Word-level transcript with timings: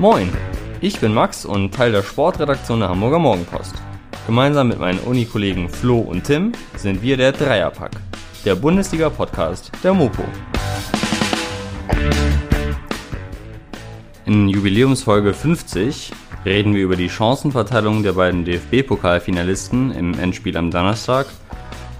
Moin, 0.00 0.32
ich 0.80 1.00
bin 1.00 1.12
Max 1.12 1.44
und 1.44 1.74
Teil 1.74 1.90
der 1.90 2.04
Sportredaktion 2.04 2.78
der 2.78 2.88
Hamburger 2.88 3.18
Morgenpost. 3.18 3.74
Gemeinsam 4.28 4.68
mit 4.68 4.78
meinen 4.78 5.00
Unikollegen 5.00 5.68
Flo 5.68 5.98
und 5.98 6.22
Tim 6.22 6.52
sind 6.76 7.02
wir 7.02 7.16
der 7.16 7.32
Dreierpack, 7.32 7.90
der 8.44 8.54
Bundesliga-Podcast 8.54 9.72
der 9.82 9.94
Mopo. 9.94 10.22
In 14.24 14.48
Jubiläumsfolge 14.48 15.34
50 15.34 16.12
reden 16.44 16.76
wir 16.76 16.84
über 16.84 16.94
die 16.94 17.10
Chancenverteilung 17.10 18.04
der 18.04 18.12
beiden 18.12 18.44
DFB-Pokalfinalisten 18.44 19.90
im 19.90 20.16
Endspiel 20.16 20.56
am 20.56 20.70
Donnerstag, 20.70 21.26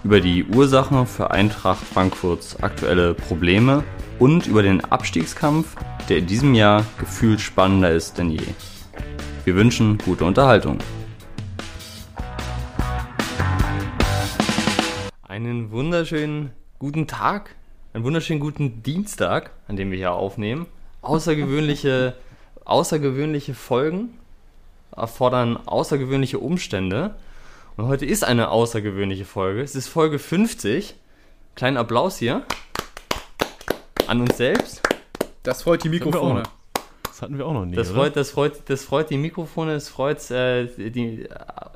über 0.04 0.20
die 0.20 0.44
Ursachen 0.44 1.04
für 1.04 1.32
Eintracht 1.32 1.82
Frankfurts 1.82 2.62
aktuelle 2.62 3.14
Probleme 3.14 3.82
und 4.18 4.46
über 4.46 4.62
den 4.62 4.84
Abstiegskampf, 4.84 5.76
der 6.08 6.18
in 6.18 6.26
diesem 6.26 6.54
Jahr 6.54 6.84
gefühlt 6.98 7.40
spannender 7.40 7.92
ist 7.92 8.18
denn 8.18 8.30
je. 8.30 8.42
Wir 9.44 9.54
wünschen 9.54 9.98
gute 9.98 10.24
Unterhaltung. 10.24 10.78
Einen 15.22 15.70
wunderschönen 15.70 16.50
guten 16.78 17.06
Tag, 17.06 17.54
einen 17.92 18.04
wunderschönen 18.04 18.40
guten 18.40 18.82
Dienstag, 18.82 19.52
an 19.68 19.76
dem 19.76 19.90
wir 19.90 19.98
hier 19.98 20.12
aufnehmen. 20.12 20.66
Außergewöhnliche, 21.02 22.14
außergewöhnliche 22.64 23.54
Folgen 23.54 24.10
erfordern 24.96 25.56
außergewöhnliche 25.64 26.40
Umstände. 26.40 27.14
Und 27.76 27.86
heute 27.86 28.04
ist 28.04 28.24
eine 28.24 28.50
außergewöhnliche 28.50 29.24
Folge. 29.24 29.62
Es 29.62 29.76
ist 29.76 29.86
Folge 29.86 30.18
50. 30.18 30.96
Kleinen 31.54 31.76
Applaus 31.76 32.18
hier 32.18 32.44
an 34.08 34.22
uns 34.22 34.36
selbst. 34.36 34.82
Das 35.42 35.62
freut 35.62 35.84
die 35.84 35.88
Mikrofone. 35.88 36.42
Das 37.02 37.22
hatten 37.22 37.36
wir 37.36 37.46
auch 37.46 37.52
noch 37.52 37.64
nie. 37.64 37.74
Das 37.74 37.90
freut, 37.90 38.16
das, 38.16 38.30
freut, 38.30 38.68
das 38.70 38.84
freut 38.84 39.10
die 39.10 39.16
Mikrofone, 39.16 39.72
es 39.72 39.88
freut 39.88 40.30
äh, 40.30 40.66
die, 40.66 41.28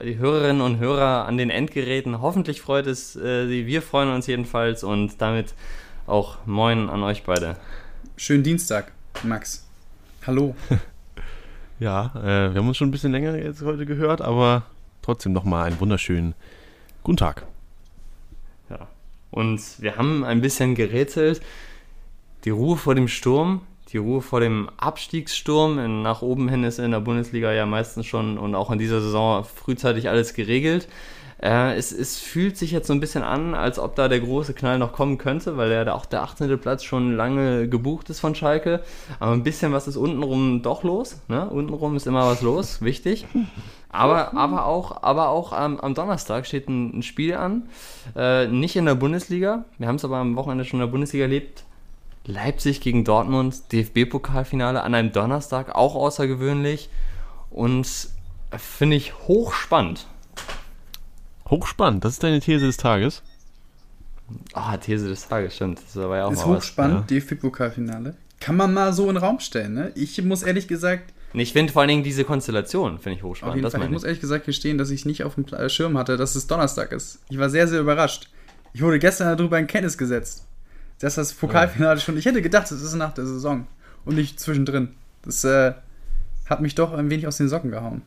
die 0.02 0.18
Hörerinnen 0.18 0.62
und 0.62 0.78
Hörer 0.78 1.26
an 1.26 1.36
den 1.36 1.50
Endgeräten. 1.50 2.20
Hoffentlich 2.20 2.62
freut 2.62 2.86
es 2.86 3.16
äh, 3.16 3.46
sie. 3.46 3.66
Wir 3.66 3.82
freuen 3.82 4.10
uns 4.12 4.26
jedenfalls 4.26 4.84
und 4.84 5.20
damit 5.20 5.54
auch 6.06 6.38
Moin 6.46 6.88
an 6.88 7.02
euch 7.02 7.24
beide. 7.24 7.56
Schönen 8.16 8.42
Dienstag, 8.42 8.92
Max. 9.22 9.66
Hallo. 10.26 10.54
Ja, 11.80 12.12
äh, 12.14 12.54
wir 12.54 12.60
haben 12.60 12.68
uns 12.68 12.76
schon 12.76 12.90
ein 12.90 12.92
bisschen 12.92 13.10
länger 13.10 13.36
jetzt 13.36 13.60
heute 13.62 13.86
gehört, 13.86 14.20
aber 14.20 14.62
trotzdem 15.02 15.32
nochmal 15.32 15.64
einen 15.64 15.80
wunderschönen 15.80 16.36
guten 17.02 17.16
Tag. 17.16 17.44
Ja. 18.70 18.86
Und 19.32 19.60
wir 19.80 19.96
haben 19.96 20.22
ein 20.22 20.40
bisschen 20.40 20.76
gerätselt. 20.76 21.42
Die 22.44 22.50
Ruhe 22.50 22.76
vor 22.76 22.94
dem 22.94 23.08
Sturm, 23.08 23.60
die 23.92 23.98
Ruhe 23.98 24.20
vor 24.20 24.40
dem 24.40 24.68
Abstiegssturm. 24.76 26.02
Nach 26.02 26.22
oben 26.22 26.48
hin 26.48 26.64
ist 26.64 26.78
in 26.78 26.90
der 26.90 27.00
Bundesliga 27.00 27.52
ja 27.52 27.66
meistens 27.66 28.06
schon 28.06 28.36
und 28.38 28.54
auch 28.54 28.70
in 28.70 28.78
dieser 28.78 29.00
Saison 29.00 29.44
frühzeitig 29.44 30.08
alles 30.08 30.34
geregelt. 30.34 30.88
Äh, 31.40 31.76
es, 31.76 31.92
es 31.92 32.18
fühlt 32.18 32.56
sich 32.56 32.70
jetzt 32.70 32.86
so 32.86 32.92
ein 32.92 33.00
bisschen 33.00 33.24
an, 33.24 33.54
als 33.54 33.78
ob 33.78 33.96
da 33.96 34.08
der 34.08 34.20
große 34.20 34.54
Knall 34.54 34.78
noch 34.78 34.92
kommen 34.92 35.18
könnte, 35.18 35.56
weil 35.56 35.72
ja 35.72 35.92
auch 35.92 36.06
der 36.06 36.22
18. 36.22 36.58
Platz 36.58 36.84
schon 36.84 37.16
lange 37.16 37.68
gebucht 37.68 38.10
ist 38.10 38.20
von 38.20 38.34
Schalke. 38.34 38.80
Aber 39.18 39.32
ein 39.32 39.42
bisschen 39.42 39.72
was 39.72 39.88
ist 39.88 39.96
untenrum 39.96 40.62
doch 40.62 40.84
los. 40.84 41.20
Ne? 41.28 41.48
Untenrum 41.48 41.96
ist 41.96 42.06
immer 42.06 42.26
was 42.26 42.42
los, 42.42 42.80
wichtig. 42.82 43.26
Aber, 43.88 44.34
aber 44.34 44.64
auch, 44.64 45.02
aber 45.02 45.28
auch 45.28 45.52
am, 45.52 45.78
am 45.78 45.94
Donnerstag 45.94 46.46
steht 46.46 46.68
ein, 46.68 46.98
ein 46.98 47.02
Spiel 47.02 47.34
an. 47.34 47.68
Äh, 48.16 48.46
nicht 48.46 48.74
in 48.76 48.86
der 48.86 48.94
Bundesliga. 48.94 49.64
Wir 49.78 49.86
haben 49.86 49.96
es 49.96 50.04
aber 50.04 50.16
am 50.16 50.34
Wochenende 50.36 50.64
schon 50.64 50.80
in 50.80 50.86
der 50.86 50.90
Bundesliga 50.92 51.24
erlebt. 51.24 51.64
Leipzig 52.24 52.80
gegen 52.80 53.04
Dortmund, 53.04 53.72
DFB-Pokalfinale 53.72 54.82
an 54.82 54.94
einem 54.94 55.12
Donnerstag, 55.12 55.74
auch 55.74 55.94
außergewöhnlich. 55.94 56.88
Und 57.50 57.88
finde 58.56 58.96
ich 58.96 59.14
hochspannend. 59.26 60.06
Hochspannend, 61.50 62.04
das 62.04 62.14
ist 62.14 62.22
deine 62.22 62.40
These 62.40 62.66
des 62.66 62.76
Tages. 62.76 63.22
Ah, 64.54 64.76
These 64.78 65.08
des 65.08 65.28
Tages, 65.28 65.54
stimmt. 65.56 65.80
Das 65.84 65.96
war 65.96 66.16
ja 66.16 66.24
auch 66.26 66.32
Ist 66.32 66.46
hochspannend, 66.46 67.10
DFB-Pokalfinale. 67.10 68.14
Kann 68.40 68.56
man 68.56 68.72
mal 68.72 68.92
so 68.92 69.02
in 69.08 69.14
den 69.14 69.18
Raum 69.18 69.38
stellen, 69.40 69.74
ne? 69.74 69.92
Ich 69.94 70.20
muss 70.22 70.42
ehrlich 70.42 70.66
gesagt, 70.66 71.12
Ich 71.34 71.52
finde 71.52 71.72
vor 71.72 71.82
allen 71.82 71.88
Dingen 71.90 72.02
diese 72.02 72.24
Konstellation, 72.24 72.98
finde 72.98 73.18
ich 73.18 73.22
auf 73.24 73.30
hochspannend. 73.30 73.56
jeden 73.56 73.64
Das 73.64 73.72
Fall, 73.74 73.82
ich 73.84 73.90
muss 73.90 74.02
ich. 74.02 74.06
ehrlich 74.06 74.20
gesagt 74.20 74.46
gestehen, 74.46 74.78
dass 74.78 74.90
ich 74.90 75.04
nicht 75.04 75.24
auf 75.24 75.34
dem 75.34 75.46
Schirm 75.68 75.98
hatte, 75.98 76.16
dass 76.16 76.34
es 76.34 76.46
Donnerstag 76.46 76.92
ist. 76.92 77.18
Ich 77.28 77.38
war 77.38 77.50
sehr, 77.50 77.68
sehr 77.68 77.80
überrascht. 77.80 78.28
Ich 78.72 78.80
wurde 78.82 78.98
gestern 78.98 79.36
darüber 79.36 79.58
in 79.58 79.66
Kenntnis 79.66 79.98
gesetzt. 79.98 80.46
Dass 81.02 81.16
das 81.16 81.34
Pokalfinale 81.34 81.98
schon. 81.98 82.16
Ich 82.16 82.26
hätte 82.26 82.42
gedacht, 82.42 82.70
es 82.70 82.80
ist 82.80 82.94
nach 82.94 83.12
der 83.12 83.26
Saison 83.26 83.66
und 84.04 84.14
nicht 84.14 84.38
zwischendrin. 84.38 84.94
Das 85.22 85.42
äh, 85.42 85.72
hat 86.48 86.60
mich 86.60 86.76
doch 86.76 86.92
ein 86.92 87.10
wenig 87.10 87.26
aus 87.26 87.38
den 87.38 87.48
Socken 87.48 87.72
gehauen. 87.72 88.02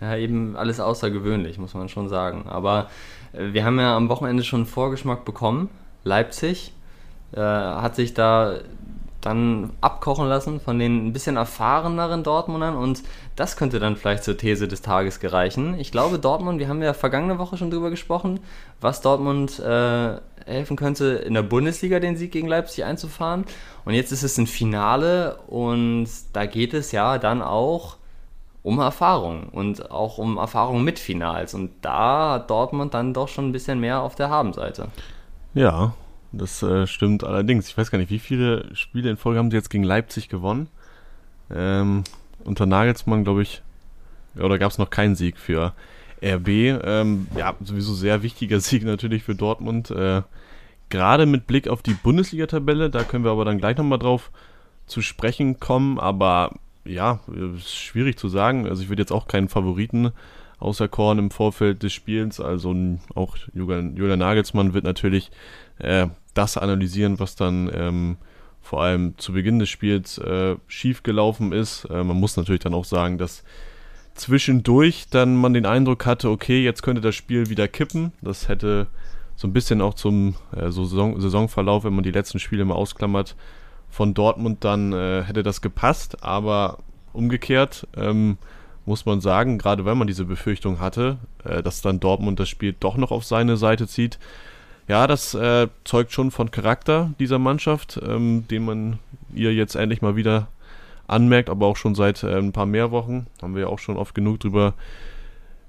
Ja, 0.00 0.16
eben 0.16 0.56
alles 0.56 0.80
außergewöhnlich, 0.80 1.58
muss 1.58 1.74
man 1.74 1.90
schon 1.90 2.08
sagen. 2.08 2.46
Aber 2.48 2.88
äh, 3.34 3.52
wir 3.52 3.66
haben 3.66 3.78
ja 3.78 3.94
am 3.94 4.08
Wochenende 4.08 4.44
schon 4.44 4.60
einen 4.60 4.66
Vorgeschmack 4.66 5.26
bekommen. 5.26 5.68
Leipzig 6.04 6.72
äh, 7.32 7.40
hat 7.40 7.96
sich 7.96 8.14
da 8.14 8.60
dann 9.22 9.70
abkochen 9.80 10.28
lassen 10.28 10.60
von 10.60 10.78
den 10.78 11.06
ein 11.06 11.12
bisschen 11.12 11.36
erfahreneren 11.36 12.22
Dortmundern 12.22 12.76
und 12.76 13.02
das 13.36 13.56
könnte 13.56 13.78
dann 13.78 13.96
vielleicht 13.96 14.24
zur 14.24 14.36
These 14.36 14.68
des 14.68 14.82
Tages 14.82 15.20
gereichen. 15.20 15.78
Ich 15.78 15.90
glaube, 15.92 16.18
Dortmund, 16.18 16.58
wir 16.58 16.68
haben 16.68 16.82
ja 16.82 16.92
vergangene 16.92 17.38
Woche 17.38 17.56
schon 17.56 17.70
drüber 17.70 17.90
gesprochen, 17.90 18.40
was 18.80 19.00
Dortmund 19.00 19.58
äh, 19.60 20.16
helfen 20.44 20.76
könnte, 20.76 21.06
in 21.06 21.34
der 21.34 21.42
Bundesliga 21.42 22.00
den 22.00 22.16
Sieg 22.16 22.32
gegen 22.32 22.48
Leipzig 22.48 22.84
einzufahren. 22.84 23.44
Und 23.84 23.94
jetzt 23.94 24.12
ist 24.12 24.24
es 24.24 24.36
ein 24.38 24.46
Finale 24.46 25.38
und 25.46 26.08
da 26.32 26.46
geht 26.46 26.74
es 26.74 26.92
ja 26.92 27.18
dann 27.18 27.42
auch 27.42 27.96
um 28.62 28.78
Erfahrung 28.78 29.48
und 29.50 29.90
auch 29.90 30.18
um 30.18 30.36
Erfahrung 30.36 30.84
mit 30.84 30.98
Finals. 30.98 31.54
Und 31.54 31.70
da 31.82 32.34
hat 32.34 32.50
Dortmund 32.50 32.94
dann 32.94 33.14
doch 33.14 33.28
schon 33.28 33.48
ein 33.48 33.52
bisschen 33.52 33.80
mehr 33.80 34.02
auf 34.02 34.14
der 34.14 34.30
Habenseite. 34.30 34.88
Ja, 35.54 35.94
das 36.32 36.62
äh, 36.62 36.86
stimmt 36.86 37.24
allerdings. 37.24 37.68
Ich 37.68 37.76
weiß 37.76 37.90
gar 37.90 37.98
nicht, 37.98 38.10
wie 38.10 38.18
viele 38.18 38.74
Spiele 38.74 39.10
in 39.10 39.16
Folge 39.16 39.38
haben 39.38 39.50
sie 39.50 39.56
jetzt 39.56 39.70
gegen 39.70 39.84
Leipzig 39.84 40.28
gewonnen? 40.28 40.68
Ähm, 41.50 42.04
unter 42.44 42.66
Nagelsmann, 42.66 43.24
glaube 43.24 43.42
ich, 43.42 43.62
oder 44.36 44.58
gab 44.58 44.70
es 44.70 44.78
noch 44.78 44.90
keinen 44.90 45.14
Sieg 45.14 45.38
für 45.38 45.74
RB? 46.22 46.48
Ähm, 46.48 47.26
ja, 47.36 47.54
sowieso 47.62 47.94
sehr 47.94 48.22
wichtiger 48.22 48.60
Sieg 48.60 48.84
natürlich 48.84 49.22
für 49.22 49.34
Dortmund. 49.34 49.90
Äh, 49.90 50.22
Gerade 50.88 51.24
mit 51.24 51.46
Blick 51.46 51.68
auf 51.68 51.82
die 51.82 51.94
Bundesliga-Tabelle, 51.94 52.90
da 52.90 53.02
können 53.02 53.24
wir 53.24 53.30
aber 53.30 53.46
dann 53.46 53.56
gleich 53.56 53.78
nochmal 53.78 53.98
drauf 53.98 54.30
zu 54.86 55.00
sprechen 55.00 55.58
kommen. 55.58 55.98
Aber 55.98 56.54
ja, 56.84 57.20
ist 57.56 57.74
schwierig 57.74 58.18
zu 58.18 58.28
sagen. 58.28 58.66
Also 58.66 58.82
ich 58.82 58.90
würde 58.90 59.00
jetzt 59.00 59.12
auch 59.12 59.26
keinen 59.26 59.48
Favoriten 59.48 60.12
auserkoren 60.62 61.18
im 61.18 61.30
Vorfeld 61.30 61.82
des 61.82 61.92
Spiels. 61.92 62.40
Also 62.40 62.74
auch 63.14 63.36
Julian, 63.52 63.96
Julian 63.96 64.20
Nagelsmann 64.20 64.74
wird 64.74 64.84
natürlich 64.84 65.30
äh, 65.78 66.06
das 66.34 66.56
analysieren, 66.56 67.18
was 67.18 67.36
dann 67.36 67.70
ähm, 67.74 68.16
vor 68.60 68.82
allem 68.82 69.18
zu 69.18 69.32
Beginn 69.32 69.58
des 69.58 69.68
Spiels 69.68 70.18
äh, 70.18 70.56
schief 70.68 71.02
ist. 71.04 71.84
Äh, 71.84 72.04
man 72.04 72.18
muss 72.18 72.36
natürlich 72.36 72.62
dann 72.62 72.74
auch 72.74 72.84
sagen, 72.84 73.18
dass 73.18 73.44
zwischendurch 74.14 75.06
dann 75.10 75.36
man 75.36 75.54
den 75.54 75.66
Eindruck 75.66 76.06
hatte, 76.06 76.30
okay, 76.30 76.62
jetzt 76.62 76.82
könnte 76.82 77.00
das 77.00 77.14
Spiel 77.14 77.48
wieder 77.48 77.68
kippen. 77.68 78.12
Das 78.22 78.48
hätte 78.48 78.86
so 79.36 79.48
ein 79.48 79.52
bisschen 79.52 79.80
auch 79.80 79.94
zum 79.94 80.36
äh, 80.54 80.70
so 80.70 80.84
Saison, 80.84 81.20
Saisonverlauf, 81.20 81.84
wenn 81.84 81.94
man 81.94 82.04
die 82.04 82.10
letzten 82.12 82.38
Spiele 82.38 82.64
mal 82.64 82.74
ausklammert, 82.74 83.36
von 83.90 84.14
Dortmund 84.14 84.64
dann 84.64 84.92
äh, 84.92 85.22
hätte 85.24 85.42
das 85.42 85.60
gepasst. 85.60 86.22
Aber 86.22 86.78
umgekehrt 87.12 87.86
ähm, 87.96 88.38
muss 88.84 89.06
man 89.06 89.20
sagen, 89.20 89.58
gerade 89.58 89.84
wenn 89.84 89.98
man 89.98 90.06
diese 90.06 90.24
Befürchtung 90.24 90.80
hatte, 90.80 91.18
äh, 91.44 91.62
dass 91.62 91.82
dann 91.82 92.00
Dortmund 92.00 92.40
das 92.40 92.48
Spiel 92.48 92.74
doch 92.78 92.96
noch 92.96 93.10
auf 93.10 93.24
seine 93.24 93.56
Seite 93.56 93.86
zieht, 93.86 94.18
ja, 94.88 95.06
das 95.06 95.34
äh, 95.34 95.68
zeugt 95.84 96.12
schon 96.12 96.30
von 96.30 96.50
Charakter 96.50 97.12
dieser 97.18 97.38
Mannschaft, 97.38 98.00
ähm, 98.04 98.46
den 98.50 98.64
man 98.64 98.98
ihr 99.32 99.54
jetzt 99.54 99.76
endlich 99.76 100.02
mal 100.02 100.16
wieder 100.16 100.48
anmerkt, 101.06 101.50
aber 101.50 101.66
auch 101.66 101.76
schon 101.76 101.94
seit 101.94 102.22
äh, 102.22 102.36
ein 102.36 102.52
paar 102.52 102.66
mehr 102.66 102.90
Wochen. 102.90 103.26
Haben 103.40 103.54
wir 103.54 103.62
ja 103.62 103.68
auch 103.68 103.78
schon 103.78 103.96
oft 103.96 104.14
genug 104.14 104.40
drüber 104.40 104.74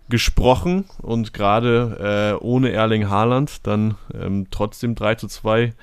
gesprochen 0.10 0.86
und 1.02 1.34
gerade 1.34 2.36
äh, 2.40 2.44
ohne 2.44 2.72
Erling 2.72 3.10
Haaland 3.10 3.66
dann 3.66 3.96
ähm, 4.14 4.48
trotzdem 4.52 4.96
3 4.96 5.16
zu 5.16 5.28
2 5.28 5.74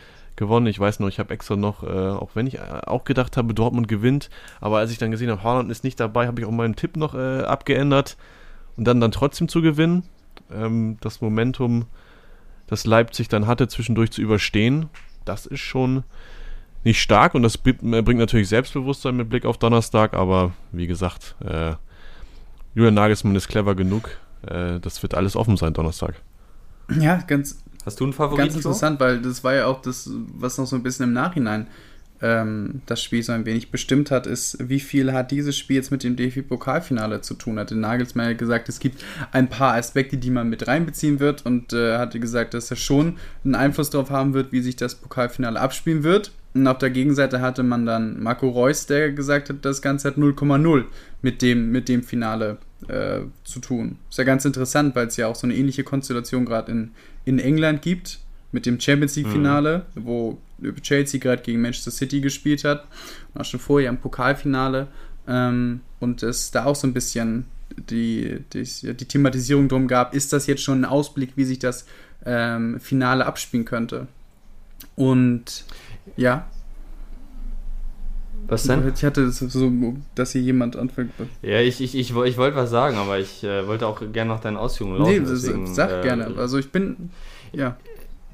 gewonnen. 0.40 0.66
Ich 0.66 0.80
weiß 0.80 0.98
noch, 0.98 1.06
ich 1.06 1.20
habe 1.20 1.32
extra 1.32 1.54
noch, 1.54 1.84
äh, 1.84 1.86
auch 1.86 2.30
wenn 2.34 2.48
ich 2.48 2.56
äh, 2.56 2.80
auch 2.86 3.04
gedacht 3.04 3.36
habe, 3.36 3.54
Dortmund 3.54 3.86
gewinnt, 3.86 4.30
aber 4.60 4.78
als 4.78 4.90
ich 4.90 4.98
dann 4.98 5.12
gesehen 5.12 5.30
habe, 5.30 5.44
Haaland 5.44 5.70
ist 5.70 5.84
nicht 5.84 6.00
dabei, 6.00 6.26
habe 6.26 6.40
ich 6.40 6.46
auch 6.46 6.50
meinen 6.50 6.74
Tipp 6.74 6.96
noch 6.96 7.14
äh, 7.14 7.42
abgeändert 7.42 8.16
und 8.76 8.84
dann 8.84 9.00
dann 9.00 9.12
trotzdem 9.12 9.46
zu 9.46 9.62
gewinnen. 9.62 10.02
Ähm, 10.52 10.96
das 11.00 11.20
Momentum, 11.20 11.86
das 12.66 12.86
Leipzig 12.86 13.28
dann 13.28 13.46
hatte, 13.46 13.68
zwischendurch 13.68 14.10
zu 14.10 14.20
überstehen, 14.20 14.88
das 15.24 15.46
ist 15.46 15.60
schon 15.60 16.02
nicht 16.82 17.00
stark 17.00 17.34
und 17.34 17.42
das 17.42 17.58
bringt 17.58 17.82
bringt 17.82 18.18
natürlich 18.18 18.48
Selbstbewusstsein 18.48 19.16
mit 19.16 19.28
Blick 19.28 19.44
auf 19.44 19.58
Donnerstag, 19.58 20.14
aber 20.14 20.52
wie 20.72 20.86
gesagt, 20.86 21.36
äh, 21.44 21.74
Julian 22.74 22.94
Nagelsmann 22.94 23.36
ist 23.36 23.48
clever 23.48 23.74
genug. 23.74 24.16
Äh, 24.46 24.80
das 24.80 25.02
wird 25.02 25.14
alles 25.14 25.36
offen 25.36 25.56
sein 25.56 25.74
Donnerstag. 25.74 26.14
Ja, 26.98 27.16
ganz, 27.18 27.62
Hast 27.84 28.00
du 28.00 28.04
einen 28.04 28.12
Favorit? 28.12 28.44
ganz 28.44 28.56
interessant, 28.56 29.00
weil 29.00 29.20
das 29.20 29.42
war 29.44 29.54
ja 29.54 29.66
auch 29.66 29.80
das, 29.82 30.10
was 30.34 30.58
noch 30.58 30.66
so 30.66 30.76
ein 30.76 30.82
bisschen 30.82 31.04
im 31.04 31.12
Nachhinein 31.12 31.66
ähm, 32.22 32.82
das 32.86 33.02
Spiel 33.02 33.22
so 33.22 33.32
ein 33.32 33.46
wenig 33.46 33.70
bestimmt 33.70 34.10
hat, 34.10 34.26
ist, 34.26 34.58
wie 34.68 34.80
viel 34.80 35.12
hat 35.12 35.30
dieses 35.30 35.56
Spiel 35.56 35.76
jetzt 35.76 35.90
mit 35.90 36.02
dem 36.02 36.16
DFB-Pokalfinale 36.16 37.22
zu 37.22 37.34
tun? 37.34 37.58
Hatte 37.58 37.76
Nagelsmann 37.76 38.26
ja 38.26 38.32
gesagt, 38.34 38.68
es 38.68 38.78
gibt 38.78 39.02
ein 39.32 39.48
paar 39.48 39.74
Aspekte, 39.74 40.18
die 40.18 40.30
man 40.30 40.48
mit 40.48 40.66
reinbeziehen 40.66 41.20
wird 41.20 41.46
und 41.46 41.72
äh, 41.72 41.98
hatte 41.98 42.20
gesagt, 42.20 42.54
dass 42.54 42.70
er 42.70 42.76
schon 42.76 43.16
einen 43.44 43.54
Einfluss 43.54 43.90
darauf 43.90 44.10
haben 44.10 44.34
wird, 44.34 44.52
wie 44.52 44.60
sich 44.60 44.76
das 44.76 44.94
Pokalfinale 44.94 45.58
abspielen 45.58 46.02
wird. 46.02 46.32
Und 46.52 46.66
auf 46.66 46.78
der 46.78 46.90
Gegenseite 46.90 47.40
hatte 47.40 47.62
man 47.62 47.86
dann 47.86 48.20
Marco 48.20 48.48
Reus, 48.48 48.86
der 48.86 49.12
gesagt 49.12 49.48
hat, 49.48 49.64
das 49.64 49.82
Ganze 49.82 50.08
hat 50.08 50.16
0,0 50.16 50.84
mit 51.22 51.42
dem, 51.42 51.70
mit 51.70 51.88
dem 51.88 52.02
Finale 52.02 52.58
äh, 52.88 53.20
zu 53.44 53.60
tun. 53.60 53.98
Ist 54.10 54.18
ja 54.18 54.24
ganz 54.24 54.44
interessant, 54.44 54.96
weil 54.96 55.06
es 55.06 55.16
ja 55.16 55.28
auch 55.28 55.36
so 55.36 55.46
eine 55.46 55.54
ähnliche 55.54 55.84
Konstellation 55.84 56.44
gerade 56.44 56.72
in, 56.72 56.90
in 57.24 57.38
England 57.38 57.82
gibt 57.82 58.20
mit 58.52 58.66
dem 58.66 58.80
Champions 58.80 59.16
League-Finale, 59.16 59.86
mhm. 59.94 60.04
wo 60.04 60.38
Chelsea 60.82 61.20
gerade 61.20 61.42
gegen 61.42 61.60
Manchester 61.60 61.90
City 61.90 62.20
gespielt 62.20 62.64
hat. 62.64 62.86
Und 63.32 63.40
auch 63.40 63.44
schon 63.44 63.60
vorher 63.60 63.88
im 63.88 63.98
Pokalfinale. 63.98 64.88
Ähm, 65.28 65.80
und 66.00 66.22
es 66.22 66.50
da 66.50 66.64
auch 66.64 66.76
so 66.76 66.86
ein 66.86 66.92
bisschen 66.92 67.46
die, 67.76 68.40
die, 68.52 68.64
die, 68.94 69.04
Thematisierung 69.04 69.68
drum 69.68 69.86
gab, 69.86 70.14
ist 70.14 70.32
das 70.32 70.46
jetzt 70.46 70.62
schon 70.62 70.80
ein 70.80 70.84
Ausblick, 70.84 71.32
wie 71.36 71.44
sich 71.44 71.58
das 71.58 71.86
ähm, 72.24 72.80
Finale 72.80 73.26
abspielen 73.26 73.64
könnte. 73.64 74.08
Und 74.96 75.64
ja. 76.16 76.48
Was 78.50 78.64
denn? 78.64 78.92
Ich 78.94 79.04
hatte 79.04 79.30
so, 79.30 79.72
dass 80.14 80.32
hier 80.32 80.42
jemand 80.42 80.76
anfängt. 80.76 81.12
Ja, 81.40 81.60
ich, 81.60 81.80
ich, 81.80 81.94
ich, 81.94 82.14
ich 82.14 82.36
wollte 82.36 82.56
was 82.56 82.68
sagen, 82.70 82.96
aber 82.96 83.18
ich 83.18 83.44
äh, 83.44 83.66
wollte 83.66 83.86
auch 83.86 84.02
gerne 84.12 84.32
noch 84.32 84.40
deinen 84.40 84.56
Ausführungen 84.56 84.98
laufen. 84.98 85.12
Nee, 85.12 85.20
deswegen, 85.20 85.66
sag 85.72 85.90
äh, 85.90 86.02
gerne. 86.02 86.34
Also 86.36 86.58
ich 86.58 86.72
bin, 86.72 87.10
ja. 87.52 87.76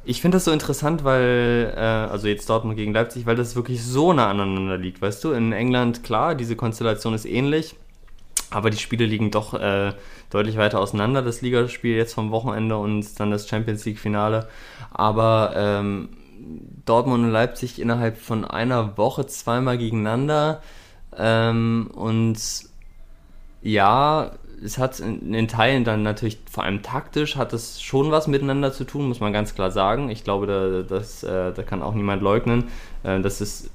Ich 0.06 0.22
finde 0.22 0.36
das 0.36 0.44
so 0.46 0.52
interessant, 0.52 1.04
weil, 1.04 1.74
äh, 1.76 1.80
also 1.80 2.28
jetzt 2.28 2.48
Dortmund 2.48 2.76
gegen 2.76 2.94
Leipzig, 2.94 3.26
weil 3.26 3.36
das 3.36 3.56
wirklich 3.56 3.84
so 3.84 4.12
nah 4.12 4.30
aneinander 4.30 4.78
liegt, 4.78 5.02
weißt 5.02 5.22
du? 5.24 5.32
In 5.32 5.52
England, 5.52 6.02
klar, 6.02 6.34
diese 6.34 6.56
Konstellation 6.56 7.12
ist 7.12 7.26
ähnlich, 7.26 7.74
aber 8.50 8.70
die 8.70 8.78
Spiele 8.78 9.04
liegen 9.04 9.30
doch 9.30 9.52
äh, 9.52 9.92
deutlich 10.30 10.56
weiter 10.56 10.80
auseinander, 10.80 11.22
das 11.22 11.42
Ligaspiel 11.42 11.96
jetzt 11.96 12.14
vom 12.14 12.30
Wochenende 12.30 12.78
und 12.78 13.20
dann 13.20 13.30
das 13.30 13.48
Champions 13.48 13.84
League-Finale. 13.84 14.48
Aber 14.92 15.52
ähm, 15.56 16.08
Dortmund 16.84 17.24
und 17.24 17.30
Leipzig 17.30 17.80
innerhalb 17.80 18.16
von 18.18 18.44
einer 18.44 18.96
Woche 18.96 19.26
zweimal 19.26 19.78
gegeneinander 19.78 20.62
ähm, 21.16 21.90
und 21.94 22.38
ja, 23.62 24.32
es 24.64 24.78
hat 24.78 25.00
in, 25.00 25.34
in, 25.34 25.48
Teilen 25.48 25.84
dann 25.84 26.02
natürlich, 26.02 26.38
vor 26.50 26.64
allem 26.64 26.82
taktisch, 26.82 27.36
hat 27.36 27.52
es 27.52 27.82
schon 27.82 28.10
was 28.10 28.26
miteinander 28.26 28.72
zu 28.72 28.84
tun, 28.84 29.08
muss 29.08 29.20
man 29.20 29.32
ganz 29.32 29.54
klar 29.54 29.70
sagen. 29.70 30.08
Ich 30.08 30.24
glaube, 30.24 30.46
da, 30.46 30.82
das, 30.82 31.22
äh, 31.22 31.52
da 31.52 31.62
kann 31.62 31.82
auch 31.82 31.94
niemand 31.94 32.22
leugnen, 32.22 32.64
äh, 33.02 33.20
dass 33.20 33.40
es 33.40 33.70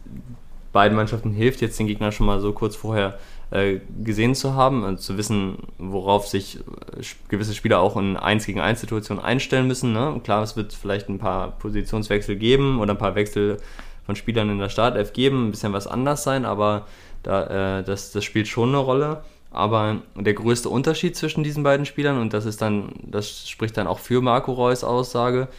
beiden 0.72 0.96
Mannschaften 0.96 1.32
hilft, 1.32 1.62
jetzt 1.62 1.78
den 1.80 1.88
Gegner 1.88 2.12
schon 2.12 2.26
mal 2.26 2.40
so 2.40 2.54
kurz 2.54 2.76
vorher 2.76 3.18
äh, 3.52 3.80
gesehen 4.04 4.34
zu 4.34 4.56
haben 4.56 4.84
und 4.84 5.00
zu 5.00 5.18
wissen, 5.18 5.58
worauf 5.78 6.28
sich 6.28 6.58
äh, 6.58 7.04
gewisse 7.28 7.54
Spieler 7.54 7.80
auch 7.82 7.98
in 7.98 8.18
1 8.18 8.46
gegen 8.46 8.60
1 8.60 8.82
Situationen 8.82 9.24
einstellen 9.24 9.68
müssen. 9.68 9.94
Ne? 9.94 10.20
Klar, 10.24 10.42
es 10.44 10.56
wird 10.56 10.74
vielleicht 10.74 11.10
ein 11.10 11.20
paar 11.20 11.52
Positionswechsel 11.60 12.38
geben 12.38 12.80
oder 12.80 12.94
ein 12.94 12.98
paar 12.98 13.16
Wechsel 13.16 13.58
von 14.06 14.16
Spielern 14.16 14.50
in 14.50 14.60
der 14.60 14.70
Startelf 14.70 15.14
geben, 15.14 15.48
ein 15.48 15.52
bisschen 15.52 15.74
was 15.74 15.86
anders 15.86 16.24
sein, 16.24 16.46
aber 16.46 16.88
da, 17.24 17.80
äh, 17.80 17.84
das, 17.84 18.12
das 18.12 18.24
spielt 18.24 18.48
schon 18.48 18.70
eine 18.70 18.80
Rolle. 18.80 19.24
Aber 19.54 19.98
der 20.16 20.34
größte 20.34 20.70
Unterschied 20.70 21.18
zwischen 21.18 21.44
diesen 21.44 21.62
beiden 21.64 21.86
Spielern, 21.86 22.22
und 22.22 22.34
das 22.34 22.46
ist 22.46 22.62
dann, 22.62 22.94
das 23.04 23.50
spricht 23.50 23.76
dann 23.76 23.86
auch 23.86 24.00
für 24.00 24.22
Marco 24.22 24.54
Reus 24.54 24.86
Aussage, 24.86 25.50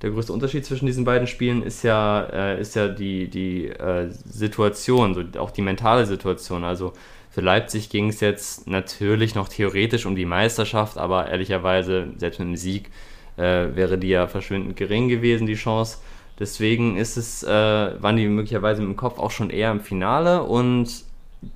der 0.00 0.10
größte 0.10 0.32
Unterschied 0.32 0.64
zwischen 0.64 0.86
diesen 0.86 1.04
beiden 1.04 1.28
Spielen 1.28 1.62
ist 1.62 1.84
ja, 1.84 2.22
äh, 2.32 2.60
ist 2.60 2.74
ja 2.74 2.88
die, 2.88 3.28
die 3.28 3.68
äh, 3.68 4.08
Situation, 4.08 5.14
so 5.14 5.38
auch 5.38 5.50
die 5.52 5.62
mentale 5.62 6.06
Situation. 6.06 6.64
Also 6.64 6.94
für 7.32 7.40
Leipzig 7.40 7.88
ging 7.88 8.10
es 8.10 8.20
jetzt 8.20 8.66
natürlich 8.66 9.34
noch 9.34 9.48
theoretisch 9.48 10.04
um 10.04 10.14
die 10.14 10.26
Meisterschaft, 10.26 10.98
aber 10.98 11.28
ehrlicherweise, 11.28 12.08
selbst 12.18 12.38
mit 12.38 12.48
dem 12.48 12.56
Sieg, 12.56 12.90
äh, 13.38 13.74
wäre 13.74 13.96
die 13.96 14.08
ja 14.08 14.26
verschwindend 14.26 14.76
gering 14.76 15.08
gewesen, 15.08 15.46
die 15.46 15.54
Chance. 15.54 15.98
Deswegen 16.38 16.96
ist 16.98 17.16
es, 17.16 17.42
äh, 17.42 17.48
waren 17.48 18.16
die 18.16 18.28
möglicherweise 18.28 18.82
dem 18.82 18.96
Kopf 18.96 19.18
auch 19.18 19.30
schon 19.30 19.48
eher 19.48 19.70
im 19.70 19.80
Finale 19.80 20.42
und 20.42 21.04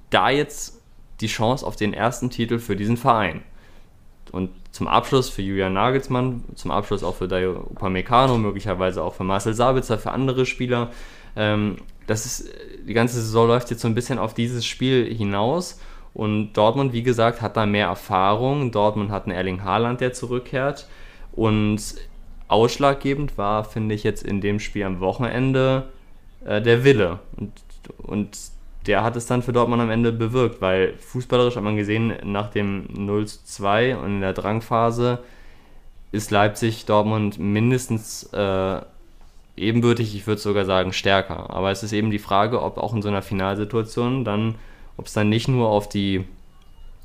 da 0.08 0.30
jetzt 0.30 0.80
die 1.20 1.26
Chance 1.26 1.66
auf 1.66 1.76
den 1.76 1.92
ersten 1.92 2.30
Titel 2.30 2.58
für 2.58 2.74
diesen 2.74 2.96
Verein. 2.96 3.42
Und 4.32 4.50
zum 4.72 4.88
Abschluss 4.88 5.28
für 5.28 5.42
Julian 5.42 5.74
Nagelsmann, 5.74 6.42
zum 6.54 6.70
Abschluss 6.70 7.04
auch 7.04 7.16
für 7.16 7.28
Dayo 7.28 7.68
Upamecano, 7.70 8.38
möglicherweise 8.38 9.02
auch 9.02 9.14
für 9.14 9.24
Marcel 9.24 9.52
Sabitzer, 9.52 9.98
für 9.98 10.10
andere 10.10 10.46
Spieler. 10.46 10.90
Ähm, 11.36 11.76
das 12.06 12.24
ist, 12.24 12.50
die 12.86 12.94
ganze 12.94 13.20
Saison 13.20 13.48
läuft 13.48 13.70
jetzt 13.70 13.82
so 13.82 13.88
ein 13.88 13.94
bisschen 13.94 14.18
auf 14.18 14.34
dieses 14.34 14.64
Spiel 14.64 15.12
hinaus. 15.12 15.80
Und 16.14 16.54
Dortmund, 16.54 16.92
wie 16.92 17.02
gesagt, 17.02 17.42
hat 17.42 17.56
da 17.56 17.66
mehr 17.66 17.88
Erfahrung. 17.88 18.70
Dortmund 18.70 19.10
hat 19.10 19.24
einen 19.24 19.36
Erling 19.36 19.64
Haaland, 19.64 20.00
der 20.00 20.12
zurückkehrt. 20.12 20.86
Und 21.32 21.82
ausschlaggebend 22.48 23.36
war, 23.36 23.64
finde 23.64 23.94
ich, 23.94 24.04
jetzt 24.04 24.22
in 24.22 24.40
dem 24.40 24.60
Spiel 24.60 24.84
am 24.84 25.00
Wochenende 25.00 25.88
äh, 26.44 26.62
der 26.62 26.84
Wille. 26.84 27.18
Und, 27.36 27.52
und 27.98 28.38
der 28.86 29.02
hat 29.02 29.16
es 29.16 29.26
dann 29.26 29.42
für 29.42 29.52
Dortmund 29.52 29.82
am 29.82 29.90
Ende 29.90 30.12
bewirkt, 30.12 30.60
weil 30.60 30.94
fußballerisch 30.94 31.56
hat 31.56 31.64
man 31.64 31.76
gesehen, 31.76 32.14
nach 32.22 32.50
dem 32.50 32.86
0 32.94 33.26
zu 33.26 33.44
2 33.44 33.96
und 33.96 34.06
in 34.06 34.20
der 34.20 34.32
Drangphase 34.32 35.18
ist 36.12 36.30
Leipzig 36.30 36.86
Dortmund 36.86 37.38
mindestens 37.38 38.22
äh, 38.32 38.80
ebenbürtig, 39.56 40.14
ich 40.14 40.26
würde 40.26 40.40
sogar 40.40 40.64
sagen 40.64 40.92
stärker. 40.92 41.50
Aber 41.50 41.70
es 41.70 41.82
ist 41.82 41.92
eben 41.92 42.10
die 42.10 42.18
Frage, 42.18 42.62
ob 42.62 42.78
auch 42.78 42.94
in 42.94 43.02
so 43.02 43.08
einer 43.08 43.22
Finalsituation 43.22 44.24
dann, 44.24 44.56
ob 44.96 45.06
es 45.06 45.12
dann 45.12 45.28
nicht 45.28 45.48
nur 45.48 45.68
auf 45.68 45.88
die 45.88 46.24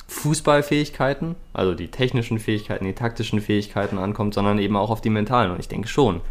Fußballfähigkeiten, 0.07 1.35
also 1.53 1.73
die 1.73 1.87
technischen 1.87 2.39
Fähigkeiten, 2.39 2.85
die 2.85 2.93
taktischen 2.93 3.39
Fähigkeiten 3.39 3.97
ankommt, 3.97 4.33
sondern 4.33 4.59
eben 4.59 4.75
auch 4.75 4.89
auf 4.89 5.01
die 5.01 5.09
mentalen. 5.09 5.51
Und 5.51 5.59
ich 5.59 5.69
denke 5.69 5.87
schon. 5.87 6.21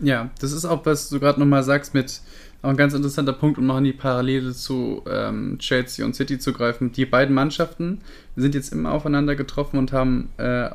Ja, 0.00 0.30
das 0.40 0.52
ist 0.52 0.64
auch, 0.64 0.86
was 0.86 1.10
du 1.10 1.20
gerade 1.20 1.40
nochmal 1.40 1.62
sagst 1.62 1.92
mit 1.92 2.20
auch 2.62 2.70
ein 2.70 2.76
ganz 2.76 2.94
interessanter 2.94 3.32
Punkt, 3.32 3.58
um 3.58 3.66
noch 3.66 3.78
in 3.78 3.84
die 3.84 3.92
Parallele 3.92 4.52
zu 4.52 5.02
ähm, 5.08 5.58
Chelsea 5.58 6.04
und 6.04 6.16
City 6.16 6.38
zu 6.38 6.52
greifen. 6.52 6.90
Die 6.90 7.06
beiden 7.06 7.34
Mannschaften 7.34 8.00
sind 8.34 8.54
jetzt 8.54 8.72
immer 8.72 8.92
aufeinander 8.92 9.36
getroffen 9.36 9.78
und 9.78 9.92
haben 9.92 10.30
äh, 10.38 10.70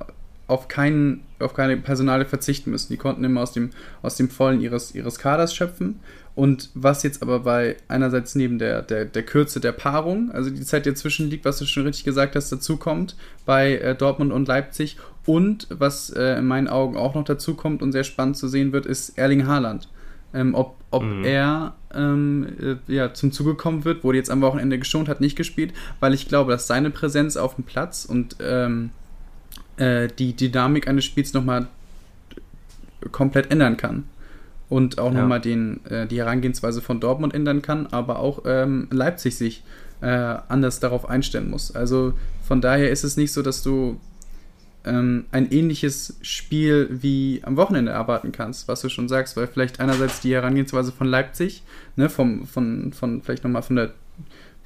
auf, 0.47 0.67
keinen, 0.67 1.21
auf 1.43 1.53
keine 1.53 1.77
Personale 1.77 2.25
verzichten 2.25 2.71
müssen. 2.71 2.91
Die 2.91 2.97
konnten 2.97 3.23
immer 3.23 3.41
aus 3.41 3.51
dem, 3.51 3.71
aus 4.01 4.15
dem 4.15 4.29
Vollen 4.29 4.61
ihres, 4.61 4.95
ihres 4.95 5.19
Kaders 5.19 5.53
schöpfen. 5.55 5.99
Und 6.35 6.71
was 6.73 7.03
jetzt 7.03 7.21
aber 7.21 7.41
bei 7.41 7.77
einerseits 7.87 8.33
neben 8.33 8.57
der, 8.57 8.81
der, 8.81 9.05
der 9.05 9.23
Kürze 9.23 9.59
der 9.59 9.71
Paarung, 9.71 10.31
also 10.31 10.49
die 10.49 10.61
Zeit, 10.61 10.85
die 10.85 10.89
dazwischen 10.89 11.29
liegt, 11.29 11.45
was 11.45 11.59
du 11.59 11.65
schon 11.65 11.85
richtig 11.85 12.05
gesagt 12.05 12.35
hast, 12.35 12.51
dazu 12.51 12.77
kommt 12.77 13.15
bei 13.45 13.77
äh, 13.77 13.95
Dortmund 13.95 14.31
und 14.33 14.47
Leipzig. 14.47 14.97
Und 15.25 15.67
was 15.69 16.09
äh, 16.09 16.37
in 16.39 16.45
meinen 16.45 16.67
Augen 16.67 16.97
auch 16.97 17.15
noch 17.15 17.23
dazu 17.23 17.53
kommt 17.53 17.81
und 17.81 17.91
sehr 17.91 18.03
spannend 18.03 18.37
zu 18.37 18.47
sehen 18.47 18.73
wird, 18.73 18.85
ist 18.85 19.17
Erling 19.17 19.47
Haaland 19.47 19.87
ähm, 20.33 20.55
ob, 20.55 20.75
ob 20.91 21.03
mhm. 21.03 21.23
er 21.23 21.75
ähm, 21.93 22.47
äh, 22.59 22.93
ja, 22.93 23.13
zum 23.13 23.31
Zuge 23.31 23.55
kommen 23.55 23.85
wird, 23.85 24.03
wurde 24.03 24.17
jetzt 24.17 24.31
am 24.31 24.41
Wochenende 24.41 24.79
geschont, 24.79 25.07
hat 25.07 25.21
nicht 25.21 25.35
gespielt, 25.35 25.73
weil 25.99 26.13
ich 26.13 26.27
glaube, 26.27 26.51
dass 26.51 26.67
seine 26.67 26.89
Präsenz 26.89 27.37
auf 27.37 27.55
dem 27.55 27.63
Platz 27.63 28.05
und 28.05 28.37
ähm, 28.41 28.89
äh, 29.77 30.07
die 30.07 30.35
Dynamik 30.35 30.87
eines 30.87 31.05
Spiels 31.05 31.33
nochmal 31.33 31.67
komplett 33.11 33.51
ändern 33.51 33.77
kann. 33.77 34.05
Und 34.69 34.97
auch 34.97 35.13
ja. 35.13 35.21
nochmal 35.21 35.45
äh, 35.45 36.07
die 36.07 36.17
Herangehensweise 36.17 36.81
von 36.81 36.99
Dortmund 36.99 37.33
ändern 37.33 37.61
kann, 37.61 37.87
aber 37.87 38.19
auch 38.19 38.43
ähm, 38.45 38.87
Leipzig 38.91 39.35
sich 39.35 39.63
äh, 40.01 40.07
anders 40.07 40.79
darauf 40.79 41.07
einstellen 41.07 41.49
muss. 41.49 41.75
Also 41.75 42.13
von 42.43 42.59
daher 42.59 42.89
ist 42.89 43.03
es 43.03 43.15
nicht 43.15 43.31
so, 43.31 43.41
dass 43.41 43.61
du 43.61 43.99
ähm, 44.85 45.25
ein 45.31 45.51
ähnliches 45.51 46.17
Spiel 46.21 46.89
wie 46.89 47.41
am 47.43 47.55
Wochenende 47.55 47.91
erwarten 47.91 48.31
kannst, 48.31 48.67
was 48.67 48.81
du 48.81 48.89
schon 48.89 49.07
sagst, 49.07 49.37
weil 49.37 49.47
vielleicht 49.47 49.79
einerseits 49.79 50.19
die 50.21 50.33
Herangehensweise 50.33 50.91
von 50.91 51.07
Leipzig, 51.07 51.63
ne, 51.95 52.09
vom, 52.09 52.45
von, 52.45 52.91
von 52.93 53.21
vielleicht 53.21 53.43
nochmal 53.43 53.61
von 53.61 53.75
der 53.77 53.93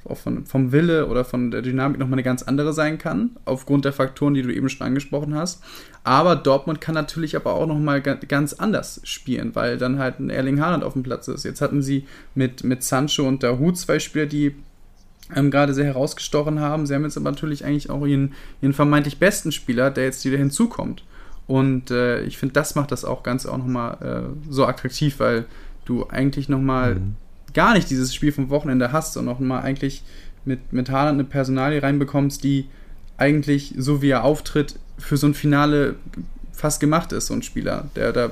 auch 0.04 0.16
von, 0.16 0.46
vom 0.46 0.72
Wille 0.72 1.06
oder 1.06 1.24
von 1.24 1.50
der 1.50 1.62
Dynamik 1.62 1.98
nochmal 1.98 2.14
eine 2.14 2.22
ganz 2.22 2.42
andere 2.42 2.72
sein 2.72 2.98
kann, 2.98 3.30
aufgrund 3.44 3.84
der 3.84 3.92
Faktoren, 3.92 4.34
die 4.34 4.42
du 4.42 4.52
eben 4.52 4.68
schon 4.68 4.86
angesprochen 4.86 5.34
hast. 5.34 5.62
Aber 6.04 6.36
Dortmund 6.36 6.80
kann 6.80 6.94
natürlich 6.94 7.36
aber 7.36 7.54
auch 7.54 7.66
nochmal 7.66 8.00
ganz 8.00 8.54
anders 8.54 9.00
spielen, 9.04 9.54
weil 9.54 9.76
dann 9.78 9.98
halt 9.98 10.20
ein 10.20 10.30
Erling 10.30 10.60
Haaland 10.60 10.84
auf 10.84 10.94
dem 10.94 11.02
Platz 11.02 11.28
ist. 11.28 11.44
Jetzt 11.44 11.60
hatten 11.60 11.82
sie 11.82 12.06
mit, 12.34 12.64
mit 12.64 12.82
Sancho 12.82 13.26
und 13.26 13.42
Dahoud 13.42 13.76
zwei 13.76 13.98
Spieler, 13.98 14.26
die 14.26 14.54
ähm, 15.34 15.50
gerade 15.50 15.74
sehr 15.74 15.84
herausgestochen 15.84 16.60
haben. 16.60 16.86
Sie 16.86 16.94
haben 16.94 17.04
jetzt 17.04 17.16
aber 17.16 17.30
natürlich 17.30 17.64
eigentlich 17.64 17.90
auch 17.90 18.06
ihren, 18.06 18.34
ihren 18.62 18.72
vermeintlich 18.72 19.18
besten 19.18 19.52
Spieler, 19.52 19.90
der 19.90 20.04
jetzt 20.04 20.24
wieder 20.24 20.38
hinzukommt. 20.38 21.04
Und 21.46 21.90
äh, 21.90 22.22
ich 22.22 22.38
finde, 22.38 22.52
das 22.54 22.74
macht 22.74 22.92
das 22.92 23.04
auch 23.04 23.22
ganz 23.22 23.46
auch 23.46 23.58
nochmal 23.58 23.98
äh, 24.02 24.52
so 24.52 24.66
attraktiv, 24.66 25.18
weil 25.18 25.46
du 25.84 26.06
eigentlich 26.08 26.48
nochmal 26.48 26.96
mhm. 26.96 27.16
Gar 27.54 27.74
nicht 27.74 27.90
dieses 27.90 28.14
Spiel 28.14 28.32
vom 28.32 28.50
Wochenende 28.50 28.92
hast 28.92 29.16
und 29.16 29.24
nochmal 29.24 29.62
eigentlich 29.62 30.02
mit, 30.44 30.72
mit 30.72 30.90
Haaland 30.90 31.18
eine 31.18 31.24
Personalie 31.24 31.82
reinbekommst, 31.82 32.42
die 32.44 32.66
eigentlich, 33.16 33.74
so 33.76 34.02
wie 34.02 34.10
er 34.10 34.24
auftritt, 34.24 34.78
für 34.98 35.16
so 35.16 35.26
ein 35.26 35.34
Finale 35.34 35.96
fast 36.52 36.80
gemacht 36.80 37.12
ist, 37.12 37.26
so 37.26 37.34
ein 37.34 37.42
Spieler, 37.42 37.88
der 37.94 38.12
da 38.12 38.30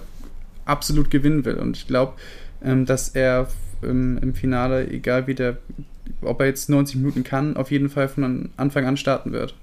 absolut 0.65 1.11
gewinnen 1.11 1.45
will. 1.45 1.57
Und 1.57 1.77
ich 1.77 1.87
glaube, 1.87 2.15
ähm, 2.63 2.87
dass 2.87 3.11
er 3.11 3.49
im, 3.83 4.19
im 4.19 4.35
Finale, 4.35 4.89
egal 4.91 5.27
wie 5.27 5.35
der, 5.35 5.59
ob 6.23 6.41
er 6.41 6.47
jetzt 6.47 6.69
90 6.69 6.97
Minuten 6.97 7.25
kann, 7.25 7.57
auf 7.57 7.71
jeden 7.71 7.89
Fall 7.89 8.09
von 8.09 8.51
Anfang 8.57 8.87
an 8.87 8.97
starten 8.97 9.33
wird. 9.33 9.55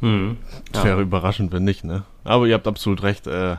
Hm. 0.00 0.36
Ja. 0.74 0.84
Wäre 0.84 1.02
überraschend, 1.02 1.52
wenn 1.52 1.64
nicht, 1.64 1.84
ne? 1.84 2.04
Aber 2.24 2.46
ihr 2.46 2.54
habt 2.54 2.66
absolut 2.66 3.02
recht. 3.02 3.26
Äh, 3.26 3.56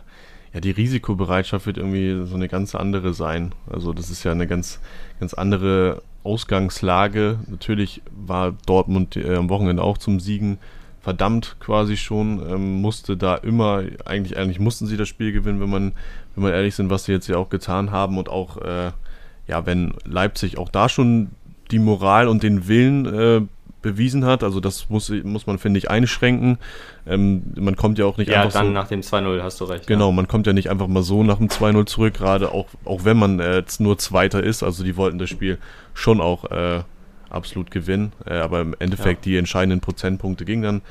ja, 0.54 0.60
die 0.60 0.72
Risikobereitschaft 0.72 1.66
wird 1.66 1.78
irgendwie 1.78 2.26
so 2.28 2.36
eine 2.36 2.48
ganz 2.48 2.76
andere 2.76 3.14
sein. 3.14 3.54
Also 3.68 3.92
das 3.92 4.10
ist 4.10 4.24
ja 4.24 4.32
eine 4.32 4.48
ganz, 4.48 4.80
ganz 5.20 5.34
andere 5.34 6.04
Ausgangslage. 6.24 7.40
Natürlich 7.48 8.02
war 8.12 8.54
Dortmund 8.66 9.16
äh, 9.16 9.36
am 9.36 9.50
Wochenende 9.50 9.84
auch 9.84 9.98
zum 9.98 10.20
Siegen 10.20 10.60
verdammt 11.02 11.58
quasi 11.60 11.98
schon, 11.98 12.42
ähm, 12.50 12.82
musste 12.82 13.18
da 13.18 13.36
immer, 13.36 13.84
eigentlich, 14.06 14.38
eigentlich 14.38 14.60
mussten 14.60 14.88
sie 14.88 14.96
das 14.96 15.10
Spiel 15.10 15.34
gewinnen, 15.34 15.60
wenn 15.60 15.70
man, 15.70 15.92
wenn 16.34 16.44
man 16.44 16.54
ehrlich 16.54 16.76
sind, 16.76 16.90
was 16.90 17.06
sie 17.06 17.12
jetzt 17.12 17.28
ja 17.28 17.36
auch 17.36 17.50
getan 17.50 17.92
haben 17.92 18.18
und 18.18 18.30
auch, 18.30 18.58
äh, 18.58 18.92
ja, 19.48 19.66
wenn 19.66 19.96
Leipzig 20.06 20.58
auch 20.58 20.70
da 20.70 20.88
schon 20.88 21.32
die 21.72 21.80
Moral 21.80 22.30
und 22.30 22.42
den 22.42 22.68
Willen 22.70 23.06
äh, 23.06 23.42
bewiesen 23.84 24.26
hat. 24.26 24.44
Also 24.44 24.60
das 24.60 24.90
muss, 24.90 25.10
muss 25.24 25.46
man, 25.46 25.60
finde 25.60 25.78
ich, 25.78 25.92
einschränken. 25.92 26.58
Ähm, 27.06 27.44
man 27.56 27.76
kommt 27.76 28.00
ja 28.00 28.06
auch 28.06 28.18
nicht 28.18 28.30
ja, 28.30 28.42
einfach 28.42 28.60
dann 28.60 28.68
so, 28.68 28.74
nach 28.74 28.88
dem 28.88 29.02
2-0 29.02 29.44
hast 29.44 29.62
du 29.62 29.66
recht. 29.66 29.86
Genau, 29.86 30.08
ja. 30.08 30.16
man 30.16 30.28
kommt 30.28 30.48
ja 30.48 30.54
nicht 30.54 30.72
einfach 30.72 30.88
mal 30.88 31.04
so 31.04 31.24
nach 31.24 31.38
dem 31.38 31.50
2-0 31.50 31.86
zurück, 31.86 32.16
gerade 32.16 32.52
auch, 32.52 32.68
auch 32.86 33.06
wenn 33.06 33.18
man 33.18 33.40
äh, 33.40 33.58
jetzt 33.58 33.80
nur 33.80 34.00
Zweiter 34.00 34.44
ist. 34.44 34.64
Also 34.64 34.84
die 34.84 34.98
wollten 34.98 35.20
das 35.20 35.30
Spiel 35.30 35.60
schon 35.94 36.20
auch 36.20 36.50
äh, 36.50 36.82
absolut 37.30 37.70
gewinnen. 37.70 38.14
Äh, 38.26 38.38
aber 38.38 38.62
im 38.62 38.76
Endeffekt 38.80 39.26
ja. 39.26 39.32
die 39.32 39.38
entscheidenden 39.38 39.82
Prozentpunkte 39.82 40.46
gingen 40.46 40.64
dann 40.64 40.82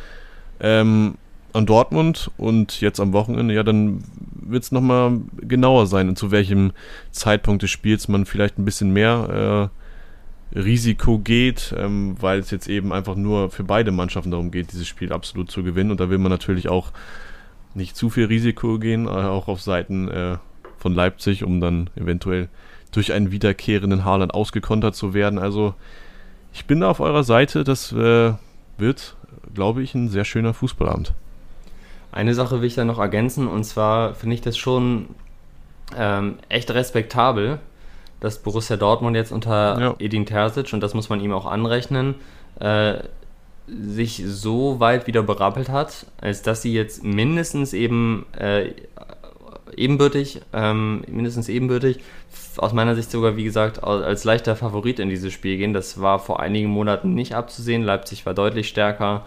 ähm, 0.60 1.14
an 1.52 1.66
Dortmund 1.66 2.30
und 2.36 2.80
jetzt 2.80 3.00
am 3.00 3.12
Wochenende, 3.12 3.54
ja, 3.54 3.62
dann 3.62 4.04
wird 4.40 4.64
es 4.64 4.72
nochmal 4.72 5.20
genauer 5.40 5.86
sein, 5.86 6.14
zu 6.16 6.30
welchem 6.30 6.72
Zeitpunkt 7.10 7.62
des 7.62 7.70
Spiels 7.70 8.08
man 8.08 8.26
vielleicht 8.26 8.58
ein 8.58 8.64
bisschen 8.64 8.92
mehr 8.92 9.70
äh, 9.70 9.81
Risiko 10.54 11.18
geht, 11.18 11.74
ähm, 11.76 12.16
weil 12.20 12.40
es 12.40 12.50
jetzt 12.50 12.68
eben 12.68 12.92
einfach 12.92 13.16
nur 13.16 13.50
für 13.50 13.64
beide 13.64 13.90
Mannschaften 13.90 14.30
darum 14.30 14.50
geht, 14.50 14.72
dieses 14.72 14.86
Spiel 14.86 15.12
absolut 15.12 15.50
zu 15.50 15.62
gewinnen. 15.62 15.90
Und 15.90 16.00
da 16.00 16.10
will 16.10 16.18
man 16.18 16.30
natürlich 16.30 16.68
auch 16.68 16.92
nicht 17.74 17.96
zu 17.96 18.10
viel 18.10 18.26
Risiko 18.26 18.78
gehen, 18.78 19.06
äh, 19.06 19.10
auch 19.10 19.48
auf 19.48 19.62
Seiten 19.62 20.08
äh, 20.08 20.36
von 20.78 20.94
Leipzig, 20.94 21.44
um 21.44 21.60
dann 21.60 21.90
eventuell 21.96 22.48
durch 22.92 23.12
einen 23.12 23.30
wiederkehrenden 23.32 24.04
Haaland 24.04 24.34
ausgekontert 24.34 24.94
zu 24.94 25.14
werden. 25.14 25.38
Also 25.38 25.74
ich 26.52 26.66
bin 26.66 26.80
da 26.80 26.90
auf 26.90 27.00
eurer 27.00 27.24
Seite. 27.24 27.64
Das 27.64 27.92
äh, 27.92 28.32
wird, 28.76 29.16
glaube 29.54 29.82
ich, 29.82 29.94
ein 29.94 30.08
sehr 30.08 30.24
schöner 30.24 30.52
Fußballabend. 30.52 31.14
Eine 32.12 32.34
Sache 32.34 32.60
will 32.60 32.66
ich 32.66 32.74
da 32.74 32.84
noch 32.84 32.98
ergänzen, 32.98 33.48
und 33.48 33.64
zwar 33.64 34.14
finde 34.14 34.34
ich 34.34 34.42
das 34.42 34.58
schon 34.58 35.06
ähm, 35.96 36.34
echt 36.50 36.70
respektabel, 36.70 37.58
dass 38.22 38.38
Borussia 38.38 38.76
Dortmund 38.76 39.16
jetzt 39.16 39.32
unter 39.32 39.80
ja. 39.80 39.94
Edin 39.98 40.26
Terzic, 40.26 40.72
und 40.72 40.80
das 40.80 40.94
muss 40.94 41.08
man 41.08 41.20
ihm 41.20 41.32
auch 41.32 41.44
anrechnen, 41.44 42.14
äh, 42.60 42.98
sich 43.66 44.22
so 44.24 44.78
weit 44.78 45.08
wieder 45.08 45.24
berappelt 45.24 45.68
hat, 45.68 46.06
als 46.20 46.42
dass 46.42 46.62
sie 46.62 46.72
jetzt 46.72 47.02
mindestens 47.02 47.72
eben 47.72 48.26
äh, 48.38 48.70
ebenbürtig, 49.76 50.40
ähm, 50.52 51.02
mindestens 51.08 51.48
ebenbürtig, 51.48 51.98
aus 52.58 52.72
meiner 52.72 52.94
Sicht 52.94 53.10
sogar, 53.10 53.36
wie 53.36 53.44
gesagt, 53.44 53.82
als 53.82 54.22
leichter 54.22 54.54
Favorit 54.54 55.00
in 55.00 55.08
dieses 55.08 55.32
Spiel 55.32 55.56
gehen. 55.56 55.72
Das 55.72 56.00
war 56.00 56.20
vor 56.20 56.38
einigen 56.38 56.68
Monaten 56.68 57.14
nicht 57.14 57.34
abzusehen. 57.34 57.82
Leipzig 57.82 58.24
war 58.24 58.34
deutlich 58.34 58.68
stärker. 58.68 59.26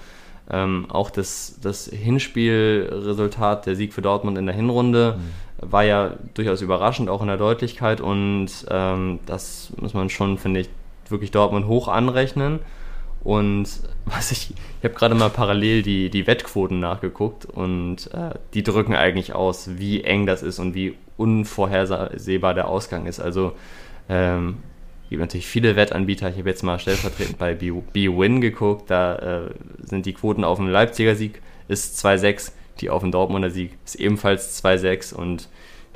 Ähm, 0.49 0.85
auch 0.89 1.09
das, 1.09 1.59
das 1.61 1.87
Hinspielresultat, 1.87 3.65
der 3.65 3.75
Sieg 3.75 3.93
für 3.93 4.03
Dortmund 4.03 4.37
in 4.37 4.45
der 4.45 4.55
Hinrunde, 4.55 5.15
mhm 5.17 5.44
war 5.57 5.83
ja 5.83 6.13
durchaus 6.33 6.61
überraschend, 6.61 7.09
auch 7.09 7.21
in 7.21 7.27
der 7.27 7.37
Deutlichkeit. 7.37 8.01
Und 8.01 8.49
ähm, 8.69 9.19
das 9.25 9.71
muss 9.79 9.93
man 9.93 10.09
schon, 10.09 10.37
finde 10.37 10.61
ich, 10.61 10.69
wirklich 11.09 11.31
Dortmund 11.31 11.67
hoch 11.67 11.87
anrechnen. 11.87 12.59
Und 13.23 13.67
was 14.05 14.31
ich, 14.31 14.51
ich 14.51 14.83
habe 14.83 14.95
gerade 14.95 15.15
mal 15.15 15.29
parallel 15.29 15.81
die, 15.81 16.09
die 16.09 16.27
Wettquoten 16.27 16.79
nachgeguckt 16.79 17.45
und 17.45 18.13
äh, 18.13 18.31
die 18.53 18.63
drücken 18.63 18.95
eigentlich 18.95 19.33
aus, 19.33 19.77
wie 19.77 20.03
eng 20.03 20.25
das 20.25 20.43
ist 20.43 20.59
und 20.59 20.75
wie 20.75 20.95
unvorhersehbar 21.17 22.53
der 22.53 22.67
Ausgang 22.67 23.05
ist. 23.05 23.19
Also 23.19 23.53
ähm, 24.09 24.57
gibt 25.09 25.21
natürlich 25.21 25.47
viele 25.47 25.75
Wettanbieter. 25.75 26.29
Ich 26.29 26.37
habe 26.37 26.49
jetzt 26.49 26.63
mal 26.63 26.77
stellvertretend 26.77 27.37
bei 27.37 27.53
B-Win 27.53 28.41
geguckt. 28.41 28.89
Da 28.89 29.15
äh, 29.15 29.49
sind 29.81 30.05
die 30.05 30.13
Quoten 30.13 30.43
auf 30.43 30.57
dem 30.57 30.67
Leipziger 30.67 31.15
Sieg 31.15 31.41
ist 31.67 32.05
2,6 32.05 32.51
die 32.81 32.89
auf 32.89 33.01
den 33.01 33.11
Dortmunder 33.11 33.49
Sieg 33.49 33.77
ist 33.85 33.95
ebenfalls 33.95 34.63
2-6 34.63 35.13
und 35.13 35.49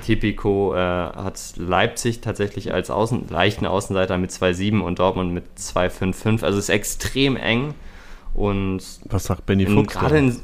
Tipico 0.04 0.74
äh, 0.74 0.78
hat 0.78 1.54
Leipzig 1.58 2.22
tatsächlich 2.22 2.74
als 2.74 2.90
Außen, 2.90 3.28
leichten 3.30 3.66
Außenseiter 3.66 4.18
mit 4.18 4.32
2-7 4.32 4.80
und 4.80 5.00
Dortmund 5.00 5.34
mit 5.34 5.44
2-5-5. 5.58 6.44
Also 6.44 6.58
es 6.58 6.66
ist 6.66 6.70
extrem 6.70 7.36
eng. 7.36 7.74
Und 8.34 8.82
Was 9.06 9.26
sagt 9.26 9.46
Benny 9.46 9.66
Fuchs? 9.66 9.94
Gerade 9.94 10.18
in, 10.18 10.40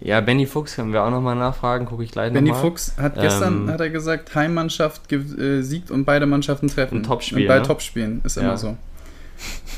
ja, 0.00 0.20
Benny 0.20 0.46
Fuchs 0.46 0.76
können 0.76 0.92
wir 0.92 1.04
auch 1.04 1.10
nochmal 1.10 1.36
nachfragen, 1.36 1.86
gucke 1.86 2.04
ich 2.04 2.10
gleich 2.10 2.32
nochmal. 2.32 2.42
Benny 2.42 2.58
Fuchs 2.58 2.96
hat 2.96 3.14
gestern, 3.20 3.64
ähm, 3.64 3.70
hat 3.70 3.80
er 3.80 3.90
gesagt, 3.90 4.34
Heimmannschaft 4.34 5.12
äh, 5.12 5.62
siegt 5.62 5.90
und 5.90 6.04
beide 6.04 6.26
Mannschaften 6.26 6.68
treffen. 6.68 6.98
Ein 6.98 7.02
Topspiel. 7.02 7.42
Und 7.42 7.48
bei 7.48 7.58
ne? 7.58 7.62
Topspielen 7.62 8.20
ist 8.24 8.36
ja. 8.36 8.42
immer 8.42 8.56
so. 8.56 8.76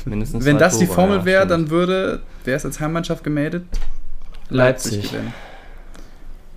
Mindestens 0.05 0.45
Wenn 0.45 0.57
das 0.57 0.73
Tore, 0.73 0.85
die 0.85 0.91
Formel 0.91 1.25
wäre, 1.25 1.43
ja, 1.43 1.45
dann 1.45 1.69
würde, 1.69 2.21
wer 2.43 2.55
ist 2.55 2.65
als 2.65 2.79
Heimmannschaft 2.79 3.23
gemeldet? 3.23 3.65
Leipzig, 4.49 4.93
Leipzig 4.93 5.11
gewinnen. 5.11 5.33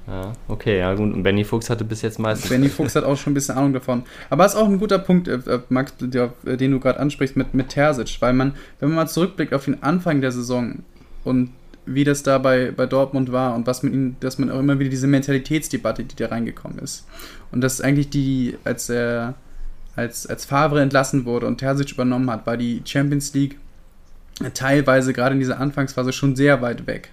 Ja, 0.09 0.33
okay, 0.49 0.79
ja 0.79 0.95
gut. 0.95 1.13
Und 1.13 1.23
Benny 1.23 1.45
Fuchs 1.45 1.69
hatte 1.69 1.85
bis 1.85 2.01
jetzt 2.01 2.19
meistens. 2.19 2.49
Benny 2.49 2.69
Fuchs 2.69 2.97
hat 2.97 3.05
auch 3.05 3.17
schon 3.17 3.33
ein 3.33 3.35
bisschen 3.35 3.57
Ahnung 3.57 3.75
davon. 3.75 4.05
Aber 4.31 4.47
ist 4.47 4.57
auch 4.57 4.67
ein 4.67 4.79
guter 4.79 4.99
Punkt, 4.99 5.29
äh, 5.29 5.35
äh 5.35 5.61
Max, 5.69 5.93
äh, 6.01 6.57
den 6.57 6.73
du 6.73 6.81
gerade 6.81 6.99
ansprichst 6.99 7.37
mit, 7.37 7.53
mit 7.53 7.69
Terzic, 7.69 8.17
weil 8.21 8.33
man, 8.33 8.55
wenn 8.81 8.89
man 8.89 8.97
mal 8.97 9.07
zurückblickt 9.07 9.53
auf 9.53 9.67
den 9.67 9.83
Anfang 9.83 10.23
der 10.23 10.33
Saison 10.33 10.79
und 11.25 11.51
wie 11.85 12.05
das 12.05 12.23
da 12.23 12.39
bei, 12.39 12.71
bei 12.71 12.87
Dortmund 12.87 13.33
war 13.33 13.55
und 13.55 13.67
was 13.67 13.83
mit 13.83 13.93
ihm, 13.93 14.17
dass 14.21 14.39
man 14.39 14.51
auch 14.51 14.59
immer 14.59 14.79
wieder 14.79 14.91
diese 14.91 15.07
Mentalitätsdebatte, 15.07 16.05
die 16.05 16.17
da 16.17 16.29
reingekommen 16.29 16.79
ist. 16.79 17.07
Und 17.51 17.61
dass 17.61 17.81
eigentlich 17.81 18.11
die, 18.11 18.57
als 18.65 18.89
er 18.89 19.35
als, 19.97 20.27
als 20.27 20.45
Favre 20.45 20.81
entlassen 20.81 21.25
wurde 21.25 21.47
und 21.47 21.59
Terzic 21.59 21.93
übernommen 21.93 22.31
hat, 22.31 22.47
war 22.47 22.57
die 22.57 22.83
Champions 22.85 23.35
League 23.35 23.59
teilweise 24.55 25.13
gerade 25.13 25.35
in 25.35 25.41
dieser 25.41 25.61
Anfangsphase 25.61 26.13
schon 26.13 26.37
sehr 26.37 26.63
weit 26.63 26.87
weg. 26.87 27.11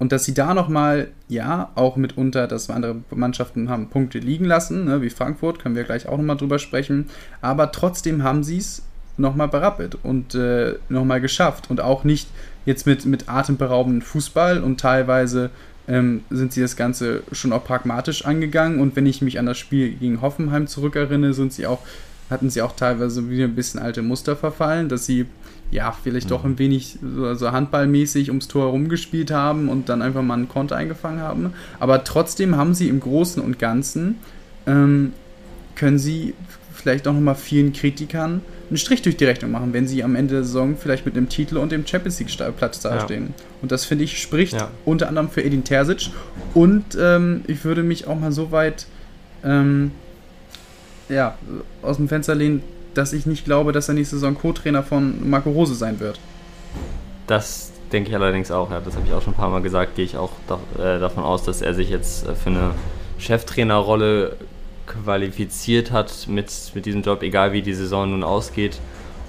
Und 0.00 0.12
dass 0.12 0.24
sie 0.24 0.32
da 0.32 0.54
nochmal, 0.54 1.08
ja, 1.28 1.70
auch 1.74 1.96
mitunter, 1.96 2.48
dass 2.48 2.70
andere 2.70 2.96
Mannschaften 3.10 3.68
haben 3.68 3.90
Punkte 3.90 4.18
liegen 4.18 4.46
lassen, 4.46 4.86
ne, 4.86 5.02
wie 5.02 5.10
Frankfurt, 5.10 5.58
können 5.58 5.76
wir 5.76 5.84
gleich 5.84 6.08
auch 6.08 6.16
nochmal 6.16 6.38
drüber 6.38 6.58
sprechen. 6.58 7.10
Aber 7.42 7.70
trotzdem 7.70 8.22
haben 8.22 8.42
sie 8.42 8.56
es 8.56 8.82
nochmal 9.18 9.48
berappelt 9.48 9.98
und 10.02 10.34
äh, 10.34 10.76
nochmal 10.88 11.20
geschafft. 11.20 11.68
Und 11.68 11.82
auch 11.82 12.02
nicht 12.04 12.30
jetzt 12.64 12.86
mit, 12.86 13.04
mit 13.04 13.28
atemberaubendem 13.28 14.00
Fußball 14.00 14.62
und 14.62 14.80
teilweise 14.80 15.50
ähm, 15.86 16.22
sind 16.30 16.54
sie 16.54 16.62
das 16.62 16.76
Ganze 16.76 17.22
schon 17.32 17.52
auch 17.52 17.64
pragmatisch 17.64 18.24
angegangen. 18.24 18.80
Und 18.80 18.96
wenn 18.96 19.04
ich 19.04 19.20
mich 19.20 19.38
an 19.38 19.44
das 19.44 19.58
Spiel 19.58 19.90
gegen 19.90 20.22
Hoffenheim 20.22 20.66
zurückerinnere, 20.66 21.34
sind 21.34 21.52
sie 21.52 21.66
auch, 21.66 21.80
hatten 22.30 22.48
sie 22.48 22.62
auch 22.62 22.74
teilweise 22.74 23.28
wieder 23.28 23.44
ein 23.44 23.54
bisschen 23.54 23.80
alte 23.80 24.00
Muster 24.00 24.34
verfallen, 24.34 24.88
dass 24.88 25.04
sie 25.04 25.26
ja, 25.70 25.92
vielleicht 26.02 26.26
mhm. 26.26 26.30
doch 26.30 26.44
ein 26.44 26.58
wenig 26.58 26.98
so, 27.02 27.34
so 27.34 27.52
handballmäßig 27.52 28.28
ums 28.28 28.48
Tor 28.48 28.66
herumgespielt 28.66 29.30
haben 29.30 29.68
und 29.68 29.88
dann 29.88 30.02
einfach 30.02 30.22
mal 30.22 30.34
einen 30.34 30.48
Konter 30.48 30.76
eingefangen 30.76 31.20
haben. 31.20 31.52
Aber 31.78 32.04
trotzdem 32.04 32.56
haben 32.56 32.74
sie 32.74 32.88
im 32.88 33.00
Großen 33.00 33.42
und 33.42 33.58
Ganzen, 33.58 34.16
ähm, 34.66 35.12
können 35.76 35.98
sie 35.98 36.34
vielleicht 36.74 37.06
auch 37.06 37.12
nochmal 37.12 37.34
vielen 37.34 37.72
Kritikern 37.72 38.42
einen 38.68 38.78
Strich 38.78 39.02
durch 39.02 39.16
die 39.16 39.24
Rechnung 39.24 39.50
machen, 39.50 39.72
wenn 39.72 39.86
sie 39.86 40.02
am 40.02 40.14
Ende 40.14 40.34
der 40.34 40.44
Saison 40.44 40.76
vielleicht 40.76 41.04
mit 41.04 41.16
einem 41.16 41.28
Titel 41.28 41.58
und 41.58 41.72
dem 41.72 41.86
Champions 41.86 42.20
League 42.20 42.56
Platz 42.56 42.80
dastehen. 42.80 43.34
Ja. 43.36 43.44
Und 43.62 43.72
das 43.72 43.84
finde 43.84 44.04
ich 44.04 44.20
spricht 44.20 44.54
ja. 44.54 44.70
unter 44.84 45.08
anderem 45.08 45.28
für 45.28 45.42
Edin 45.42 45.64
Terzic. 45.64 46.10
Und 46.54 46.96
ähm, 46.98 47.42
ich 47.46 47.64
würde 47.64 47.82
mich 47.82 48.06
auch 48.06 48.18
mal 48.18 48.32
so 48.32 48.52
weit 48.52 48.86
ähm, 49.44 49.90
ja, 51.08 51.36
aus 51.82 51.96
dem 51.96 52.08
Fenster 52.08 52.34
lehnen, 52.34 52.62
dass 52.94 53.12
ich 53.12 53.26
nicht 53.26 53.44
glaube, 53.44 53.72
dass 53.72 53.88
er 53.88 53.94
nächste 53.94 54.16
Saison 54.16 54.34
Co-Trainer 54.34 54.82
von 54.82 55.28
Marco 55.28 55.50
Rose 55.50 55.74
sein 55.74 56.00
wird. 56.00 56.18
Das 57.26 57.72
denke 57.92 58.10
ich 58.10 58.14
allerdings 58.14 58.50
auch, 58.50 58.70
ja. 58.70 58.80
Das 58.80 58.96
habe 58.96 59.06
ich 59.06 59.12
auch 59.12 59.22
schon 59.22 59.34
ein 59.34 59.36
paar 59.36 59.50
Mal 59.50 59.62
gesagt. 59.62 59.96
Gehe 59.96 60.04
ich 60.04 60.16
auch 60.16 60.32
äh, 60.78 60.98
davon 60.98 61.24
aus, 61.24 61.44
dass 61.44 61.62
er 61.62 61.74
sich 61.74 61.90
jetzt 61.90 62.26
äh, 62.26 62.34
für 62.34 62.50
eine 62.50 62.74
Cheftrainerrolle 63.18 64.36
qualifiziert 64.86 65.92
hat 65.92 66.26
mit, 66.28 66.50
mit 66.74 66.86
diesem 66.86 67.02
Job, 67.02 67.22
egal 67.22 67.52
wie 67.52 67.62
die 67.62 67.74
Saison 67.74 68.10
nun 68.10 68.24
ausgeht. 68.24 68.80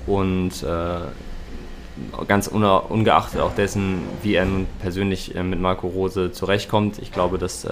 Und 0.07 0.63
äh, 0.63 2.25
ganz 2.27 2.47
ungeachtet 2.47 3.41
auch 3.41 3.53
dessen, 3.53 4.01
wie 4.23 4.33
er 4.33 4.45
nun 4.45 4.65
persönlich 4.81 5.35
äh, 5.35 5.43
mit 5.43 5.59
Marco 5.59 5.87
Rose 5.87 6.31
zurechtkommt. 6.31 6.99
Ich 6.99 7.11
glaube, 7.11 7.37
dass 7.37 7.65
äh, 7.65 7.71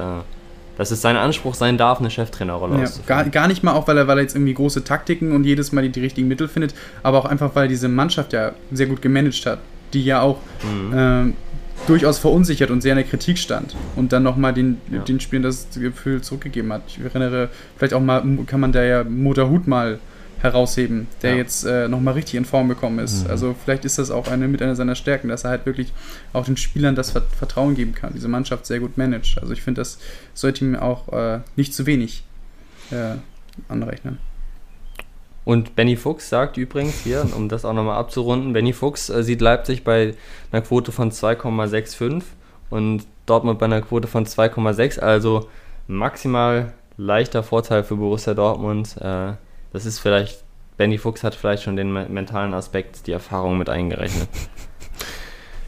dass 0.79 0.91
es 0.91 1.01
sein 1.01 1.17
Anspruch 1.17 1.55
sein 1.55 1.77
darf, 1.77 1.99
eine 1.99 2.09
Cheftrainerrolle 2.09 2.81
ja, 2.81 2.89
gar, 3.05 3.25
gar 3.25 3.49
nicht 3.49 3.63
mal 3.63 3.73
auch, 3.73 3.89
weil 3.89 3.97
er, 3.97 4.07
weil 4.07 4.17
er 4.17 4.21
jetzt 4.21 4.33
irgendwie 4.33 4.53
große 4.53 4.85
Taktiken 4.85 5.33
und 5.33 5.43
jedes 5.43 5.73
Mal 5.73 5.81
die, 5.81 5.89
die 5.89 5.99
richtigen 5.99 6.29
Mittel 6.29 6.47
findet, 6.47 6.73
aber 7.03 7.17
auch 7.17 7.25
einfach, 7.25 7.53
weil 7.53 7.65
er 7.65 7.67
diese 7.67 7.89
Mannschaft 7.89 8.31
ja 8.31 8.53
sehr 8.71 8.87
gut 8.87 9.01
gemanagt 9.01 9.45
hat, 9.45 9.59
die 9.91 10.05
ja 10.05 10.21
auch 10.21 10.37
mhm. 10.63 10.97
äh, 10.97 11.33
durchaus 11.85 12.17
verunsichert 12.17 12.71
und 12.71 12.79
sehr 12.79 12.93
in 12.93 12.97
der 12.97 13.05
Kritik 13.05 13.37
stand 13.37 13.75
und 13.97 14.13
dann 14.13 14.23
nochmal 14.23 14.53
den, 14.53 14.77
ja. 14.89 14.99
den 14.99 15.19
Spielern 15.19 15.43
das 15.43 15.67
Gefühl 15.73 16.21
zurückgegeben 16.21 16.71
hat. 16.71 16.83
Ich 16.87 16.99
erinnere, 17.03 17.49
vielleicht 17.75 17.93
auch 17.93 17.99
mal, 17.99 18.23
kann 18.47 18.61
man 18.61 18.71
da 18.71 18.81
ja 18.81 19.03
Motorhut 19.03 19.67
mal 19.67 19.99
herausheben, 20.41 21.07
der 21.21 21.31
Ja. 21.31 21.37
jetzt 21.37 21.63
äh, 21.65 21.87
nochmal 21.87 22.13
richtig 22.15 22.35
in 22.35 22.45
Form 22.45 22.69
gekommen 22.69 22.99
ist. 22.99 23.25
Mhm. 23.25 23.31
Also 23.31 23.55
vielleicht 23.63 23.85
ist 23.85 23.97
das 23.97 24.11
auch 24.11 24.27
eine 24.27 24.47
mit 24.47 24.61
einer 24.61 24.75
seiner 24.75 24.95
Stärken, 24.95 25.27
dass 25.29 25.43
er 25.43 25.51
halt 25.51 25.65
wirklich 25.65 25.91
auch 26.33 26.45
den 26.45 26.57
Spielern 26.57 26.95
das 26.95 27.11
Vert- 27.11 27.31
Vertrauen 27.37 27.75
geben 27.75 27.93
kann, 27.93 28.13
diese 28.13 28.27
Mannschaft 28.27 28.65
sehr 28.65 28.79
gut 28.79 28.97
managt. 28.97 29.37
Also 29.41 29.53
ich 29.53 29.61
finde, 29.61 29.81
das 29.81 29.99
sollte 30.33 30.63
ihm 30.65 30.75
auch 30.75 31.11
äh, 31.11 31.39
nicht 31.55 31.73
zu 31.73 31.85
wenig 31.85 32.23
äh, 32.91 33.15
anrechnen. 33.67 34.17
Und 35.45 35.75
Benny 35.75 35.95
Fuchs 35.95 36.29
sagt 36.29 36.57
übrigens 36.57 36.95
hier, 37.01 37.25
um 37.35 37.49
das 37.49 37.65
auch 37.65 37.73
nochmal 37.73 37.97
abzurunden, 37.97 38.53
Benny 38.53 38.73
Fuchs 38.73 39.09
äh, 39.09 39.23
sieht 39.23 39.41
Leipzig 39.41 39.83
bei 39.83 40.13
einer 40.51 40.61
Quote 40.61 40.91
von 40.91 41.11
2,65 41.11 42.21
und 42.69 43.05
Dortmund 43.25 43.59
bei 43.59 43.65
einer 43.65 43.81
Quote 43.81 44.07
von 44.07 44.25
2,6, 44.25 44.99
also 44.99 45.49
maximal 45.87 46.73
leichter 46.97 47.43
Vorteil 47.43 47.83
für 47.83 47.95
Borussia 47.95 48.33
Dortmund. 48.33 48.95
Äh, 49.01 49.33
das 49.73 49.85
ist 49.85 49.99
vielleicht, 49.99 50.43
Benny 50.77 50.97
Fuchs 50.97 51.23
hat 51.23 51.35
vielleicht 51.35 51.63
schon 51.63 51.75
den 51.75 51.91
me- 51.91 52.07
mentalen 52.09 52.53
Aspekt, 52.53 53.07
die 53.07 53.11
Erfahrung 53.11 53.57
mit 53.57 53.69
eingerechnet. 53.69 54.27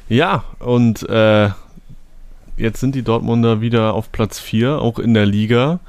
Ja, 0.10 0.44
und 0.60 1.08
äh, 1.10 1.50
jetzt 2.58 2.82
sind 2.82 2.96
die 2.96 3.02
Dortmunder 3.02 3.62
wieder 3.62 3.94
auf 3.94 4.12
Platz 4.12 4.40
4, 4.40 4.80
auch 4.82 5.00
in 5.00 5.14
der 5.14 5.26
Liga. 5.26 5.80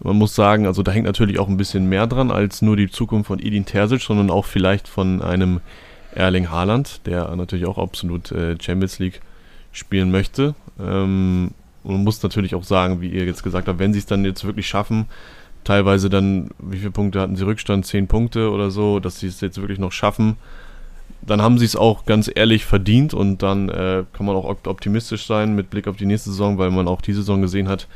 Man 0.00 0.16
muss 0.16 0.34
sagen, 0.34 0.66
also 0.66 0.82
da 0.82 0.90
hängt 0.90 1.04
natürlich 1.04 1.38
auch 1.38 1.48
ein 1.48 1.58
bisschen 1.58 1.86
mehr 1.86 2.06
dran 2.06 2.30
als 2.30 2.62
nur 2.62 2.76
die 2.76 2.88
Zukunft 2.90 3.28
von 3.28 3.38
Edin 3.40 3.66
Terzic, 3.66 4.00
sondern 4.00 4.30
auch 4.30 4.46
vielleicht 4.46 4.88
von 4.88 5.20
einem 5.20 5.60
Erling 6.14 6.50
Haaland, 6.50 7.04
der 7.06 7.36
natürlich 7.36 7.66
auch 7.66 7.76
absolut 7.76 8.32
äh, 8.32 8.56
Champions 8.58 8.98
League 9.00 9.20
spielen 9.72 10.10
möchte. 10.10 10.54
Ähm, 10.80 11.50
und 11.84 11.92
man 11.92 12.04
muss 12.04 12.22
natürlich 12.22 12.54
auch 12.54 12.64
sagen, 12.64 13.02
wie 13.02 13.08
ihr 13.10 13.26
jetzt 13.26 13.42
gesagt 13.42 13.68
habt, 13.68 13.78
wenn 13.78 13.92
sie 13.92 13.98
es 13.98 14.06
dann 14.06 14.24
jetzt 14.24 14.44
wirklich 14.46 14.66
schaffen, 14.66 15.06
teilweise 15.68 16.08
dann, 16.08 16.48
wie 16.58 16.78
viele 16.78 16.92
Punkte 16.92 17.20
hatten 17.20 17.36
sie 17.36 17.44
Rückstand? 17.44 17.84
Zehn 17.84 18.08
Punkte 18.08 18.50
oder 18.50 18.70
so, 18.70 19.00
dass 19.00 19.20
sie 19.20 19.26
es 19.26 19.42
jetzt 19.42 19.60
wirklich 19.60 19.78
noch 19.78 19.92
schaffen, 19.92 20.36
dann 21.20 21.42
haben 21.42 21.58
sie 21.58 21.66
es 21.66 21.76
auch 21.76 22.06
ganz 22.06 22.30
ehrlich 22.34 22.64
verdient 22.64 23.12
und 23.12 23.42
dann 23.42 23.68
äh, 23.68 24.04
kann 24.14 24.24
man 24.24 24.34
auch 24.34 24.46
opt- 24.46 24.66
optimistisch 24.66 25.26
sein 25.26 25.54
mit 25.54 25.68
Blick 25.68 25.86
auf 25.86 25.98
die 25.98 26.06
nächste 26.06 26.30
Saison, 26.30 26.56
weil 26.56 26.70
man 26.70 26.88
auch 26.88 27.02
diese 27.02 27.20
Saison 27.20 27.42
gesehen 27.42 27.68
hat, 27.68 27.86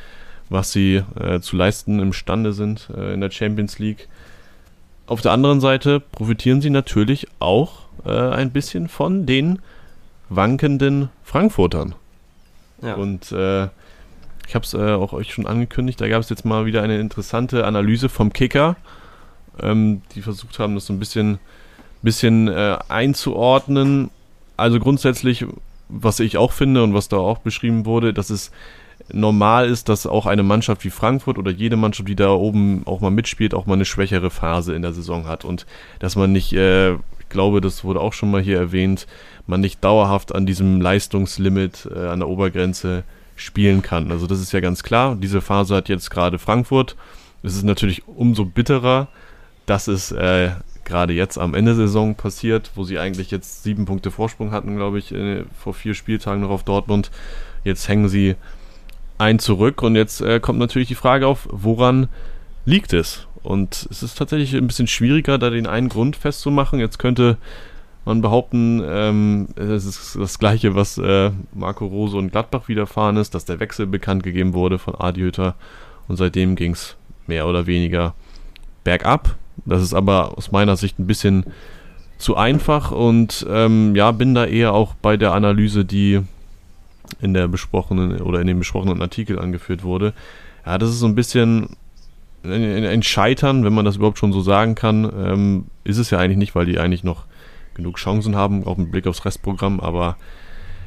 was 0.50 0.70
sie 0.70 1.02
äh, 1.18 1.40
zu 1.40 1.56
leisten 1.56 1.98
imstande 1.98 2.52
sind 2.52 2.90
äh, 2.94 3.14
in 3.14 3.22
der 3.22 3.30
Champions 3.30 3.78
League. 3.78 4.06
Auf 5.06 5.22
der 5.22 5.32
anderen 5.32 5.62
Seite 5.62 5.98
profitieren 5.98 6.60
sie 6.60 6.68
natürlich 6.68 7.26
auch 7.38 7.88
äh, 8.04 8.10
ein 8.10 8.50
bisschen 8.50 8.88
von 8.88 9.24
den 9.24 9.60
wankenden 10.28 11.08
Frankfurtern. 11.24 11.94
Ja. 12.82 12.96
Und 12.96 13.32
äh, 13.32 13.68
ich 14.52 14.54
habe 14.54 14.66
es 14.66 14.74
äh, 14.74 14.92
auch 14.92 15.14
euch 15.14 15.32
schon 15.32 15.46
angekündigt, 15.46 15.98
da 15.98 16.08
gab 16.08 16.20
es 16.20 16.28
jetzt 16.28 16.44
mal 16.44 16.66
wieder 16.66 16.82
eine 16.82 17.00
interessante 17.00 17.64
Analyse 17.64 18.10
vom 18.10 18.34
Kicker, 18.34 18.76
ähm, 19.62 20.02
die 20.14 20.20
versucht 20.20 20.58
haben, 20.58 20.74
das 20.74 20.84
so 20.84 20.92
ein 20.92 20.98
bisschen, 20.98 21.38
bisschen 22.02 22.48
äh, 22.48 22.76
einzuordnen. 22.90 24.10
Also 24.58 24.78
grundsätzlich, 24.78 25.46
was 25.88 26.20
ich 26.20 26.36
auch 26.36 26.52
finde 26.52 26.82
und 26.82 26.92
was 26.92 27.08
da 27.08 27.16
auch 27.16 27.38
beschrieben 27.38 27.86
wurde, 27.86 28.12
dass 28.12 28.28
es 28.28 28.50
normal 29.10 29.70
ist, 29.70 29.88
dass 29.88 30.06
auch 30.06 30.26
eine 30.26 30.42
Mannschaft 30.42 30.84
wie 30.84 30.90
Frankfurt 30.90 31.38
oder 31.38 31.50
jede 31.50 31.76
Mannschaft, 31.76 32.10
die 32.10 32.14
da 32.14 32.32
oben 32.32 32.82
auch 32.84 33.00
mal 33.00 33.10
mitspielt, 33.10 33.54
auch 33.54 33.64
mal 33.64 33.74
eine 33.74 33.86
schwächere 33.86 34.28
Phase 34.28 34.74
in 34.74 34.82
der 34.82 34.92
Saison 34.92 35.26
hat 35.26 35.46
und 35.46 35.64
dass 35.98 36.14
man 36.14 36.30
nicht, 36.30 36.52
äh, 36.52 36.92
ich 36.92 37.28
glaube, 37.30 37.62
das 37.62 37.84
wurde 37.84 38.02
auch 38.02 38.12
schon 38.12 38.30
mal 38.30 38.42
hier 38.42 38.58
erwähnt, 38.58 39.06
man 39.46 39.62
nicht 39.62 39.82
dauerhaft 39.82 40.34
an 40.34 40.44
diesem 40.44 40.82
Leistungslimit 40.82 41.88
äh, 41.90 42.08
an 42.08 42.20
der 42.20 42.28
Obergrenze 42.28 43.04
spielen 43.42 43.82
kann. 43.82 44.10
Also 44.10 44.26
das 44.26 44.40
ist 44.40 44.52
ja 44.52 44.60
ganz 44.60 44.82
klar. 44.82 45.16
Diese 45.16 45.40
Phase 45.40 45.74
hat 45.74 45.88
jetzt 45.88 46.10
gerade 46.10 46.38
Frankfurt. 46.38 46.96
Es 47.42 47.56
ist 47.56 47.64
natürlich 47.64 48.06
umso 48.06 48.44
bitterer, 48.44 49.08
dass 49.66 49.88
es 49.88 50.12
äh, 50.12 50.50
gerade 50.84 51.12
jetzt 51.12 51.38
am 51.38 51.54
Ende 51.54 51.74
der 51.74 51.86
Saison 51.86 52.14
passiert, 52.14 52.70
wo 52.74 52.84
sie 52.84 52.98
eigentlich 52.98 53.30
jetzt 53.30 53.62
sieben 53.62 53.84
Punkte 53.84 54.10
Vorsprung 54.10 54.50
hatten, 54.52 54.76
glaube 54.76 54.98
ich, 54.98 55.12
äh, 55.12 55.44
vor 55.58 55.74
vier 55.74 55.94
Spieltagen 55.94 56.42
noch 56.42 56.50
auf 56.50 56.64
Dortmund. 56.64 57.10
Jetzt 57.64 57.88
hängen 57.88 58.08
sie 58.08 58.36
ein 59.18 59.38
zurück 59.38 59.82
und 59.82 59.94
jetzt 59.94 60.20
äh, 60.20 60.40
kommt 60.40 60.58
natürlich 60.58 60.88
die 60.88 60.94
Frage 60.94 61.26
auf, 61.26 61.48
woran 61.50 62.08
liegt 62.64 62.92
es? 62.92 63.26
Und 63.42 63.86
es 63.90 64.02
ist 64.02 64.18
tatsächlich 64.18 64.54
ein 64.54 64.66
bisschen 64.66 64.86
schwieriger, 64.86 65.38
da 65.38 65.50
den 65.50 65.66
einen 65.66 65.88
Grund 65.88 66.16
festzumachen. 66.16 66.78
Jetzt 66.78 66.98
könnte 66.98 67.38
man 68.04 68.20
behaupten, 68.20 68.82
ähm, 68.84 69.48
es 69.56 69.84
ist 69.84 70.16
das 70.16 70.38
gleiche, 70.38 70.74
was 70.74 70.98
äh, 70.98 71.30
Marco 71.54 71.86
Rose 71.86 72.16
und 72.16 72.32
Gladbach 72.32 72.68
widerfahren 72.68 73.16
ist, 73.16 73.34
dass 73.34 73.44
der 73.44 73.60
Wechsel 73.60 73.86
bekannt 73.86 74.22
gegeben 74.22 74.54
wurde 74.54 74.78
von 74.78 74.94
Adi 74.96 75.20
Hütter 75.20 75.54
und 76.08 76.16
seitdem 76.16 76.56
ging 76.56 76.72
es 76.72 76.96
mehr 77.26 77.46
oder 77.46 77.66
weniger 77.66 78.14
bergab. 78.84 79.36
Das 79.64 79.82
ist 79.82 79.94
aber 79.94 80.36
aus 80.36 80.50
meiner 80.50 80.76
Sicht 80.76 80.98
ein 80.98 81.06
bisschen 81.06 81.44
zu 82.18 82.36
einfach 82.36 82.90
und 82.90 83.46
ähm, 83.48 83.94
ja, 83.94 84.12
bin 84.12 84.34
da 84.34 84.46
eher 84.46 84.72
auch 84.72 84.94
bei 84.94 85.16
der 85.16 85.32
Analyse, 85.32 85.84
die 85.84 86.20
in 87.20 87.34
der 87.34 87.48
besprochenen 87.48 88.20
oder 88.20 88.40
in 88.40 88.46
dem 88.46 88.60
besprochenen 88.60 89.00
Artikel 89.02 89.38
angeführt 89.38 89.84
wurde. 89.84 90.12
Ja, 90.64 90.78
das 90.78 90.90
ist 90.90 91.00
so 91.00 91.06
ein 91.06 91.14
bisschen 91.14 91.76
ein, 92.44 93.02
Scheitern, 93.02 93.64
wenn 93.64 93.72
man 93.72 93.84
das 93.84 93.96
überhaupt 93.96 94.18
schon 94.18 94.32
so 94.32 94.40
sagen 94.40 94.74
kann. 94.74 95.10
Ähm, 95.16 95.64
ist 95.84 95.98
es 95.98 96.10
ja 96.10 96.18
eigentlich 96.18 96.38
nicht, 96.38 96.54
weil 96.54 96.66
die 96.66 96.78
eigentlich 96.78 97.04
noch 97.04 97.24
genug 97.74 97.96
Chancen 97.96 98.36
haben, 98.36 98.64
auch 98.66 98.76
mit 98.76 98.90
Blick 98.90 99.06
aufs 99.06 99.24
Restprogramm. 99.24 99.80
Aber 99.80 100.16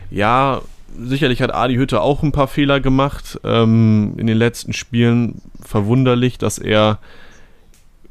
ja, 0.09 0.61
sicherlich 0.97 1.41
hat 1.41 1.53
Adi 1.53 1.75
Hütte 1.75 2.01
auch 2.01 2.23
ein 2.23 2.31
paar 2.31 2.47
Fehler 2.47 2.79
gemacht 2.79 3.39
ähm, 3.43 4.13
in 4.17 4.27
den 4.27 4.37
letzten 4.37 4.73
Spielen. 4.73 5.41
Verwunderlich, 5.61 6.37
dass 6.37 6.57
er 6.57 6.99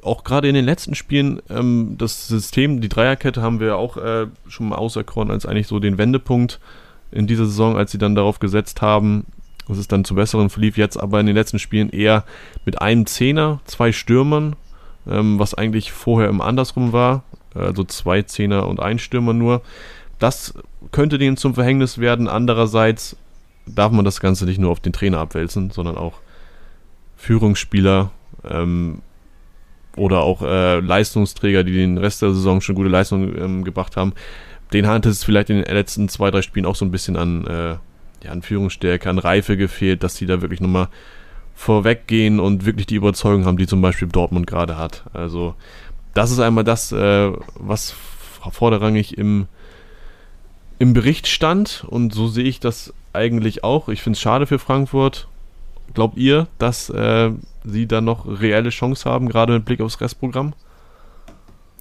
auch 0.03 0.25
gerade 0.25 0.49
in 0.49 0.55
den 0.55 0.65
letzten 0.65 0.95
Spielen 0.95 1.41
ähm, 1.49 1.97
das 1.99 2.29
System, 2.29 2.81
die 2.81 2.89
Dreierkette 2.89 3.41
haben 3.41 3.61
wir 3.61 3.77
auch 3.77 3.97
äh, 3.97 4.27
schon 4.49 4.69
mal 4.69 4.77
auserkoren 4.77 5.31
als 5.31 5.47
eigentlich 5.47 5.67
so 5.67 5.81
den 5.81 5.99
Wendepunkt 5.99 6.61
in 7.11 7.27
dieser 7.27 7.47
Saison, 7.47 7.77
als 7.77 7.93
sie 7.93 7.99
dann 7.99 8.15
darauf 8.15 8.39
gesetzt 8.39 8.83
haben, 8.83 9.25
dass 9.67 9.79
es 9.79 9.89
dann 9.89 10.05
zu 10.05 10.15
besseren 10.15 10.51
verlief. 10.51 10.77
Jetzt 10.77 10.99
aber 10.99 11.21
in 11.21 11.27
den 11.27 11.35
letzten 11.35 11.59
Spielen 11.59 11.91
eher 11.91 12.25
mit 12.65 12.83
einem 12.83 13.07
Zehner, 13.07 13.61
zwei 13.65 13.93
Stürmern, 13.93 14.57
ähm, 15.09 15.39
was 15.39 15.55
eigentlich 15.55 15.93
vorher 15.93 16.29
im 16.29 16.41
andersrum 16.41 16.93
war. 16.93 17.23
Also 17.55 17.85
zwei 17.85 18.23
Zehner 18.23 18.67
und 18.67 18.81
ein 18.81 18.99
Stürmer 18.99 19.33
nur. 19.33 19.63
Das 20.19 20.55
könnte 20.91 21.19
denen 21.19 21.37
zum 21.37 21.55
Verhängnis 21.55 21.99
werden. 21.99 22.29
Andererseits 22.29 23.17
darf 23.67 23.93
man 23.93 24.05
das 24.05 24.21
Ganze 24.21 24.45
nicht 24.45 24.59
nur 24.59 24.71
auf 24.71 24.81
den 24.81 24.93
Trainer 24.93 25.19
abwälzen, 25.19 25.71
sondern 25.71 25.97
auch 25.97 26.15
Führungsspieler 27.17 28.11
ähm, 28.49 29.01
oder 29.97 30.21
auch 30.21 30.43
äh, 30.43 30.81
Leistungsträger, 30.81 31.65
die 31.65 31.73
den 31.73 31.99
Rest 31.99 32.23
der 32.23 32.33
Saison 32.33 32.61
schon 32.61 32.75
gute 32.75 32.89
Leistungen 32.89 33.37
ähm, 33.41 33.65
gebracht 33.65 33.97
haben. 33.97 34.13
Den 34.73 34.87
hat 34.87 35.07
es 35.07 35.25
vielleicht 35.25 35.51
in 35.51 35.63
den 35.63 35.73
letzten 35.73 36.09
zwei, 36.09 36.31
drei 36.31 36.43
Spielen 36.43 36.67
auch 36.67 36.77
so 36.77 36.85
ein 36.85 36.91
bisschen 36.91 37.17
an, 37.17 37.47
äh, 37.47 37.77
ja, 38.25 38.31
an 38.31 38.43
Führungsstärke, 38.43 39.09
an 39.09 39.19
Reife 39.19 39.57
gefehlt, 39.57 40.03
dass 40.03 40.15
die 40.15 40.27
da 40.27 40.41
wirklich 40.43 40.61
nochmal 40.61 40.89
vorweggehen 41.55 42.41
und 42.41 42.67
wirklich 42.67 42.87
die 42.87 42.97
Überzeugung 42.97 43.45
haben, 43.45 43.57
die 43.57 43.67
zum 43.67 43.81
Beispiel 43.81 44.09
Dortmund 44.09 44.47
gerade 44.47 44.77
hat. 44.77 45.05
Also 45.13 45.55
das 46.15 46.31
ist 46.31 46.39
einmal 46.39 46.65
das, 46.65 46.93
äh, 46.93 47.33
was 47.55 47.95
vorderrangig 48.51 49.19
im, 49.19 49.47
im 50.79 50.93
Bericht 50.93 51.27
stand 51.27 51.85
und 51.89 52.13
so 52.13 52.29
sehe 52.29 52.45
ich 52.45 52.61
das 52.61 52.93
eigentlich 53.13 53.65
auch. 53.65 53.89
Ich 53.89 54.03
finde 54.03 54.17
es 54.17 54.21
schade 54.21 54.47
für 54.47 54.59
Frankfurt. 54.59 55.29
Glaubt 55.93 56.17
ihr, 56.17 56.49
dass 56.59 56.91
äh, 56.91 57.31
sie 57.65 57.87
da 57.87 58.01
noch 58.01 58.27
reelle 58.27 58.71
Chance 58.71 59.09
haben, 59.09 59.29
gerade 59.29 59.53
mit 59.53 59.65
Blick 59.65 59.81
aufs 59.81 60.01
Restprogramm? 60.01 60.55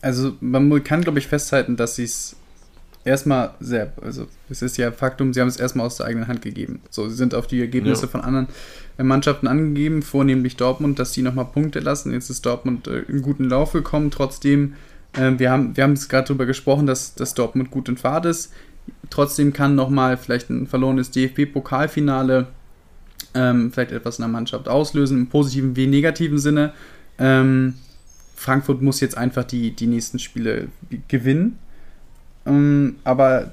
Also 0.02 0.34
man 0.42 0.84
kann, 0.84 1.02
glaube 1.02 1.20
ich, 1.20 1.28
festhalten, 1.28 1.78
dass 1.78 1.96
sie 1.96 2.04
es 2.04 2.36
erstmal 3.06 3.52
sehr, 3.60 3.94
also 4.02 4.28
es 4.50 4.62
ist 4.62 4.78
ja 4.78 4.92
Faktum, 4.92 5.34
sie 5.34 5.42
haben 5.42 5.48
es 5.48 5.58
erstmal 5.58 5.86
aus 5.86 5.98
der 5.98 6.06
eigenen 6.08 6.28
Hand 6.28 6.42
gegeben. 6.42 6.82
So, 6.90 7.08
sie 7.10 7.16
sind 7.16 7.36
auf 7.36 7.48
die 7.48 7.60
Ergebnisse 7.60 8.04
Ja. 8.04 8.08
von 8.08 8.22
anderen 8.22 8.48
äh, 8.98 9.04
Mannschaften 9.04 9.48
angegeben, 9.48 10.02
vornehmlich 10.02 10.56
Dortmund, 10.56 11.00
dass 11.00 11.12
die 11.12 11.22
nochmal 11.22 11.46
Punkte 11.46 11.80
lassen. 11.80 12.14
Jetzt 12.14 12.30
ist 12.30 12.46
Dortmund 12.46 12.88
äh, 12.88 13.00
in 13.02 13.22
guten 13.22 13.46
Lauf 13.50 13.74
gekommen. 13.74 14.12
Trotzdem, 14.12 14.74
äh, 15.14 15.32
wir 15.38 15.52
haben 15.52 15.76
wir 15.76 15.84
haben 15.84 15.94
es 15.94 16.10
gerade 16.10 16.28
darüber 16.28 16.46
gesprochen, 16.46 16.86
dass, 16.88 17.16
dass 17.16 17.34
Dortmund 17.34 17.72
gut 17.72 17.90
in 17.90 17.98
Fahrt 17.98 18.26
ist. 18.26 18.54
Trotzdem 19.10 19.54
kann 19.54 19.76
nochmal 19.76 20.18
vielleicht 20.18 20.50
ein 20.50 20.68
verlorenes 20.68 21.12
DFB-Pokalfinale 21.12 22.48
ähm, 23.34 23.72
vielleicht 23.72 23.92
etwas 23.92 24.20
in 24.20 24.24
der 24.24 24.30
Mannschaft 24.30 24.68
auslösen, 24.68 25.18
im 25.18 25.28
positiven 25.28 25.76
wie 25.76 25.88
negativen 25.88 26.38
Sinne. 26.38 26.74
Ähm, 27.18 27.76
Frankfurt 28.36 28.82
muss 28.82 29.00
jetzt 29.00 29.18
einfach 29.18 29.44
die, 29.44 29.72
die 29.72 29.88
nächsten 29.88 30.20
Spiele 30.20 30.68
gewinnen. 31.08 31.58
Ähm, 32.46 32.98
aber 33.04 33.52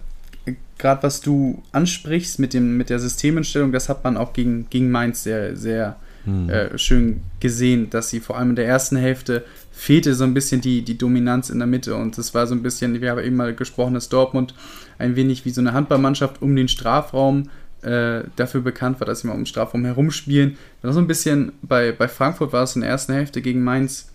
gerade 0.79 1.03
was 1.03 1.21
du 1.21 1.63
ansprichst 1.73 2.39
mit, 2.39 2.55
dem, 2.55 2.77
mit 2.77 2.91
der 2.91 2.99
Systemenstellung, 2.99 3.73
das 3.73 3.89
hat 3.89 4.05
man 4.05 4.17
auch 4.17 4.33
gegen, 4.33 4.69
gegen 4.71 4.91
Mainz 4.91 5.23
sehr, 5.23 5.57
sehr 5.57 5.97
Hm. 6.25 6.51
äh, 6.51 6.79
schön 6.79 7.23
gesehen, 7.41 7.89
dass 7.89 8.11
sie 8.11 8.21
vor 8.21 8.37
allem 8.37 8.51
in 8.51 8.57
der 8.57 8.67
ersten 8.67 8.97
Hälfte 8.97 9.45
fehlte 9.73 10.15
so 10.15 10.25
ein 10.25 10.35
bisschen 10.35 10.61
die, 10.61 10.83
die 10.83 10.99
Dominanz 10.99 11.49
in 11.49 11.59
der 11.59 11.67
Mitte 11.67 11.95
und 11.95 12.19
das 12.19 12.35
war 12.35 12.47
so 12.47 12.55
ein 12.55 12.63
bisschen, 12.63 13.01
wir 13.01 13.11
haben 13.11 13.25
eben 13.25 13.37
mal 13.37 13.55
gesprochen, 13.55 13.95
dass 13.95 14.11
Dortmund 14.11 14.55
ein 14.99 15.17
wenig 15.17 15.47
wie 15.47 15.51
so 15.51 15.63
eine 15.63 15.73
Handballmannschaft 15.73 16.43
um 16.43 16.55
den 16.55 16.69
Strafraum 16.69 17.49
äh, 17.81 18.25
dafür 18.37 18.61
bekannt 18.61 19.01
war, 19.01 19.07
dass 19.07 19.21
sie 19.21 19.29
mal 19.29 19.33
um 19.33 19.41
den 19.41 19.47
Strafraum 19.47 19.87
herumspielen. 19.87 20.59
Das 20.83 20.89
war 20.89 20.93
so 20.93 21.01
ein 21.01 21.07
bisschen, 21.07 21.53
bei, 21.63 21.93
bei 21.93 22.09
Frankfurt 22.09 22.53
war 22.53 22.65
es 22.65 22.75
in 22.75 22.83
der 22.83 22.91
ersten 22.91 23.15
Hälfte 23.15 23.41
gegen 23.41 23.65
Mainz 23.65 24.10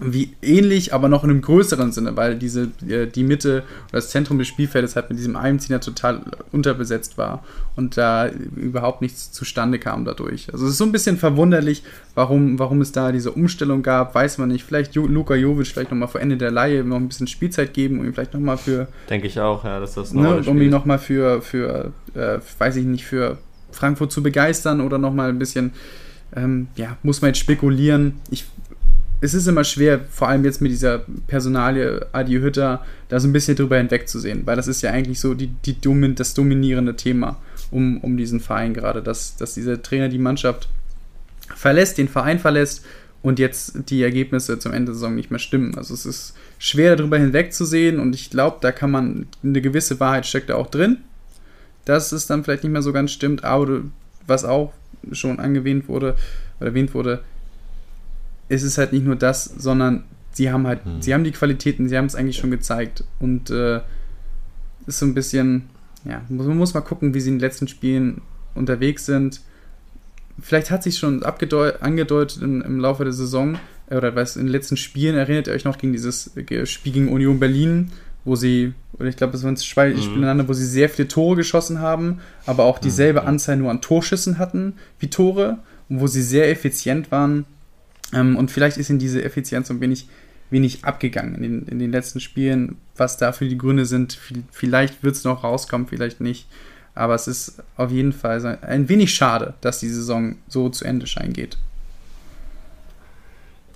wie 0.00 0.34
ähnlich, 0.42 0.94
aber 0.94 1.08
noch 1.08 1.22
in 1.22 1.30
einem 1.30 1.42
größeren 1.42 1.92
Sinne, 1.92 2.16
weil 2.16 2.36
diese, 2.36 2.70
äh, 2.88 3.06
die 3.06 3.22
Mitte 3.22 3.62
oder 3.88 3.98
das 3.98 4.10
Zentrum 4.10 4.38
des 4.38 4.48
Spielfeldes 4.48 4.96
halt 4.96 5.10
mit 5.10 5.18
diesem 5.18 5.36
Einzieher 5.36 5.80
total 5.80 6.22
unterbesetzt 6.50 7.18
war 7.18 7.44
und 7.76 7.96
da 7.96 8.28
überhaupt 8.56 9.02
nichts 9.02 9.32
zustande 9.32 9.78
kam 9.78 10.04
dadurch. 10.04 10.52
Also 10.52 10.64
es 10.64 10.72
ist 10.72 10.78
so 10.78 10.84
ein 10.84 10.92
bisschen 10.92 11.18
verwunderlich, 11.18 11.82
warum, 12.14 12.58
warum 12.58 12.80
es 12.80 12.92
da 12.92 13.12
diese 13.12 13.32
Umstellung 13.32 13.82
gab, 13.82 14.14
weiß 14.14 14.38
man 14.38 14.48
nicht. 14.48 14.64
Vielleicht 14.64 14.94
Luka 14.94 15.34
Jovic 15.34 15.68
vielleicht 15.68 15.90
nochmal 15.90 16.08
vor 16.08 16.20
Ende 16.20 16.36
der 16.36 16.50
Laie 16.50 16.84
noch 16.84 16.96
ein 16.96 17.08
bisschen 17.08 17.26
Spielzeit 17.26 17.74
geben 17.74 18.00
und 18.00 18.06
ihm 18.06 18.14
vielleicht 18.14 18.34
nochmal 18.34 18.56
für... 18.56 18.88
Denke 19.10 19.26
ich 19.26 19.38
auch, 19.40 19.64
ja, 19.64 19.78
dass 19.78 19.94
das 19.94 20.12
ne, 20.12 20.42
Um 20.46 20.60
ihn 20.60 20.70
nochmal 20.70 20.98
für, 20.98 21.42
für 21.42 21.92
äh, 22.14 22.38
weiß 22.58 22.76
ich 22.76 22.86
nicht, 22.86 23.04
für 23.04 23.38
Frankfurt 23.70 24.10
zu 24.10 24.22
begeistern 24.22 24.80
oder 24.80 24.98
nochmal 24.98 25.28
ein 25.28 25.38
bisschen... 25.38 25.72
Ähm, 26.34 26.68
ja, 26.76 26.96
muss 27.02 27.20
man 27.20 27.28
jetzt 27.28 27.40
spekulieren. 27.40 28.14
Ich 28.30 28.46
es 29.22 29.34
ist 29.34 29.46
immer 29.46 29.62
schwer, 29.62 30.00
vor 30.10 30.28
allem 30.28 30.44
jetzt 30.44 30.60
mit 30.60 30.72
dieser 30.72 31.04
Personalie 31.28 32.04
Adi 32.10 32.34
Hütter, 32.40 32.84
da 33.08 33.20
so 33.20 33.28
ein 33.28 33.32
bisschen 33.32 33.54
drüber 33.54 33.76
hinwegzusehen, 33.76 34.44
weil 34.46 34.56
das 34.56 34.66
ist 34.66 34.82
ja 34.82 34.90
eigentlich 34.90 35.20
so 35.20 35.34
die, 35.34 35.46
die 35.46 35.80
Domin, 35.80 36.16
das 36.16 36.34
dominierende 36.34 36.96
Thema 36.96 37.38
um, 37.70 37.98
um 37.98 38.16
diesen 38.16 38.40
Verein 38.40 38.74
gerade, 38.74 39.00
dass, 39.00 39.36
dass 39.36 39.54
dieser 39.54 39.80
Trainer 39.80 40.08
die 40.08 40.18
Mannschaft 40.18 40.68
verlässt, 41.54 41.98
den 41.98 42.08
Verein 42.08 42.40
verlässt 42.40 42.84
und 43.22 43.38
jetzt 43.38 43.88
die 43.90 44.02
Ergebnisse 44.02 44.58
zum 44.58 44.72
Ende 44.72 44.86
der 44.86 44.94
Saison 44.94 45.14
nicht 45.14 45.30
mehr 45.30 45.38
stimmen. 45.38 45.78
Also 45.78 45.94
es 45.94 46.04
ist 46.04 46.34
schwer 46.58 46.96
darüber 46.96 47.16
hinwegzusehen 47.16 48.00
und 48.00 48.16
ich 48.16 48.28
glaube, 48.28 48.58
da 48.60 48.72
kann 48.72 48.90
man, 48.90 49.28
eine 49.44 49.62
gewisse 49.62 50.00
Wahrheit 50.00 50.26
steckt 50.26 50.50
da 50.50 50.56
auch 50.56 50.66
drin, 50.66 50.98
dass 51.84 52.10
es 52.10 52.26
dann 52.26 52.42
vielleicht 52.42 52.64
nicht 52.64 52.72
mehr 52.72 52.82
so 52.82 52.92
ganz 52.92 53.12
stimmt, 53.12 53.44
aber 53.44 53.82
was 54.26 54.44
auch 54.44 54.72
schon 55.12 55.38
angewähnt 55.38 55.86
wurde, 55.86 56.16
oder 56.58 56.70
erwähnt 56.70 56.92
wurde, 56.92 57.22
es 58.52 58.62
ist 58.62 58.76
halt 58.76 58.92
nicht 58.92 59.04
nur 59.04 59.16
das, 59.16 59.44
sondern 59.44 60.04
sie 60.32 60.50
haben 60.50 60.66
halt, 60.66 60.84
hm. 60.84 61.00
sie 61.00 61.14
haben 61.14 61.24
die 61.24 61.32
Qualitäten, 61.32 61.88
sie 61.88 61.96
haben 61.96 62.04
es 62.04 62.14
eigentlich 62.14 62.36
schon 62.36 62.50
gezeigt. 62.50 63.04
Und 63.18 63.50
äh, 63.50 63.80
ist 64.86 64.98
so 64.98 65.06
ein 65.06 65.14
bisschen, 65.14 65.70
ja, 66.04 66.22
man 66.28 66.58
muss 66.58 66.74
mal 66.74 66.82
gucken, 66.82 67.14
wie 67.14 67.20
sie 67.20 67.30
in 67.30 67.36
den 67.36 67.40
letzten 67.40 67.66
Spielen 67.66 68.20
unterwegs 68.54 69.06
sind. 69.06 69.40
Vielleicht 70.40 70.70
hat 70.70 70.82
sich 70.82 70.98
schon 70.98 71.22
angedeutet 71.22 72.42
im, 72.42 72.60
im, 72.62 72.78
Laufe 72.78 73.04
der 73.04 73.12
Saison, 73.12 73.58
äh, 73.88 73.96
oder 73.96 74.14
was 74.14 74.36
in 74.36 74.44
den 74.44 74.52
letzten 74.52 74.76
Spielen, 74.76 75.16
erinnert 75.16 75.46
ihr 75.46 75.54
euch 75.54 75.64
noch 75.64 75.78
gegen 75.78 75.92
dieses 75.92 76.32
Spiel 76.64 76.92
gegen 76.92 77.08
Union 77.08 77.40
Berlin, 77.40 77.90
wo 78.24 78.36
sie, 78.36 78.74
oder 78.94 79.08
ich 79.08 79.16
glaube, 79.16 79.34
es 79.34 79.44
waren 79.44 79.56
zwei 79.56 79.90
mhm. 79.90 79.98
Spiele 79.98 80.16
ineinander, 80.16 80.48
wo 80.48 80.52
sie 80.52 80.66
sehr 80.66 80.90
viele 80.90 81.08
Tore 81.08 81.36
geschossen 81.36 81.80
haben, 81.80 82.20
aber 82.44 82.64
auch 82.64 82.78
dieselbe 82.78 83.22
mhm. 83.22 83.28
Anzahl 83.28 83.56
nur 83.56 83.70
an 83.70 83.80
Torschüssen 83.80 84.38
hatten 84.38 84.74
wie 84.98 85.08
Tore 85.08 85.58
und 85.88 86.00
wo 86.00 86.06
sie 86.06 86.22
sehr 86.22 86.50
effizient 86.50 87.10
waren 87.10 87.46
ähm, 88.12 88.36
und 88.36 88.50
vielleicht 88.50 88.76
ist 88.76 88.90
ihnen 88.90 88.98
diese 88.98 89.22
Effizienz 89.24 89.70
ein 89.70 89.80
wenig, 89.80 90.08
wenig 90.50 90.84
abgegangen 90.84 91.36
in 91.36 91.42
den, 91.42 91.66
in 91.66 91.78
den 91.78 91.90
letzten 91.90 92.20
Spielen. 92.20 92.76
Was 92.96 93.16
dafür 93.16 93.48
die 93.48 93.58
Gründe 93.58 93.86
sind, 93.86 94.18
vielleicht 94.50 95.02
wird 95.02 95.16
es 95.16 95.24
noch 95.24 95.44
rauskommen, 95.44 95.86
vielleicht 95.86 96.20
nicht. 96.20 96.46
Aber 96.94 97.14
es 97.14 97.26
ist 97.26 97.62
auf 97.76 97.90
jeden 97.90 98.12
Fall 98.12 98.58
ein 98.62 98.88
wenig 98.88 99.14
schade, 99.14 99.54
dass 99.62 99.80
die 99.80 99.88
Saison 99.88 100.36
so 100.46 100.68
zu 100.68 100.84
Ende 100.84 101.06
scheinen 101.06 101.32
geht. 101.32 101.56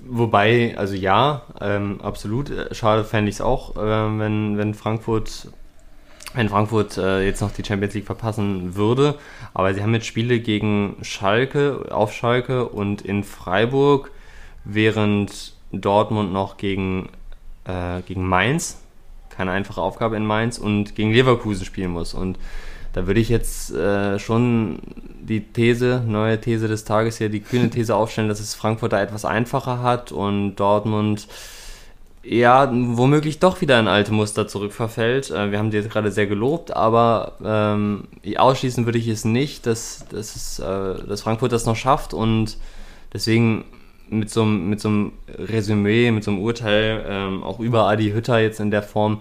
Wobei, 0.09 0.75
also 0.77 0.95
ja, 0.95 1.43
ähm, 1.61 2.01
absolut. 2.03 2.51
Äh, 2.51 2.75
schade 2.75 3.05
fände 3.05 3.31
ich 3.31 3.37
es 3.37 3.41
auch, 3.41 3.77
äh, 3.77 4.19
wenn, 4.19 4.57
wenn 4.59 4.75
Frankfurt, 4.75 5.49
wenn 6.35 6.49
Frankfurt 6.49 6.99
äh, 6.99 7.25
jetzt 7.25 7.41
noch 7.41 7.51
die 7.51 7.65
Champions 7.65 7.95
League 7.95 8.07
verpassen 8.07 8.77
würde. 8.77 9.17
Aber 9.55 9.73
sie 9.75 9.83
haben 9.83 9.95
jetzt 9.95 10.07
Spiele 10.07 10.39
gegen 10.39 10.97
Schalke, 11.03 11.87
auf 11.91 12.13
Schalke 12.13 12.69
und 12.69 13.03
in 13.03 13.25
Freiburg 13.25 14.13
während 14.67 15.53
Dortmund 15.73 16.33
noch 16.33 16.57
gegen, 16.57 17.09
äh, 17.65 18.03
gegen 18.03 18.27
Mainz, 18.27 18.83
keine 19.31 19.53
einfache 19.53 19.81
Aufgabe 19.81 20.17
in 20.17 20.27
Mainz, 20.27 20.59
und 20.59 20.95
gegen 20.95 21.13
Leverkusen 21.13 21.65
spielen 21.65 21.93
muss. 21.93 22.15
Und 22.15 22.39
da 22.93 23.07
würde 23.07 23.21
ich 23.21 23.29
jetzt 23.29 23.73
äh, 23.73 24.19
schon 24.19 24.79
die 25.21 25.41
These, 25.41 26.03
neue 26.07 26.41
These 26.41 26.69
des 26.69 26.85
Tages 26.85 27.19
hier, 27.19 27.29
die 27.29 27.41
kühne 27.41 27.71
These 27.71 27.95
aufstellen, 27.95 28.29
dass 28.29 28.41
es 28.41 28.55
Frankfurt 28.55 28.93
da 28.93 29.03
etwas 29.03 29.25
einfacher 29.25 29.83
hat 29.83 30.13
und 30.13 30.57
Dortmund 30.57 31.29
ja, 32.29 32.69
womöglich 32.73 33.39
doch 33.39 33.61
wieder 33.61 33.79
in 33.79 33.87
alte 33.87 34.13
Muster 34.13 34.49
zurückverfällt. 34.49 35.31
Äh, 35.31 35.53
wir 35.53 35.59
haben 35.59 35.71
die 35.71 35.77
jetzt 35.77 35.91
gerade 35.91 36.11
sehr 36.11 36.27
gelobt, 36.27 36.75
aber 36.75 37.35
ähm, 37.45 38.09
ausschließen 38.37 38.85
würde 38.85 38.99
ich 38.99 39.07
es 39.07 39.25
nicht, 39.25 39.67
dass, 39.67 40.07
dass, 40.11 40.35
es, 40.35 40.59
äh, 40.59 41.07
dass 41.07 41.23
Frankfurt 41.23 41.53
das 41.53 41.67
noch 41.67 41.77
schafft 41.77 42.15
und 42.15 42.57
deswegen 43.13 43.65
mit 44.09 44.31
so, 44.31 44.43
einem, 44.43 44.71
mit 44.71 44.81
so 44.81 44.89
einem 44.89 45.13
Resümee, 45.29 46.11
mit 46.11 46.25
so 46.25 46.31
einem 46.31 46.41
Urteil, 46.41 47.05
ähm, 47.09 47.43
auch 47.43 47.61
über 47.61 47.89
Adi 47.89 48.11
Hütter 48.11 48.39
jetzt 48.39 48.61
in 48.61 48.71
der 48.71 48.83
Form, 48.83 49.21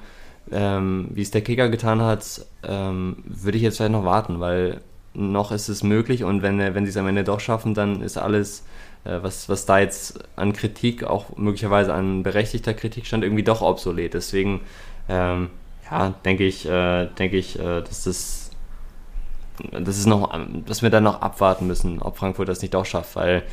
ähm, 0.51 1.07
wie 1.11 1.21
es 1.21 1.31
der 1.31 1.41
Kicker 1.41 1.69
getan 1.69 2.01
hat, 2.01 2.45
ähm, 2.67 3.17
würde 3.25 3.57
ich 3.57 3.63
jetzt 3.63 3.77
vielleicht 3.77 3.91
noch 3.91 4.05
warten, 4.05 4.39
weil 4.39 4.81
noch 5.13 5.51
ist 5.51 5.69
es 5.69 5.81
möglich 5.81 6.23
und 6.23 6.41
wenn, 6.41 6.59
wenn 6.59 6.85
sie 6.85 6.89
es 6.89 6.97
am 6.97 7.07
Ende 7.07 7.23
doch 7.23 7.39
schaffen, 7.39 7.73
dann 7.73 8.01
ist 8.01 8.17
alles, 8.17 8.65
äh, 9.05 9.19
was, 9.21 9.49
was 9.49 9.65
da 9.65 9.79
jetzt 9.79 10.19
an 10.35 10.53
Kritik, 10.53 11.03
auch 11.03 11.37
möglicherweise 11.37 11.93
an 11.93 12.23
berechtigter 12.23 12.73
Kritik 12.73 13.05
stand, 13.05 13.23
irgendwie 13.23 13.43
doch 13.43 13.61
obsolet. 13.61 14.13
Deswegen, 14.13 14.61
ähm, 15.09 15.49
ja, 15.89 16.13
denke 16.25 16.45
ich, 16.45 16.67
äh, 16.67 17.07
denke 17.17 17.37
ich, 17.37 17.57
äh, 17.59 17.81
dass 17.81 18.03
das 18.03 18.45
das 19.71 19.97
ist 19.97 20.05
noch, 20.05 20.37
dass 20.65 20.81
wir 20.81 20.89
dann 20.89 21.05
noch 21.05 21.21
abwarten 21.21 21.67
müssen, 21.67 22.01
ob 22.01 22.17
Frankfurt 22.17 22.49
das 22.49 22.61
nicht 22.61 22.73
doch 22.73 22.85
schafft, 22.85 23.15
weil 23.15 23.43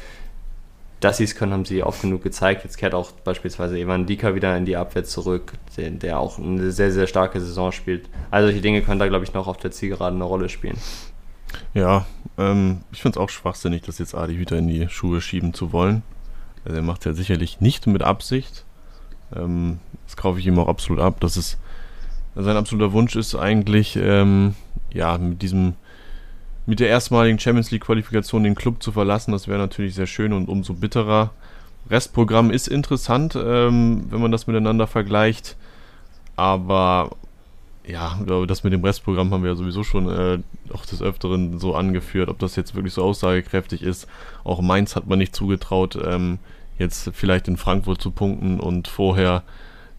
dass 1.05 1.17
sie 1.17 1.25
es 1.25 1.35
können, 1.35 1.53
haben 1.53 1.65
sie 1.65 1.83
oft 1.83 2.01
genug 2.01 2.23
gezeigt. 2.23 2.65
Jetzt 2.65 2.77
kehrt 2.77 2.95
auch 2.95 3.11
beispielsweise 3.11 3.79
Evan 3.79 4.07
Dika 4.07 4.35
wieder 4.35 4.57
in 4.57 4.65
die 4.65 4.77
Abwehr 4.77 5.05
zurück, 5.05 5.53
der, 5.77 5.91
der, 5.91 6.19
auch 6.19 6.39
eine 6.39 6.71
sehr, 6.71 6.93
sehr 6.93 7.07
starke 7.07 7.41
Saison 7.41 7.73
spielt. 7.73 8.09
Also 8.31 8.47
solche 8.49 8.63
Dinge 8.63 8.83
können 8.83 9.01
da, 9.01 9.09
glaube 9.09 9.25
ich, 9.25 9.35
noch 9.35 9.49
auf 9.49 9.57
der 9.57 9.73
Zielgeraden 9.73 10.19
eine 10.19 10.25
Rolle 10.25 10.49
spielen. 10.49 10.79
Ja, 11.75 12.07
ähm, 12.39 12.83
ich 12.93 13.03
finde 13.03 13.19
es 13.19 13.23
auch 13.23 13.31
schwachsinnig, 13.31 13.83
das 13.83 13.99
jetzt 13.99 14.15
Adi 14.15 14.39
wieder 14.39 14.57
in 14.57 14.69
die 14.69 14.89
Schuhe 14.89 15.21
schieben 15.21 15.55
zu 15.55 15.73
wollen. 15.73 16.03
Also 16.65 16.77
er 16.77 16.83
macht 16.83 17.05
ja 17.05 17.13
sicherlich 17.13 17.61
nicht 17.61 17.87
mit 17.89 18.03
Absicht. 18.03 18.65
Ähm, 19.35 19.81
das 20.07 20.17
kaufe 20.17 20.39
ich 20.39 20.47
ihm 20.47 20.59
auch 20.59 20.69
absolut 20.69 21.01
ab. 21.01 21.17
Das 21.21 21.37
ist 21.37 21.59
sein 22.35 22.57
absoluter 22.57 22.93
Wunsch 22.93 23.15
ist 23.17 23.35
eigentlich, 23.35 23.97
ähm, 23.97 24.55
ja, 24.93 25.19
mit 25.19 25.43
diesem 25.43 25.75
mit 26.67 26.81
der 26.81 26.89
erstmaligen 26.89 27.39
Champions 27.39 27.71
League 27.71 27.85
Qualifikation 27.85 28.45
den 28.45 28.55
Club 28.55 28.83
zu 28.83 28.93
verlassen. 28.93 29.33
Das 29.33 29.49
wäre 29.49 29.59
natürlich 29.59 29.95
sehr 29.95 30.07
schön 30.07 30.33
und 30.33 30.49
umso 30.49 30.75
bitterer. 30.75 31.31
Restprogramm 31.91 32.51
ist 32.51 32.69
interessant, 32.69 33.37
ähm, 33.37 34.07
wenn 34.11 34.21
man 34.21 34.31
das 34.31 34.47
miteinander 34.47 34.87
vergleicht. 34.87 35.57
Aber 36.37 37.11
ja, 37.87 38.17
das 38.47 38.63
mit 38.63 38.73
dem 38.73 38.85
Restprogramm 38.85 39.33
haben 39.33 39.43
wir 39.43 39.51
ja 39.51 39.57
sowieso 39.57 39.83
schon 39.83 40.09
äh, 40.09 40.39
auch 40.73 40.87
des 40.87 41.03
Öfteren 41.03 41.59
so 41.59 41.75
angeführt. 41.75 42.29
Ob 42.29 42.39
das 42.39 42.55
jetzt 42.55 42.75
wirklich 42.75 42.95
so 42.95 43.03
aussagekräftig 43.03 43.83
ist. 43.83 44.07
Auch 44.45 44.61
Mainz 44.61 44.95
hat 44.95 45.09
man 45.09 45.19
nicht 45.19 45.35
zugetraut, 45.35 45.99
ähm, 46.05 46.39
jetzt 46.79 47.11
vielleicht 47.13 47.49
in 47.49 47.57
Frankfurt 47.57 48.01
zu 48.01 48.13
punkten 48.13 48.61
und 48.61 48.87
vorher 48.87 49.43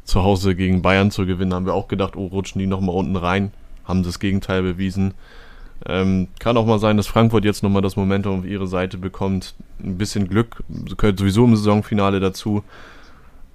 zu 0.06 0.24
Hause 0.24 0.56
gegen 0.56 0.82
Bayern 0.82 1.12
zu 1.12 1.26
gewinnen. 1.26 1.54
Haben 1.54 1.66
wir 1.66 1.74
auch 1.74 1.88
gedacht, 1.90 2.16
oh, 2.16 2.28
rutschen 2.28 2.60
die 2.60 2.68
nochmal 2.68 2.96
unten 2.96 3.18
rein. 3.18 3.52
Haben 3.84 4.04
das 4.04 4.20
Gegenteil 4.20 4.64
bewiesen. 4.64 5.14
Ähm, 5.86 6.30
kann 6.40 6.56
auch 6.56 6.66
mal 6.66 6.80
sein, 6.80 6.98
dass 6.98 7.08
Frankfurt 7.08 7.44
jetzt 7.44 7.64
nochmal 7.64 7.82
das 7.82 7.96
Momentum 7.96 8.40
auf 8.40 8.46
ihre 8.46 8.68
Seite 8.68 8.98
bekommt. 8.98 9.54
Ein 9.84 9.98
bisschen 9.98 10.30
Glück 10.30 10.64
gehört 10.98 11.20
sowieso 11.20 11.44
im 11.44 11.56
Saisonfinale 11.56 12.20
dazu. 12.20 12.64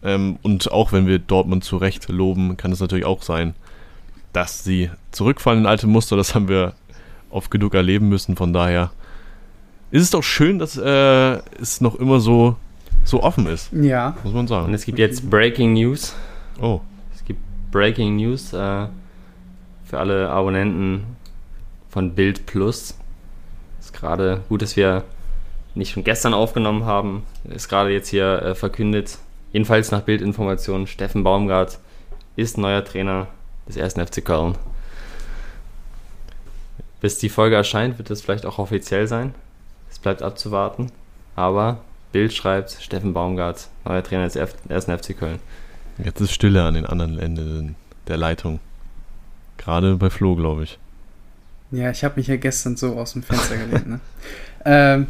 Ähm, 0.02 0.38
und 0.42 0.70
auch 0.70 0.92
wenn 0.92 1.06
wir 1.06 1.18
Dortmund 1.18 1.64
zu 1.64 1.78
Recht 1.78 2.08
loben, 2.08 2.56
kann 2.56 2.70
es 2.70 2.80
natürlich 2.80 3.06
auch 3.06 3.22
sein, 3.22 3.54
dass 4.32 4.62
sie 4.62 4.90
zurückfallen 5.10 5.60
in 5.60 5.66
alte 5.66 5.86
Muster. 5.86 6.16
Das 6.16 6.34
haben 6.34 6.48
wir 6.48 6.74
oft 7.30 7.50
genug 7.50 7.74
erleben 7.74 8.08
müssen. 8.08 8.36
Von 8.36 8.52
daher 8.52 8.90
ist 9.90 10.02
es 10.02 10.10
doch 10.10 10.22
schön, 10.22 10.58
dass 10.58 10.76
äh, 10.76 11.38
es 11.60 11.80
noch 11.80 11.94
immer 11.94 12.20
so, 12.20 12.56
so 13.04 13.22
offen 13.22 13.46
ist. 13.46 13.72
Ja. 13.72 14.16
Muss 14.22 14.34
man 14.34 14.46
sagen. 14.46 14.66
Und 14.66 14.74
es 14.74 14.84
gibt 14.84 14.98
jetzt 14.98 15.30
Breaking 15.30 15.72
News. 15.72 16.14
Oh. 16.60 16.80
Es 17.14 17.24
gibt 17.24 17.40
Breaking 17.70 18.16
News 18.16 18.52
äh, 18.52 18.86
für 19.84 19.98
alle 19.98 20.28
Abonnenten 20.28 21.04
von 21.98 22.14
Bild 22.14 22.46
Plus. 22.46 22.96
Ist 23.80 23.92
gerade 23.92 24.42
gut, 24.48 24.62
dass 24.62 24.76
wir 24.76 25.02
nicht 25.74 25.90
schon 25.90 26.04
gestern 26.04 26.32
aufgenommen 26.32 26.84
haben. 26.84 27.24
Ist 27.42 27.68
gerade 27.68 27.90
jetzt 27.90 28.06
hier 28.06 28.40
äh, 28.40 28.54
verkündet. 28.54 29.18
Jedenfalls 29.52 29.90
nach 29.90 30.02
Bildinformationen, 30.02 30.86
Steffen 30.86 31.24
Baumgart 31.24 31.80
ist 32.36 32.56
neuer 32.56 32.84
Trainer 32.84 33.26
des 33.66 33.76
1. 33.76 33.94
FC 33.94 34.24
Köln. 34.24 34.54
Bis 37.00 37.18
die 37.18 37.28
Folge 37.28 37.56
erscheint, 37.56 37.98
wird 37.98 38.12
es 38.12 38.22
vielleicht 38.22 38.46
auch 38.46 38.60
offiziell 38.60 39.08
sein. 39.08 39.34
Es 39.90 39.98
bleibt 39.98 40.22
abzuwarten. 40.22 40.92
Aber 41.34 41.78
Bild 42.12 42.32
schreibt, 42.32 42.78
Steffen 42.80 43.12
Baumgart, 43.12 43.70
neuer 43.84 44.04
Trainer 44.04 44.28
des 44.28 44.36
1. 44.36 44.84
FC 44.84 45.18
Köln. 45.18 45.40
Jetzt 46.04 46.20
ist 46.20 46.32
Stille 46.32 46.62
an 46.62 46.74
den 46.74 46.86
anderen 46.86 47.18
Enden 47.18 47.74
der 48.06 48.18
Leitung. 48.18 48.60
Gerade 49.56 49.96
bei 49.96 50.10
Flo, 50.10 50.36
glaube 50.36 50.62
ich. 50.62 50.78
Ja, 51.70 51.90
ich 51.90 52.02
habe 52.02 52.14
mich 52.16 52.26
ja 52.26 52.36
gestern 52.36 52.76
so 52.76 52.94
aus 52.96 53.12
dem 53.12 53.22
Fenster 53.22 53.56
gelehnt. 53.56 53.88
Ne? 53.88 54.00
ähm, 54.64 55.06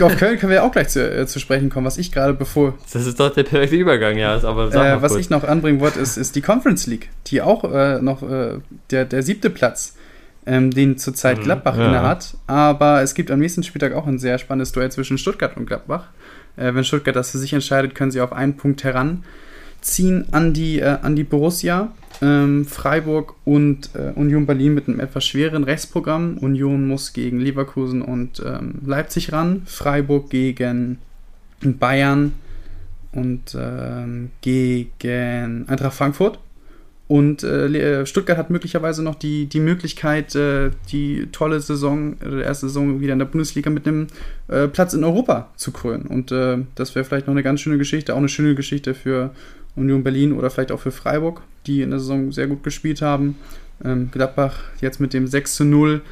auf 0.00 0.16
Köln 0.16 0.38
können 0.38 0.50
wir 0.50 0.56
ja 0.56 0.62
auch 0.62 0.72
gleich 0.72 0.88
zu, 0.88 1.00
äh, 1.00 1.26
zu 1.26 1.38
sprechen 1.38 1.70
kommen, 1.70 1.86
was 1.86 1.96
ich 1.96 2.12
gerade 2.12 2.34
bevor. 2.34 2.74
Das 2.92 3.06
ist 3.06 3.18
doch 3.18 3.32
der 3.32 3.44
perfekte 3.44 3.76
Übergang, 3.76 4.18
ja. 4.18 4.34
Aber 4.42 4.72
äh, 4.74 5.00
was 5.00 5.12
kurz. 5.12 5.20
ich 5.22 5.30
noch 5.30 5.44
anbringen 5.44 5.80
wollte, 5.80 6.00
ist, 6.00 6.16
ist 6.16 6.36
die 6.36 6.42
Conference 6.42 6.86
League, 6.86 7.08
die 7.28 7.40
auch 7.40 7.64
äh, 7.72 8.00
noch 8.02 8.22
äh, 8.22 8.58
der, 8.90 9.06
der 9.06 9.22
siebte 9.22 9.48
Platz, 9.48 9.96
ähm, 10.46 10.70
den 10.70 10.98
zurzeit 10.98 11.38
mhm, 11.38 11.44
Gladbach 11.44 11.78
ja. 11.78 11.88
inne 11.88 12.02
hat. 12.02 12.36
Aber 12.46 13.02
es 13.02 13.14
gibt 13.14 13.30
am 13.30 13.38
nächsten 13.38 13.62
Spieltag 13.62 13.94
auch 13.94 14.06
ein 14.06 14.18
sehr 14.18 14.38
spannendes 14.38 14.72
Duell 14.72 14.92
zwischen 14.92 15.16
Stuttgart 15.16 15.56
und 15.56 15.66
Gladbach. 15.66 16.08
Äh, 16.56 16.74
wenn 16.74 16.84
Stuttgart 16.84 17.16
das 17.16 17.30
für 17.30 17.38
sich 17.38 17.54
entscheidet, 17.54 17.94
können 17.94 18.10
sie 18.10 18.20
auf 18.20 18.32
einen 18.32 18.56
Punkt 18.58 18.84
heranziehen 19.84 20.26
an 20.32 20.52
die, 20.52 20.80
äh, 20.80 20.98
an 21.02 21.14
die 21.14 21.24
Borussia 21.24 21.92
ähm, 22.22 22.64
Freiburg 22.64 23.34
und 23.44 23.90
äh, 23.94 24.12
Union 24.14 24.46
Berlin 24.46 24.74
mit 24.74 24.88
einem 24.88 25.00
etwas 25.00 25.24
schwereren 25.24 25.64
Rechtsprogramm. 25.64 26.38
Union 26.38 26.86
muss 26.88 27.12
gegen 27.12 27.40
Leverkusen 27.40 28.02
und 28.02 28.42
ähm, 28.44 28.76
Leipzig 28.86 29.32
ran, 29.32 29.62
Freiburg 29.66 30.30
gegen 30.30 30.98
Bayern 31.60 32.32
und 33.12 33.56
ähm, 33.58 34.30
gegen 34.40 35.68
Eintracht 35.68 35.94
Frankfurt. 35.94 36.38
Und 37.06 37.42
äh, 37.42 37.66
äh, 37.66 38.06
Stuttgart 38.06 38.38
hat 38.38 38.48
möglicherweise 38.48 39.02
noch 39.02 39.14
die, 39.14 39.44
die 39.46 39.60
Möglichkeit, 39.60 40.34
äh, 40.34 40.70
die 40.90 41.28
tolle 41.32 41.60
Saison, 41.60 42.16
äh, 42.22 42.42
erste 42.42 42.68
Saison 42.68 43.00
wieder 43.00 43.12
in 43.12 43.18
der 43.18 43.26
Bundesliga 43.26 43.68
mit 43.68 43.86
einem 43.86 44.06
äh, 44.48 44.68
Platz 44.68 44.94
in 44.94 45.04
Europa 45.04 45.50
zu 45.56 45.70
krönen. 45.70 46.06
Und 46.06 46.32
äh, 46.32 46.58
das 46.76 46.94
wäre 46.94 47.04
vielleicht 47.04 47.26
noch 47.26 47.34
eine 47.34 47.42
ganz 47.42 47.60
schöne 47.60 47.76
Geschichte, 47.76 48.14
auch 48.14 48.18
eine 48.18 48.30
schöne 48.30 48.54
Geschichte 48.54 48.94
für 48.94 49.34
Union 49.76 50.02
Berlin 50.02 50.32
oder 50.32 50.50
vielleicht 50.50 50.72
auch 50.72 50.80
für 50.80 50.92
Freiburg, 50.92 51.42
die 51.66 51.82
in 51.82 51.90
der 51.90 51.98
Saison 51.98 52.32
sehr 52.32 52.46
gut 52.46 52.62
gespielt 52.62 53.02
haben. 53.02 53.36
Ähm, 53.84 54.10
Gladbach 54.12 54.60
jetzt 54.80 55.00
mit 55.00 55.12
dem 55.12 55.26
6 55.26 55.54
zu 55.56 55.64
0 55.64 56.02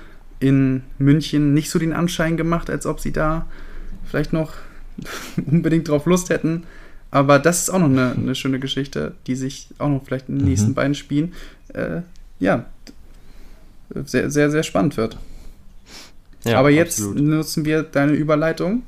in 0.41 0.83
München 0.99 1.55
nicht 1.55 1.71
so 1.71 1.79
den 1.79 1.93
Anschein 1.93 2.37
gemacht, 2.37 2.69
als 2.69 2.87
ob 2.87 2.99
sie 2.99 3.13
da 3.13 3.47
vielleicht 4.05 4.33
noch 4.33 4.53
unbedingt 5.47 5.89
drauf 5.89 6.07
Lust 6.07 6.31
hätten. 6.31 6.65
Aber 7.11 7.39
das 7.39 7.61
ist 7.61 7.71
auch 7.71 7.79
noch 7.79 7.87
eine, 7.87 8.13
eine 8.13 8.35
schöne 8.35 8.59
Geschichte, 8.59 9.15
die 9.27 9.37
sich 9.37 9.69
auch 9.79 9.89
noch 9.89 10.05
vielleicht 10.05 10.29
in 10.29 10.39
den 10.39 10.49
nächsten 10.49 10.71
mhm. 10.71 10.75
beiden 10.75 10.95
Spielen 10.95 11.33
äh, 11.75 12.01
ja, 12.41 12.67
sehr, 14.05 14.31
sehr, 14.31 14.51
sehr 14.51 14.63
spannend 14.63 14.97
wird. 14.97 15.17
Ja, 16.45 16.59
Aber 16.59 16.71
jetzt 16.71 16.99
absolut. 16.99 17.23
nutzen 17.23 17.65
wir 17.65 17.83
deine 17.85 18.13
Überleitung 18.13 18.83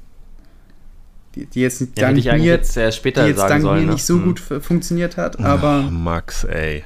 die, 1.35 1.47
die 1.47 1.61
jetzt 1.61 1.81
ja, 1.81 1.87
dank 2.13 2.25
mir, 2.25 2.37
jetzt 2.39 2.77
erst 2.77 2.99
später 2.99 3.25
die 3.25 3.31
jetzt 3.31 3.41
dank 3.41 3.63
sollen, 3.63 3.81
mir 3.81 3.87
ne? 3.87 3.93
nicht 3.93 4.05
so 4.05 4.15
hm. 4.15 4.25
gut 4.25 4.41
funktioniert 4.41 5.17
hat, 5.17 5.39
aber. 5.41 5.85
Ach, 5.87 5.91
Max, 5.91 6.45
ey. 6.45 6.85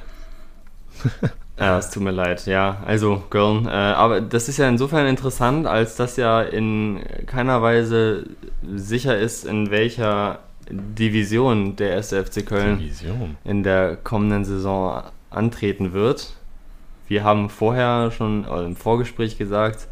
ja, 1.57 1.77
es 1.79 1.91
tut 1.91 2.03
mir 2.03 2.11
leid, 2.11 2.45
ja. 2.45 2.81
Also, 2.85 3.23
Girl, 3.29 3.65
äh, 3.65 3.69
aber 3.69 4.21
das 4.21 4.49
ist 4.49 4.57
ja 4.57 4.67
insofern 4.67 5.07
interessant, 5.07 5.67
als 5.67 5.95
das 5.95 6.17
ja 6.17 6.41
in 6.41 6.99
keiner 7.25 7.61
Weise 7.61 8.25
sicher 8.75 9.17
ist, 9.17 9.45
in 9.45 9.71
welcher 9.71 10.39
Division 10.71 11.75
der 11.75 11.91
erste 11.91 12.23
FC 12.23 12.45
Köln 12.45 12.79
Division. 12.79 13.37
in 13.43 13.63
der 13.63 13.95
kommenden 13.95 14.45
Saison 14.45 15.03
antreten 15.29 15.93
wird. 15.93 16.33
Wir 17.07 17.23
haben 17.23 17.49
vorher 17.49 18.11
schon 18.11 18.45
im 18.45 18.75
Vorgespräch 18.75 19.37
gesagt, 19.37 19.87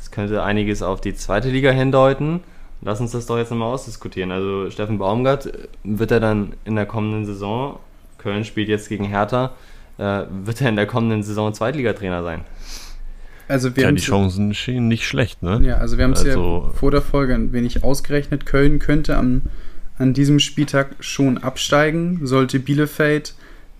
es 0.00 0.10
könnte 0.10 0.42
einiges 0.42 0.82
auf 0.82 1.00
die 1.00 1.14
zweite 1.14 1.50
Liga 1.50 1.70
hindeuten. 1.72 2.40
Lass 2.82 3.00
uns 3.00 3.12
das 3.12 3.26
doch 3.26 3.36
jetzt 3.36 3.50
nochmal 3.50 3.72
ausdiskutieren. 3.72 4.30
Also 4.30 4.70
Steffen 4.70 4.98
Baumgart, 4.98 5.52
wird 5.84 6.10
er 6.10 6.20
dann 6.20 6.54
in 6.64 6.76
der 6.76 6.86
kommenden 6.86 7.26
Saison, 7.26 7.78
Köln 8.18 8.44
spielt 8.44 8.68
jetzt 8.68 8.88
gegen 8.88 9.04
Hertha, 9.04 9.52
äh, 9.98 10.22
wird 10.44 10.60
er 10.62 10.70
in 10.70 10.76
der 10.76 10.86
kommenden 10.86 11.22
Saison 11.22 11.52
Zweitligatrainer 11.52 12.22
sein? 12.22 12.40
Also 13.48 13.74
wir 13.76 13.82
ja, 13.82 13.92
die 13.92 14.00
Chancen 14.00 14.54
stehen 14.54 14.88
nicht 14.88 15.06
schlecht, 15.06 15.42
ne? 15.42 15.60
Ja, 15.62 15.78
also 15.78 15.98
wir 15.98 16.04
haben 16.04 16.12
es 16.12 16.24
also, 16.24 16.66
ja 16.66 16.72
vor 16.72 16.90
der 16.90 17.02
Folge 17.02 17.34
ein 17.34 17.52
wenig 17.52 17.82
ausgerechnet. 17.82 18.46
Köln 18.46 18.78
könnte 18.78 19.16
am, 19.16 19.42
an 19.98 20.14
diesem 20.14 20.38
Spieltag 20.38 20.94
schon 21.00 21.36
absteigen, 21.36 22.26
sollte 22.26 22.60
Bielefeld 22.60 23.34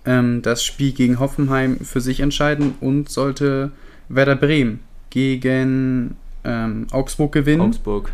ähm, 0.04 0.42
das 0.42 0.64
Spiel 0.64 0.92
gegen 0.92 1.20
Hoffenheim 1.20 1.78
für 1.80 2.00
sich 2.00 2.20
entscheiden 2.20 2.74
und 2.80 3.08
sollte 3.08 3.70
Werder 4.08 4.36
Bremen 4.36 4.80
gegen 5.10 6.16
ähm, 6.44 6.88
Augsburg 6.90 7.32
gewinnen. 7.32 7.60
Augsburg 7.62 8.10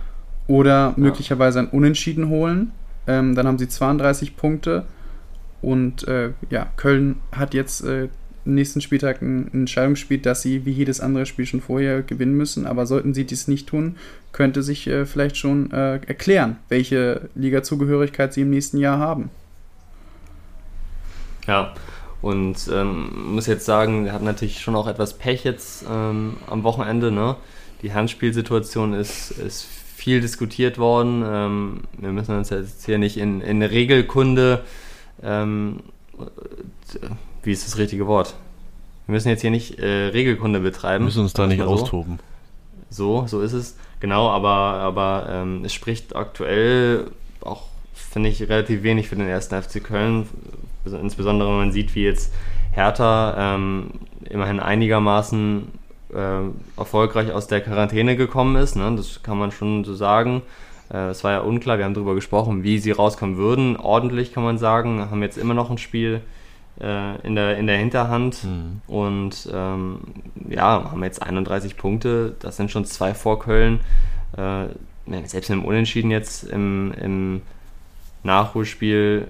oder 0.48 0.94
möglicherweise 0.96 1.60
ein 1.60 1.68
Unentschieden 1.68 2.28
holen. 2.28 2.72
Ähm, 3.06 3.34
dann 3.34 3.46
haben 3.46 3.58
sie 3.58 3.68
32 3.68 4.36
Punkte. 4.36 4.84
Und 5.62 6.06
äh, 6.06 6.30
ja, 6.50 6.68
Köln 6.76 7.16
hat 7.32 7.54
jetzt 7.54 7.84
äh, 7.84 8.08
nächsten 8.44 8.80
Spieltag 8.80 9.22
ein, 9.22 9.52
Entscheidungsspiel, 9.52 10.18
dass 10.18 10.42
sie 10.42 10.64
wie 10.64 10.70
jedes 10.70 11.00
andere 11.00 11.26
Spiel 11.26 11.46
schon 11.46 11.60
vorher 11.60 12.02
gewinnen 12.02 12.36
müssen. 12.36 12.66
Aber 12.66 12.86
sollten 12.86 13.14
sie 13.14 13.24
dies 13.24 13.48
nicht 13.48 13.68
tun, 13.68 13.96
könnte 14.32 14.62
sich 14.62 14.86
äh, 14.86 15.06
vielleicht 15.06 15.36
schon 15.36 15.70
äh, 15.72 15.96
erklären, 16.06 16.56
welche 16.68 17.28
Liga-Zugehörigkeit 17.34 18.32
sie 18.32 18.42
im 18.42 18.50
nächsten 18.50 18.78
Jahr 18.78 18.98
haben. 18.98 19.30
Ja, 21.46 21.74
und 22.22 22.68
ähm, 22.72 23.34
muss 23.34 23.46
jetzt 23.46 23.66
sagen, 23.66 24.06
er 24.06 24.14
hat 24.14 24.22
natürlich 24.22 24.60
schon 24.60 24.74
auch 24.74 24.88
etwas 24.88 25.14
Pech 25.14 25.44
jetzt 25.44 25.84
ähm, 25.88 26.38
am 26.48 26.62
Wochenende. 26.64 27.12
Ne? 27.12 27.36
Die 27.82 27.92
Handspielsituation 27.92 28.94
ist, 28.94 29.30
ist 29.32 29.68
viel 30.06 30.20
diskutiert 30.20 30.78
worden. 30.78 31.24
Ähm, 31.26 31.80
wir 31.98 32.12
müssen 32.12 32.36
uns 32.36 32.50
jetzt 32.50 32.86
hier 32.86 32.96
nicht 32.96 33.16
in, 33.16 33.40
in 33.40 33.60
Regelkunde, 33.60 34.62
ähm, 35.20 35.80
wie 37.42 37.50
ist 37.50 37.66
das 37.66 37.76
richtige 37.76 38.06
Wort? 38.06 38.36
Wir 39.06 39.14
müssen 39.14 39.30
jetzt 39.30 39.40
hier 39.40 39.50
nicht 39.50 39.80
äh, 39.80 40.06
Regelkunde 40.06 40.60
betreiben. 40.60 41.02
Wir 41.02 41.06
müssen 41.06 41.22
uns 41.22 41.32
da 41.32 41.48
nicht 41.48 41.58
so. 41.58 41.66
austoben. 41.66 42.20
So, 42.88 43.26
so 43.26 43.40
ist 43.40 43.52
es. 43.52 43.76
Genau, 43.98 44.28
aber, 44.28 44.48
aber 44.48 45.26
ähm, 45.28 45.64
es 45.64 45.74
spricht 45.74 46.14
aktuell 46.14 47.10
auch, 47.40 47.64
finde 47.92 48.28
ich, 48.28 48.40
relativ 48.42 48.84
wenig 48.84 49.08
für 49.08 49.16
den 49.16 49.26
ersten 49.26 49.60
FC 49.60 49.82
Köln. 49.82 50.28
Insbesondere 50.84 51.48
wenn 51.48 51.56
man 51.56 51.72
sieht, 51.72 51.96
wie 51.96 52.04
jetzt 52.04 52.32
Hertha 52.70 53.56
ähm, 53.56 53.90
immerhin 54.30 54.60
einigermaßen 54.60 55.66
äh, 56.14 56.78
erfolgreich 56.78 57.32
aus 57.32 57.46
der 57.46 57.60
Quarantäne 57.60 58.16
gekommen 58.16 58.56
ist. 58.56 58.76
Ne? 58.76 58.94
Das 58.96 59.22
kann 59.22 59.38
man 59.38 59.50
schon 59.50 59.84
so 59.84 59.94
sagen. 59.94 60.42
Äh, 60.92 61.08
es 61.08 61.24
war 61.24 61.32
ja 61.32 61.40
unklar, 61.40 61.78
wir 61.78 61.84
haben 61.84 61.94
darüber 61.94 62.14
gesprochen, 62.14 62.62
wie 62.62 62.78
sie 62.78 62.90
rauskommen 62.90 63.36
würden. 63.36 63.76
Ordentlich 63.76 64.32
kann 64.32 64.44
man 64.44 64.58
sagen, 64.58 65.10
haben 65.10 65.22
jetzt 65.22 65.38
immer 65.38 65.54
noch 65.54 65.70
ein 65.70 65.78
Spiel 65.78 66.20
äh, 66.80 67.20
in, 67.26 67.34
der, 67.34 67.56
in 67.56 67.66
der 67.66 67.78
Hinterhand 67.78 68.44
mhm. 68.44 68.80
und 68.86 69.48
ähm, 69.52 70.00
ja, 70.48 70.90
haben 70.90 71.02
jetzt 71.02 71.22
31 71.22 71.76
Punkte. 71.76 72.34
Das 72.40 72.56
sind 72.56 72.70
schon 72.70 72.84
zwei 72.84 73.14
vor 73.14 73.38
Köln. 73.38 73.80
Äh, 74.36 74.66
selbst 75.26 75.50
im 75.50 75.64
Unentschieden 75.64 76.10
jetzt 76.10 76.44
im, 76.44 76.92
im 77.00 77.42
Nachholspiel 78.22 79.28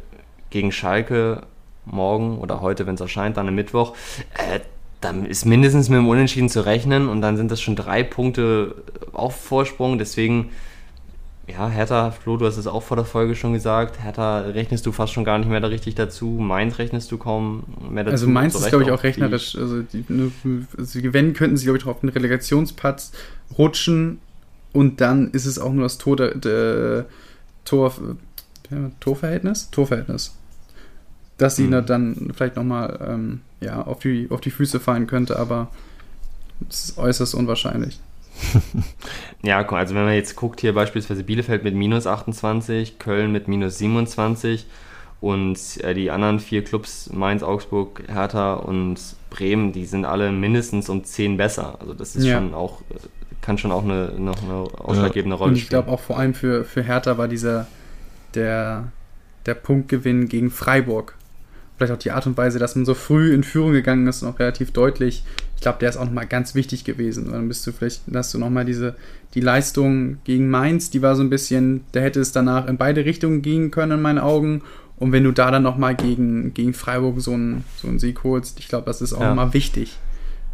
gegen 0.50 0.72
Schalke 0.72 1.42
morgen 1.84 2.38
oder 2.38 2.60
heute, 2.60 2.86
wenn 2.86 2.94
es 2.94 3.00
erscheint, 3.00 3.36
dann 3.36 3.48
am 3.48 3.54
Mittwoch, 3.54 3.94
äh, 4.34 4.60
dann 5.00 5.26
ist 5.26 5.44
mindestens 5.44 5.88
mit 5.88 5.98
dem 5.98 6.08
Unentschieden 6.08 6.48
zu 6.48 6.64
rechnen 6.64 7.08
und 7.08 7.20
dann 7.20 7.36
sind 7.36 7.50
das 7.50 7.60
schon 7.60 7.76
drei 7.76 8.02
Punkte 8.02 8.74
auf 9.12 9.36
Vorsprung. 9.36 9.98
Deswegen, 9.98 10.50
ja, 11.46 11.68
Hertha, 11.68 12.10
Flo, 12.10 12.36
du 12.36 12.46
hast 12.46 12.56
es 12.56 12.66
auch 12.66 12.82
vor 12.82 12.96
der 12.96 13.04
Folge 13.04 13.34
schon 13.34 13.52
gesagt, 13.52 14.02
Hertha 14.02 14.40
rechnest 14.40 14.86
du 14.86 14.92
fast 14.92 15.12
schon 15.12 15.24
gar 15.24 15.38
nicht 15.38 15.48
mehr 15.48 15.60
da 15.60 15.68
richtig 15.68 15.94
dazu. 15.94 16.26
Mainz 16.26 16.78
rechnest 16.78 17.12
du 17.12 17.18
kaum 17.18 17.64
mehr 17.90 18.04
dazu. 18.04 18.12
Also 18.12 18.28
Mainz 18.28 18.54
ist, 18.54 18.68
glaube 18.68 18.84
ich, 18.84 18.90
auch 18.90 19.02
rechnerisch. 19.02 19.56
Also, 19.56 19.82
die, 19.82 20.04
ne, 20.08 20.32
also 20.76 21.00
gewinnen 21.00 21.34
könnten 21.34 21.56
sie, 21.56 21.64
glaube 21.64 21.78
ich, 21.78 21.86
auf 21.86 22.00
den 22.00 22.08
Relegationsplatz 22.08 23.12
rutschen 23.58 24.20
und 24.72 25.00
dann 25.00 25.30
ist 25.30 25.46
es 25.46 25.58
auch 25.58 25.72
nur 25.72 25.84
das 25.84 25.98
Tor, 25.98 26.16
der, 26.16 26.34
der 26.34 27.06
Tor, 27.64 27.92
ja, 28.70 28.90
Torverhältnis? 29.00 29.70
Torverhältnis 29.70 30.34
dass 31.38 31.56
sie 31.56 31.64
mhm. 31.64 31.86
dann 31.86 32.32
vielleicht 32.34 32.56
nochmal 32.56 32.98
ähm, 33.06 33.40
ja, 33.60 33.82
auf, 33.82 33.98
die, 33.98 34.28
auf 34.30 34.40
die 34.40 34.50
Füße 34.50 34.80
fallen 34.80 35.06
könnte, 35.06 35.38
aber 35.38 35.68
es 36.68 36.84
ist 36.84 36.98
äußerst 36.98 37.34
unwahrscheinlich. 37.34 38.00
ja, 39.42 39.66
also 39.66 39.94
wenn 39.94 40.04
man 40.04 40.14
jetzt 40.14 40.36
guckt, 40.36 40.60
hier 40.60 40.74
beispielsweise 40.74 41.24
Bielefeld 41.24 41.64
mit 41.64 41.74
minus 41.74 42.06
28, 42.06 42.98
Köln 42.98 43.32
mit 43.32 43.48
minus 43.48 43.78
27 43.78 44.66
und 45.20 45.58
äh, 45.82 45.94
die 45.94 46.10
anderen 46.10 46.40
vier 46.40 46.62
Clubs, 46.62 47.10
Mainz, 47.12 47.42
Augsburg, 47.42 48.02
Hertha 48.08 48.54
und 48.54 48.98
Bremen, 49.30 49.72
die 49.72 49.86
sind 49.86 50.04
alle 50.04 50.32
mindestens 50.32 50.88
um 50.88 51.04
10 51.04 51.36
besser. 51.36 51.78
Also 51.80 51.94
das 51.94 52.16
ist 52.16 52.24
ja. 52.24 52.36
schon 52.36 52.54
auch, 52.54 52.82
kann 53.40 53.56
schon 53.58 53.72
auch 53.72 53.84
eine, 53.84 54.12
noch 54.18 54.42
eine 54.42 54.54
ausschlaggebende 54.54 55.36
ja. 55.36 55.38
Rolle 55.38 55.52
spielen. 55.52 55.64
Ich 55.64 55.68
glaube 55.68 55.90
auch 55.90 56.00
vor 56.00 56.18
allem 56.18 56.34
für, 56.34 56.64
für 56.64 56.82
Hertha 56.82 57.16
war 57.16 57.28
dieser 57.28 57.66
der, 58.34 58.92
der 59.46 59.54
Punktgewinn 59.54 60.28
gegen 60.28 60.50
Freiburg 60.50 61.16
vielleicht 61.76 61.92
auch 61.92 61.98
die 61.98 62.10
Art 62.10 62.26
und 62.26 62.36
Weise, 62.36 62.58
dass 62.58 62.74
man 62.76 62.84
so 62.84 62.94
früh 62.94 63.34
in 63.34 63.44
Führung 63.44 63.72
gegangen 63.72 64.06
ist, 64.06 64.22
noch 64.22 64.38
relativ 64.38 64.72
deutlich. 64.72 65.24
Ich 65.56 65.62
glaube, 65.62 65.78
der 65.80 65.90
ist 65.90 65.96
auch 65.96 66.04
nochmal 66.04 66.26
ganz 66.26 66.54
wichtig 66.54 66.84
gewesen. 66.84 67.30
Dann 67.30 67.48
bist 67.48 67.66
du 67.66 67.72
vielleicht, 67.72 68.02
hast 68.14 68.34
du 68.34 68.38
nochmal 68.38 68.64
diese, 68.64 68.94
die 69.34 69.40
Leistung 69.40 70.18
gegen 70.24 70.48
Mainz, 70.48 70.90
die 70.90 71.02
war 71.02 71.16
so 71.16 71.22
ein 71.22 71.30
bisschen, 71.30 71.84
da 71.92 72.00
hätte 72.00 72.20
es 72.20 72.32
danach 72.32 72.66
in 72.66 72.76
beide 72.76 73.04
Richtungen 73.04 73.42
gehen 73.42 73.70
können, 73.70 73.92
in 73.92 74.02
meinen 74.02 74.18
Augen. 74.18 74.62
Und 74.98 75.12
wenn 75.12 75.24
du 75.24 75.32
da 75.32 75.50
dann 75.50 75.62
nochmal 75.62 75.94
gegen, 75.94 76.54
gegen 76.54 76.72
Freiburg 76.72 77.20
so 77.20 77.32
einen, 77.32 77.64
so 77.76 77.88
einen 77.88 77.98
Sieg 77.98 78.24
holst, 78.24 78.58
ich 78.60 78.68
glaube, 78.68 78.86
das 78.86 79.02
ist 79.02 79.12
auch 79.12 79.20
ja. 79.20 79.28
nochmal 79.28 79.52
wichtig. 79.52 79.98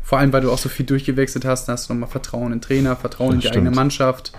Vor 0.02 0.18
allem, 0.18 0.32
weil 0.32 0.40
du 0.40 0.50
auch 0.50 0.58
so 0.58 0.68
viel 0.68 0.84
durchgewechselt 0.84 1.44
hast, 1.44 1.68
da 1.68 1.74
hast 1.74 1.88
du 1.88 1.94
nochmal 1.94 2.08
Vertrauen 2.08 2.46
in 2.46 2.58
den 2.58 2.60
Trainer, 2.60 2.96
Vertrauen 2.96 3.28
Das 3.28 3.34
in 3.36 3.40
die 3.40 3.46
stimmt. 3.46 3.66
eigene 3.66 3.76
Mannschaft. 3.76 4.32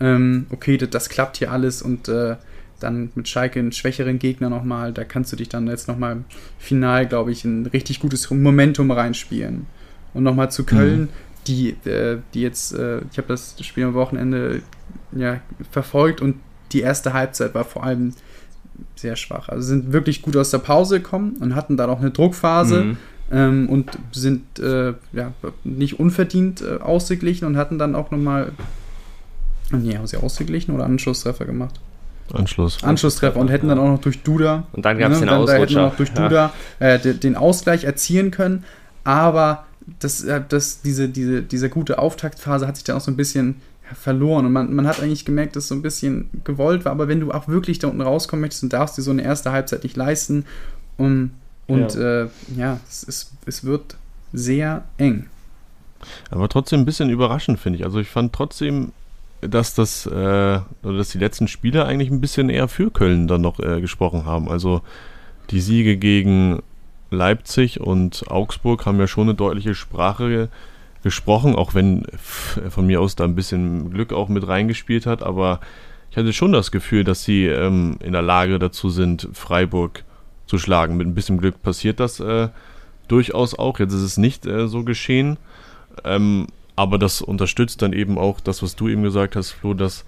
Ähm, 0.00 0.46
okay, 0.50 0.78
das, 0.78 0.88
das 0.90 1.08
klappt 1.10 1.36
hier 1.36 1.52
alles 1.52 1.82
und 1.82 2.08
äh, 2.08 2.36
dann 2.80 3.10
mit 3.14 3.28
Schalke 3.28 3.58
einen 3.58 3.72
schwächeren 3.72 4.18
Gegner 4.18 4.50
nochmal, 4.50 4.92
da 4.92 5.04
kannst 5.04 5.32
du 5.32 5.36
dich 5.36 5.48
dann 5.48 5.66
jetzt 5.68 5.88
nochmal 5.88 6.18
final, 6.58 7.06
glaube 7.06 7.32
ich, 7.32 7.44
ein 7.44 7.66
richtig 7.66 8.00
gutes 8.00 8.30
Momentum 8.30 8.90
reinspielen. 8.90 9.66
Und 10.12 10.24
nochmal 10.24 10.50
zu 10.50 10.64
Köln, 10.64 11.08
die, 11.46 11.70
äh, 11.84 12.18
die 12.34 12.42
jetzt, 12.42 12.74
äh, 12.74 13.00
ich 13.10 13.18
habe 13.18 13.28
das 13.28 13.56
Spiel 13.60 13.84
am 13.84 13.94
Wochenende 13.94 14.62
ja, 15.12 15.40
verfolgt 15.70 16.20
und 16.20 16.36
die 16.72 16.80
erste 16.80 17.12
Halbzeit 17.12 17.54
war 17.54 17.64
vor 17.64 17.84
allem 17.84 18.12
sehr 18.96 19.16
schwach. 19.16 19.48
Also 19.48 19.68
sind 19.68 19.92
wirklich 19.92 20.22
gut 20.22 20.36
aus 20.36 20.50
der 20.50 20.58
Pause 20.58 21.00
gekommen 21.00 21.36
und 21.40 21.54
hatten 21.54 21.76
dann 21.76 21.90
auch 21.90 22.00
eine 22.00 22.10
Druckphase 22.10 22.84
Mhm. 22.84 22.96
ähm, 23.32 23.68
und 23.68 23.90
sind 24.12 24.58
äh, 24.58 24.94
ja, 25.12 25.32
nicht 25.64 25.98
unverdient 26.00 26.62
äh, 26.62 26.80
ausgeglichen 26.80 27.46
und 27.46 27.56
hatten 27.56 27.78
dann 27.78 27.94
auch 27.94 28.10
nochmal. 28.10 28.52
Nee, 29.72 29.96
haben 29.96 30.06
sie 30.06 30.16
ausgeglichen 30.16 30.74
oder 30.74 30.84
Anschlusstreffer 30.84 31.44
gemacht? 31.44 31.80
Anschluss. 32.34 32.82
Anschlusstreffer 32.84 33.38
und 33.38 33.48
hätten 33.48 33.68
dann 33.68 33.78
auch 33.78 33.88
noch 33.88 34.00
durch 34.00 34.22
Duda. 34.22 34.64
Und 34.72 34.84
dann 34.84 34.98
gab's 34.98 35.18
den 35.18 35.28
dann, 35.28 35.46
da 35.46 35.52
hätten 35.52 35.62
Ausrutscher. 35.62 35.80
wir 35.80 35.82
noch 35.88 35.96
durch 35.96 36.08
Ja. 36.10 36.28
Duda 36.28 36.52
äh, 36.78 36.98
de- 36.98 37.14
den 37.14 37.36
Ausgleich 37.36 37.84
erzielen 37.84 38.30
können. 38.30 38.64
Aber 39.04 39.66
das, 39.98 40.22
äh, 40.24 40.40
das, 40.48 40.82
diese, 40.82 41.08
diese, 41.08 41.42
diese 41.42 41.68
gute 41.70 41.98
Auftaktphase 41.98 42.66
hat 42.66 42.76
sich 42.76 42.84
dann 42.84 42.96
auch 42.96 43.00
so 43.00 43.10
ein 43.10 43.16
bisschen 43.16 43.56
ja, 43.88 43.94
verloren. 43.94 44.46
Und 44.46 44.52
man, 44.52 44.74
man 44.74 44.86
hat 44.86 45.00
eigentlich 45.02 45.24
gemerkt, 45.24 45.56
dass 45.56 45.64
es 45.64 45.68
so 45.68 45.74
ein 45.74 45.82
bisschen 45.82 46.30
gewollt 46.44 46.84
war. 46.84 46.92
Aber 46.92 47.08
wenn 47.08 47.20
du 47.20 47.32
auch 47.32 47.48
wirklich 47.48 47.78
da 47.78 47.88
unten 47.88 48.02
rauskommen 48.02 48.40
möchtest, 48.42 48.62
dann 48.64 48.70
darfst 48.70 48.96
du 48.96 49.02
dir 49.02 49.04
so 49.04 49.10
eine 49.10 49.22
erste 49.22 49.52
Halbzeit 49.52 49.82
nicht 49.82 49.96
leisten. 49.96 50.44
Und, 50.96 51.32
und 51.66 51.94
ja, 51.94 52.22
äh, 52.24 52.28
ja 52.56 52.80
es, 52.88 53.02
ist, 53.02 53.32
es 53.46 53.64
wird 53.64 53.96
sehr 54.32 54.84
eng. 54.98 55.26
Aber 56.30 56.48
trotzdem 56.48 56.80
ein 56.80 56.84
bisschen 56.86 57.10
überraschend, 57.10 57.58
finde 57.58 57.78
ich. 57.78 57.84
Also 57.84 57.98
ich 57.98 58.08
fand 58.08 58.32
trotzdem, 58.32 58.92
dass 59.40 59.74
das, 59.74 60.06
äh, 60.06 60.10
oder 60.10 60.96
dass 60.98 61.10
die 61.10 61.18
letzten 61.18 61.48
Spiele 61.48 61.86
eigentlich 61.86 62.10
ein 62.10 62.20
bisschen 62.20 62.50
eher 62.50 62.68
für 62.68 62.90
Köln 62.90 63.28
dann 63.28 63.40
noch 63.40 63.58
äh, 63.60 63.80
gesprochen 63.80 64.24
haben. 64.24 64.48
Also 64.48 64.82
die 65.50 65.60
Siege 65.60 65.96
gegen 65.96 66.60
Leipzig 67.10 67.80
und 67.80 68.30
Augsburg 68.30 68.86
haben 68.86 68.98
ja 69.00 69.06
schon 69.06 69.28
eine 69.28 69.34
deutliche 69.34 69.74
Sprache 69.74 70.28
ge 70.28 70.48
gesprochen, 71.02 71.54
auch 71.56 71.72
wenn 71.72 72.02
von 72.68 72.86
mir 72.86 73.00
aus 73.00 73.16
da 73.16 73.24
ein 73.24 73.34
bisschen 73.34 73.90
Glück 73.90 74.12
auch 74.12 74.28
mit 74.28 74.46
reingespielt 74.46 75.06
hat, 75.06 75.22
aber 75.22 75.60
ich 76.10 76.16
hatte 76.16 76.32
schon 76.32 76.52
das 76.52 76.70
Gefühl, 76.72 77.04
dass 77.04 77.24
sie 77.24 77.46
ähm, 77.46 77.96
in 78.02 78.12
der 78.12 78.22
Lage 78.22 78.58
dazu 78.58 78.90
sind, 78.90 79.28
Freiburg 79.32 80.04
zu 80.46 80.58
schlagen. 80.58 80.96
Mit 80.96 81.06
ein 81.06 81.14
bisschen 81.14 81.38
Glück 81.38 81.62
passiert 81.62 82.00
das 82.00 82.18
äh, 82.18 82.48
durchaus 83.06 83.58
auch. 83.58 83.78
Jetzt 83.78 83.92
ist 83.92 84.02
es 84.02 84.16
nicht 84.16 84.44
äh, 84.44 84.66
so 84.66 84.82
geschehen. 84.82 85.38
Ähm, 86.04 86.48
aber 86.80 86.96
das 86.96 87.20
unterstützt 87.20 87.82
dann 87.82 87.92
eben 87.92 88.16
auch 88.16 88.40
das, 88.40 88.62
was 88.62 88.74
du 88.74 88.88
eben 88.88 89.02
gesagt 89.02 89.36
hast, 89.36 89.50
Flo, 89.50 89.74
dass 89.74 90.06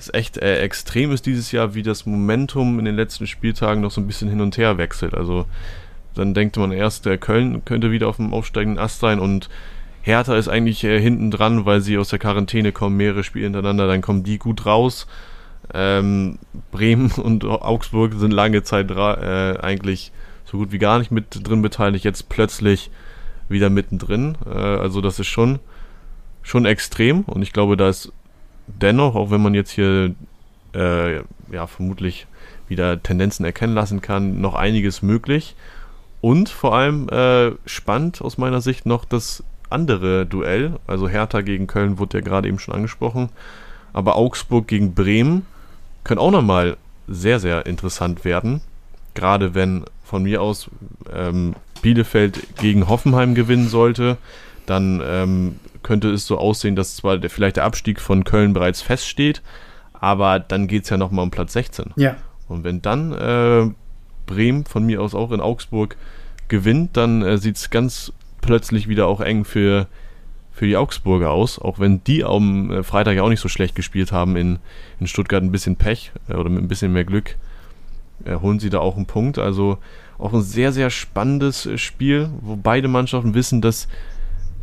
es 0.00 0.12
echt 0.12 0.36
äh, 0.36 0.58
extrem 0.62 1.12
ist 1.12 1.26
dieses 1.26 1.52
Jahr, 1.52 1.76
wie 1.76 1.84
das 1.84 2.06
Momentum 2.06 2.80
in 2.80 2.86
den 2.86 2.96
letzten 2.96 3.28
Spieltagen 3.28 3.82
noch 3.82 3.92
so 3.92 4.00
ein 4.00 4.08
bisschen 4.08 4.28
hin 4.28 4.40
und 4.40 4.58
her 4.58 4.78
wechselt. 4.78 5.14
Also 5.14 5.46
dann 6.16 6.34
denkt 6.34 6.56
man 6.56 6.72
erst, 6.72 7.06
der 7.06 7.18
Köln 7.18 7.64
könnte 7.64 7.92
wieder 7.92 8.08
auf 8.08 8.16
dem 8.16 8.34
aufsteigenden 8.34 8.82
Ast 8.82 8.98
sein 8.98 9.20
und 9.20 9.48
Hertha 10.02 10.34
ist 10.34 10.48
eigentlich 10.48 10.82
äh, 10.82 11.00
hinten 11.00 11.30
dran, 11.30 11.66
weil 11.66 11.82
sie 11.82 11.96
aus 11.98 12.08
der 12.08 12.18
Quarantäne 12.18 12.72
kommen, 12.72 12.96
mehrere 12.96 13.22
Spiele 13.22 13.44
hintereinander, 13.44 13.86
dann 13.86 14.02
kommen 14.02 14.24
die 14.24 14.38
gut 14.38 14.66
raus. 14.66 15.06
Ähm, 15.72 16.40
Bremen 16.72 17.12
und 17.16 17.44
Augsburg 17.44 18.14
sind 18.14 18.32
lange 18.32 18.64
Zeit 18.64 18.90
äh, 18.90 19.56
eigentlich 19.60 20.10
so 20.46 20.58
gut 20.58 20.72
wie 20.72 20.78
gar 20.78 20.98
nicht 20.98 21.12
mit 21.12 21.46
drin 21.48 21.62
beteiligt, 21.62 22.04
jetzt 22.04 22.28
plötzlich 22.28 22.90
wieder 23.48 23.70
mittendrin. 23.70 24.36
Äh, 24.44 24.58
also 24.58 25.00
das 25.00 25.20
ist 25.20 25.28
schon, 25.28 25.60
schon 26.48 26.64
extrem 26.64 27.22
und 27.22 27.42
ich 27.42 27.52
glaube, 27.52 27.76
da 27.76 27.88
ist 27.90 28.10
dennoch, 28.66 29.14
auch 29.14 29.30
wenn 29.30 29.42
man 29.42 29.54
jetzt 29.54 29.70
hier 29.70 30.14
äh, 30.74 31.16
ja 31.52 31.66
vermutlich 31.66 32.26
wieder 32.68 33.02
Tendenzen 33.02 33.44
erkennen 33.44 33.74
lassen 33.74 34.00
kann, 34.00 34.40
noch 34.40 34.54
einiges 34.54 35.02
möglich. 35.02 35.54
Und 36.20 36.48
vor 36.48 36.74
allem 36.74 37.08
äh, 37.10 37.52
spannend 37.66 38.22
aus 38.22 38.38
meiner 38.38 38.60
Sicht 38.60 38.86
noch 38.86 39.04
das 39.04 39.44
andere 39.70 40.26
Duell, 40.26 40.78
also 40.86 41.08
Hertha 41.08 41.42
gegen 41.42 41.66
Köln 41.66 41.98
wurde 41.98 42.18
ja 42.18 42.24
gerade 42.24 42.48
eben 42.48 42.58
schon 42.58 42.74
angesprochen, 42.74 43.28
aber 43.92 44.16
Augsburg 44.16 44.66
gegen 44.66 44.94
Bremen 44.94 45.46
können 46.02 46.18
auch 46.18 46.30
nochmal 46.30 46.76
sehr, 47.06 47.40
sehr 47.40 47.66
interessant 47.66 48.24
werden. 48.24 48.62
Gerade 49.14 49.54
wenn 49.54 49.84
von 50.02 50.22
mir 50.22 50.40
aus 50.40 50.70
ähm, 51.14 51.54
Bielefeld 51.82 52.56
gegen 52.56 52.88
Hoffenheim 52.88 53.34
gewinnen 53.34 53.68
sollte, 53.68 54.16
dann 54.66 55.02
ähm, 55.04 55.56
könnte 55.82 56.10
es 56.10 56.26
so 56.26 56.38
aussehen, 56.38 56.76
dass 56.76 56.96
zwar 56.96 57.18
der, 57.18 57.30
vielleicht 57.30 57.56
der 57.56 57.64
Abstieg 57.64 58.00
von 58.00 58.24
Köln 58.24 58.52
bereits 58.52 58.82
feststeht, 58.82 59.42
aber 59.92 60.40
dann 60.40 60.68
geht 60.68 60.84
es 60.84 60.90
ja 60.90 60.96
nochmal 60.96 61.24
um 61.24 61.30
Platz 61.30 61.52
16. 61.52 61.92
Ja. 61.96 62.16
Und 62.48 62.64
wenn 62.64 62.82
dann 62.82 63.12
äh, 63.12 63.70
Bremen 64.26 64.64
von 64.64 64.84
mir 64.84 65.02
aus 65.02 65.14
auch 65.14 65.32
in 65.32 65.40
Augsburg 65.40 65.96
gewinnt, 66.48 66.96
dann 66.96 67.22
äh, 67.22 67.38
sieht 67.38 67.56
es 67.56 67.70
ganz 67.70 68.12
plötzlich 68.40 68.88
wieder 68.88 69.06
auch 69.06 69.20
eng 69.20 69.44
für, 69.44 69.86
für 70.52 70.66
die 70.66 70.76
Augsburger 70.76 71.30
aus, 71.30 71.58
auch 71.58 71.78
wenn 71.78 72.02
die 72.04 72.24
am 72.24 72.70
äh, 72.70 72.82
Freitag 72.82 73.16
ja 73.16 73.22
auch 73.22 73.28
nicht 73.28 73.40
so 73.40 73.48
schlecht 73.48 73.74
gespielt 73.74 74.12
haben 74.12 74.36
in, 74.36 74.58
in 75.00 75.06
Stuttgart 75.06 75.42
ein 75.42 75.52
bisschen 75.52 75.76
Pech 75.76 76.12
äh, 76.28 76.34
oder 76.34 76.48
mit 76.48 76.62
ein 76.62 76.68
bisschen 76.68 76.92
mehr 76.92 77.04
Glück 77.04 77.36
äh, 78.24 78.36
holen 78.36 78.58
sie 78.58 78.70
da 78.70 78.80
auch 78.80 78.96
einen 78.96 79.06
Punkt. 79.06 79.38
Also 79.38 79.78
auch 80.18 80.32
ein 80.32 80.42
sehr, 80.42 80.72
sehr 80.72 80.90
spannendes 80.90 81.66
äh, 81.66 81.78
Spiel, 81.78 82.30
wo 82.40 82.56
beide 82.56 82.88
Mannschaften 82.88 83.34
wissen, 83.34 83.60
dass 83.60 83.88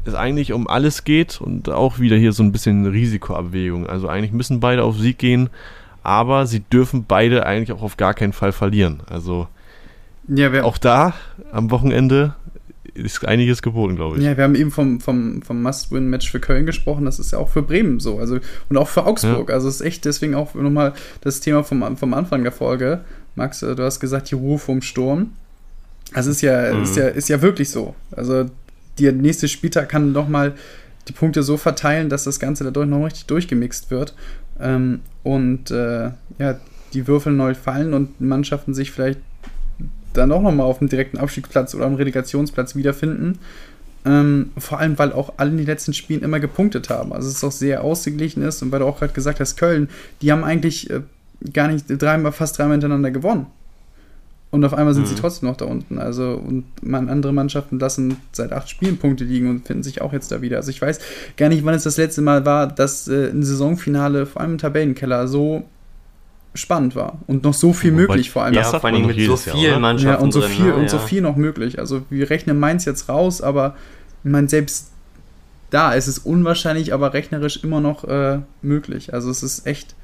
es 0.05 0.13
eigentlich 0.15 0.53
um 0.53 0.67
alles 0.67 1.03
geht 1.03 1.39
und 1.41 1.69
auch 1.69 1.99
wieder 1.99 2.15
hier 2.15 2.31
so 2.31 2.43
ein 2.43 2.51
bisschen 2.51 2.85
Risikoabwägung. 2.85 3.87
Also 3.87 4.07
eigentlich 4.07 4.31
müssen 4.31 4.59
beide 4.59 4.83
auf 4.83 4.97
Sieg 4.97 5.17
gehen, 5.17 5.49
aber 6.03 6.45
sie 6.45 6.59
dürfen 6.61 7.05
beide 7.07 7.45
eigentlich 7.45 7.71
auch 7.71 7.81
auf 7.81 7.97
gar 7.97 8.13
keinen 8.13 8.33
Fall 8.33 8.51
verlieren. 8.51 9.01
Also 9.09 9.47
Ja, 10.27 10.63
auch 10.63 10.77
da 10.77 11.13
am 11.51 11.71
Wochenende 11.71 12.35
ist 12.93 13.25
einiges 13.27 13.61
geboten, 13.61 13.95
glaube 13.97 14.17
ich. 14.17 14.23
Ja, 14.23 14.37
wir 14.37 14.43
haben 14.45 14.55
eben 14.55 14.71
vom, 14.71 15.01
vom, 15.01 15.41
vom 15.41 15.61
Must-Win-Match 15.61 16.31
für 16.31 16.39
Köln 16.39 16.65
gesprochen. 16.65 17.03
Das 17.05 17.19
ist 17.19 17.31
ja 17.31 17.39
auch 17.39 17.49
für 17.49 17.61
Bremen 17.61 17.99
so. 17.99 18.19
Also, 18.19 18.39
und 18.69 18.77
auch 18.77 18.87
für 18.87 19.05
Augsburg. 19.05 19.51
Also, 19.51 19.67
es 19.67 19.75
ist 19.75 19.81
echt 19.81 20.05
deswegen 20.05 20.33
auch 20.33 20.53
nochmal 20.55 20.93
das 21.21 21.41
Thema 21.41 21.63
vom, 21.63 21.97
vom 21.97 22.13
Anfang 22.13 22.43
der 22.43 22.53
Folge. 22.53 23.01
Max, 23.35 23.61
äh, 23.63 23.75
du 23.75 23.83
hast 23.83 23.99
gesagt, 23.99 24.31
die 24.31 24.35
Ruhe 24.35 24.57
vom 24.59 24.81
Sturm. 24.81 25.31
Also, 26.13 26.31
ist 26.31 26.41
ja, 26.41 26.73
Mhm. 26.73 26.83
ist 26.83 26.95
ja, 26.95 27.07
ist 27.07 27.27
ja 27.27 27.41
wirklich 27.41 27.69
so. 27.69 27.95
Also, 28.11 28.45
der 28.99 29.11
nächste 29.11 29.47
Spieltag 29.47 29.89
kann 29.89 30.11
nochmal 30.11 30.53
die 31.07 31.13
Punkte 31.13 31.43
so 31.43 31.57
verteilen, 31.57 32.09
dass 32.09 32.23
das 32.23 32.39
Ganze 32.39 32.63
dadurch 32.63 32.87
noch 32.87 33.05
richtig 33.05 33.25
durchgemixt 33.25 33.91
wird. 33.91 34.15
Ähm, 34.59 35.01
und 35.23 35.71
äh, 35.71 36.11
ja, 36.39 36.59
die 36.93 37.07
Würfel 37.07 37.33
neu 37.33 37.53
fallen 37.53 37.93
und 37.93 38.21
Mannschaften 38.21 38.73
sich 38.73 38.91
vielleicht 38.91 39.19
dann 40.13 40.31
auch 40.31 40.41
nochmal 40.41 40.65
auf 40.65 40.79
dem 40.79 40.89
direkten 40.89 41.17
Abstiegsplatz 41.17 41.75
oder 41.75 41.85
am 41.85 41.95
Relegationsplatz 41.95 42.75
wiederfinden. 42.75 43.39
Ähm, 44.05 44.51
vor 44.57 44.79
allem, 44.79 44.97
weil 44.97 45.11
auch 45.11 45.33
alle 45.37 45.51
in 45.51 45.57
den 45.57 45.65
letzten 45.65 45.93
Spielen 45.93 46.21
immer 46.21 46.39
gepunktet 46.39 46.89
haben. 46.89 47.11
Also 47.11 47.27
es 47.27 47.35
ist 47.35 47.43
auch 47.43 47.51
sehr 47.51 47.83
ausgeglichen 47.83 48.43
ist 48.43 48.61
und 48.61 48.71
weil 48.71 48.79
du 48.79 48.85
auch 48.85 48.99
gerade 48.99 49.13
gesagt 49.13 49.39
hast, 49.39 49.57
Köln, 49.57 49.89
die 50.21 50.31
haben 50.31 50.43
eigentlich 50.43 50.89
äh, 50.89 51.01
gar 51.51 51.67
nicht 51.67 51.85
dreimal, 51.89 52.31
fast 52.31 52.57
dreimal 52.57 52.73
hintereinander 52.73 53.11
gewonnen. 53.11 53.47
Und 54.55 54.63
auf 54.65 54.73
einmal 54.73 54.93
sind 54.93 55.05
sie 55.07 55.13
Mhm. 55.13 55.19
trotzdem 55.19 55.49
noch 55.49 55.57
da 55.57 55.65
unten. 55.65 55.99
Also, 55.99 56.31
und 56.43 56.63
man, 56.81 57.09
andere 57.09 57.33
Mannschaften 57.33 57.77
lassen 57.77 58.17
seit 58.31 58.53
acht 58.53 58.69
Spielen 58.69 58.97
Punkte 58.97 59.23
liegen 59.25 59.49
und 59.49 59.67
finden 59.67 59.83
sich 59.83 60.01
auch 60.01 60.13
jetzt 60.13 60.31
da 60.31 60.41
wieder. 60.41 60.57
Also 60.57 60.69
ich 60.71 60.81
weiß 60.81 60.99
gar 61.37 61.49
nicht, 61.49 61.63
wann 61.65 61.73
es 61.75 61.83
das 61.83 61.97
letzte 61.97 62.21
Mal 62.21 62.45
war, 62.45 62.67
dass 62.67 63.07
äh, 63.07 63.29
ein 63.29 63.43
Saisonfinale, 63.43 64.25
vor 64.25 64.41
allem 64.41 64.53
im 64.53 64.57
Tabellenkeller, 64.57 65.27
so 65.27 65.65
spannend 66.53 66.95
war. 66.95 67.19
Und 67.27 67.43
noch 67.43 67.53
so 67.53 67.73
viel 67.73 67.91
Wobei- 67.91 68.01
möglich 68.01 68.31
vor 68.31 68.43
allem. 68.43 68.53
Ja, 68.53 68.61
Das 68.61 68.73
hat 68.73 68.81
vor 68.81 68.89
allem 68.89 69.05
mit 69.05 69.17
so 69.17 69.21
Jahr, 69.33 69.37
vielen? 69.37 69.81
Mannschaften 69.81 70.17
Ja, 70.19 70.23
und 70.23 70.31
so 70.31 70.39
drin, 70.39 70.51
viel 70.51 70.65
ne? 70.67 70.75
und 70.75 70.89
so 70.89 70.97
Ja. 70.97 71.03
viel 71.03 71.21
noch 71.21 71.35
möglich. 71.35 71.79
Also 71.79 72.03
wir 72.09 72.29
rechnen 72.29 72.57
Mainz 72.59 72.85
jetzt 72.85 73.09
raus, 73.09 73.41
aber 73.41 73.75
ich 74.23 74.31
meine, 74.31 74.47
selbst 74.47 74.91
da 75.69 75.91
ist 75.93 76.07
es 76.07 76.19
unwahrscheinlich, 76.19 76.93
aber 76.93 77.13
rechnerisch 77.13 77.61
immer 77.61 77.81
noch 77.81 78.05
äh, 78.05 78.39
möglich. 78.61 79.13
Also 79.13 79.29
es 79.29 79.43
ist 79.43 79.67
echt. 79.67 79.95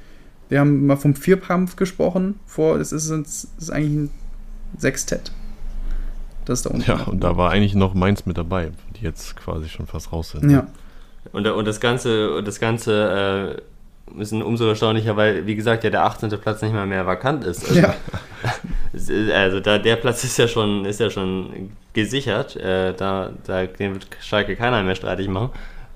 Wir 0.50 0.60
haben 0.60 0.84
mal 0.86 0.96
vom 0.96 1.14
Vierkampf 1.14 1.76
gesprochen 1.76 2.34
vor, 2.44 2.76
es 2.78 2.92
ist, 2.92 3.08
es 3.08 3.46
ist 3.58 3.70
eigentlich 3.70 3.92
ein 3.94 4.10
Sextett. 4.78 5.30
Das 6.44 6.60
ist 6.60 6.66
da 6.66 6.70
unten. 6.70 6.90
Ja, 6.90 7.02
und 7.04 7.22
da 7.22 7.36
war 7.36 7.50
eigentlich 7.50 7.74
noch 7.74 7.94
Mainz 7.94 8.26
mit 8.26 8.36
dabei, 8.36 8.72
die 8.96 9.04
jetzt 9.04 9.36
quasi 9.36 9.68
schon 9.68 9.86
fast 9.86 10.12
raus 10.12 10.30
sind. 10.30 10.50
Ja, 10.50 10.66
Und, 11.32 11.46
und 11.46 11.64
das 11.66 11.80
Ganze, 11.80 12.34
und 12.34 12.48
das 12.48 12.58
Ganze 12.58 13.60
äh, 14.18 14.20
ist 14.20 14.32
umso 14.32 14.66
erstaunlicher, 14.68 15.16
weil, 15.16 15.46
wie 15.46 15.54
gesagt, 15.54 15.84
ja 15.84 15.90
der 15.90 16.04
18. 16.04 16.30
Platz 16.40 16.62
nicht 16.62 16.74
mal 16.74 16.86
mehr 16.86 17.06
vakant 17.06 17.44
ist. 17.44 17.68
Also, 17.68 17.80
ja. 17.80 17.94
also 19.34 19.60
da, 19.60 19.78
der 19.78 19.96
Platz 19.96 20.24
ist 20.24 20.36
ja 20.38 20.48
schon, 20.48 20.84
ist 20.84 21.00
ja 21.00 21.10
schon 21.10 21.70
gesichert. 21.92 22.56
Äh, 22.56 22.94
da, 22.94 23.30
da 23.46 23.66
den 23.66 23.94
wird 23.94 24.08
Schalke 24.20 24.56
keiner 24.56 24.82
mehr 24.82 24.96
streitig 24.96 25.28
machen. 25.28 25.50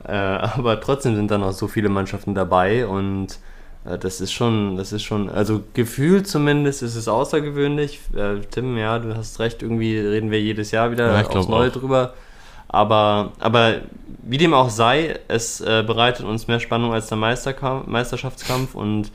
Äh, 0.05 0.13
aber 0.13 0.81
trotzdem 0.81 1.17
sind 1.17 1.31
da 1.31 1.39
noch 1.39 1.53
so 1.53 1.67
viele 1.67 1.89
Mannschaften 1.89 2.35
dabei 2.35 2.87
und 2.87 3.27
äh, 3.33 3.56
das 4.01 4.21
ist 4.21 4.33
schon, 4.33 4.77
das 4.77 4.93
ist 4.93 5.03
schon, 5.03 5.31
also 5.31 5.63
gefühlt 5.75 6.27
zumindest 6.27 6.83
ist 6.83 6.97
es 6.97 7.09
außergewöhnlich. 7.09 8.01
Äh, 8.17 8.41
Tim, 8.51 8.77
ja, 8.77 8.99
du 8.99 9.17
hast 9.17 9.39
recht, 9.41 9.63
irgendwie 9.63 9.99
reden 9.99 10.31
wir 10.31 10.41
jedes 10.41 10.71
Jahr 10.71 10.91
wieder 10.91 11.13
Ja, 11.13 11.27
aufs 11.27 11.49
Neue 11.49 11.71
auch. 11.71 11.73
drüber. 11.73 12.15
Aber, 12.69 13.33
aber 13.39 13.77
wie 14.23 14.39
dem 14.39 14.53
auch 14.53 14.71
sei, 14.71 15.19
es 15.29 15.61
äh, 15.61 15.85
bereitet 15.87 16.27
uns 16.27 16.49
mehr 16.49 16.59
Spannung 16.61 16.93
als 16.93 17.07
der 17.07 17.17
Meisterkampf, 17.17 17.87
Meisterschaftskampf 17.87 18.75
und 18.75 19.13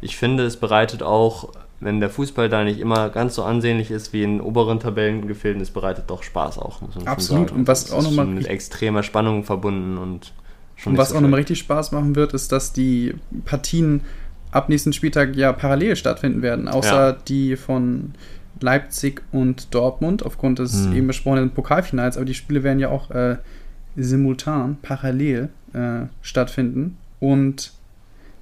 ich 0.00 0.16
finde, 0.16 0.44
es 0.44 0.56
bereitet 0.56 1.02
auch, 1.02 1.48
wenn 1.80 1.98
der 1.98 2.10
Fußball 2.10 2.48
da 2.48 2.62
nicht 2.62 2.78
immer 2.78 3.08
ganz 3.08 3.34
so 3.34 3.42
ansehnlich 3.42 3.90
ist 3.90 4.12
wie 4.12 4.22
in 4.22 4.40
oberen 4.40 4.78
Tabellengefilden, 4.78 5.60
es 5.60 5.70
bereitet 5.70 6.04
doch 6.08 6.22
Spaß 6.22 6.58
auch, 6.58 6.80
muss 6.80 6.94
man 6.94 7.08
Absolut. 7.08 7.40
schon 7.40 7.48
sagen. 7.48 7.60
Und 7.60 7.68
was 7.68 7.92
auch 7.92 7.98
ist 7.98 8.04
noch 8.04 8.10
mal 8.12 8.24
schon 8.24 8.34
mit 8.34 8.46
extremer 8.46 9.02
Spannung 9.02 9.42
verbunden 9.42 9.98
und 9.98 10.32
schon 10.82 10.90
Und 10.90 10.94
nicht 10.94 11.00
was 11.00 11.08
so 11.10 11.16
auch 11.16 11.20
nochmal 11.20 11.38
richtig 11.38 11.58
Spaß 11.60 11.92
machen 11.92 12.16
wird, 12.16 12.34
ist, 12.34 12.52
dass 12.52 12.72
die 12.72 13.14
Partien 13.44 14.02
ab 14.50 14.68
nächsten 14.68 14.92
Spieltag 14.92 15.34
ja 15.36 15.52
parallel 15.52 15.96
stattfinden 15.96 16.42
werden, 16.42 16.68
außer 16.68 17.08
Ja. 17.10 17.12
die 17.12 17.56
von 17.56 18.12
Leipzig 18.60 19.22
und 19.32 19.74
Dortmund 19.74 20.24
aufgrund 20.24 20.58
des 20.58 20.84
Hm. 20.86 20.96
eben 20.96 21.06
besprochenen 21.06 21.50
Pokalfinals. 21.50 22.16
Aber 22.16 22.26
die 22.26 22.34
Spiele 22.34 22.62
werden 22.62 22.78
ja 22.78 22.88
auch 22.90 23.10
äh, 23.10 23.36
simultan, 23.96 24.76
parallel 24.82 25.48
äh, 25.72 26.06
stattfinden. 26.20 26.96
Und 27.20 27.72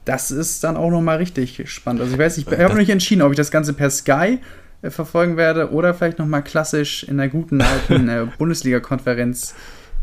das 0.05 0.31
ist 0.31 0.65
dann 0.65 0.77
auch 0.77 0.91
nochmal 0.91 1.19
richtig 1.19 1.63
spannend. 1.71 2.01
Also 2.03 2.15
ich 2.15 2.19
weiß, 2.19 2.39
ich 2.39 2.47
habe 2.47 2.65
noch 2.71 2.75
nicht 2.77 2.91
entschieden, 2.91 3.23
ob 3.23 3.31
ich 3.33 3.37
das 3.37 3.51
Ganze 3.51 3.73
per 3.73 3.91
Sky 3.91 4.39
äh, 4.83 4.91
verfolgen 4.91 5.37
werde 5.37 5.71
oder 5.73 5.95
vielleicht 5.95 6.19
nochmal 6.19 6.43
klassisch 6.43 7.05
in 7.05 7.19
der 7.19 7.29
guten 7.29 7.61
alten 7.63 8.09
äh, 8.09 8.27
Bundesliga-Konferenz 8.39 9.55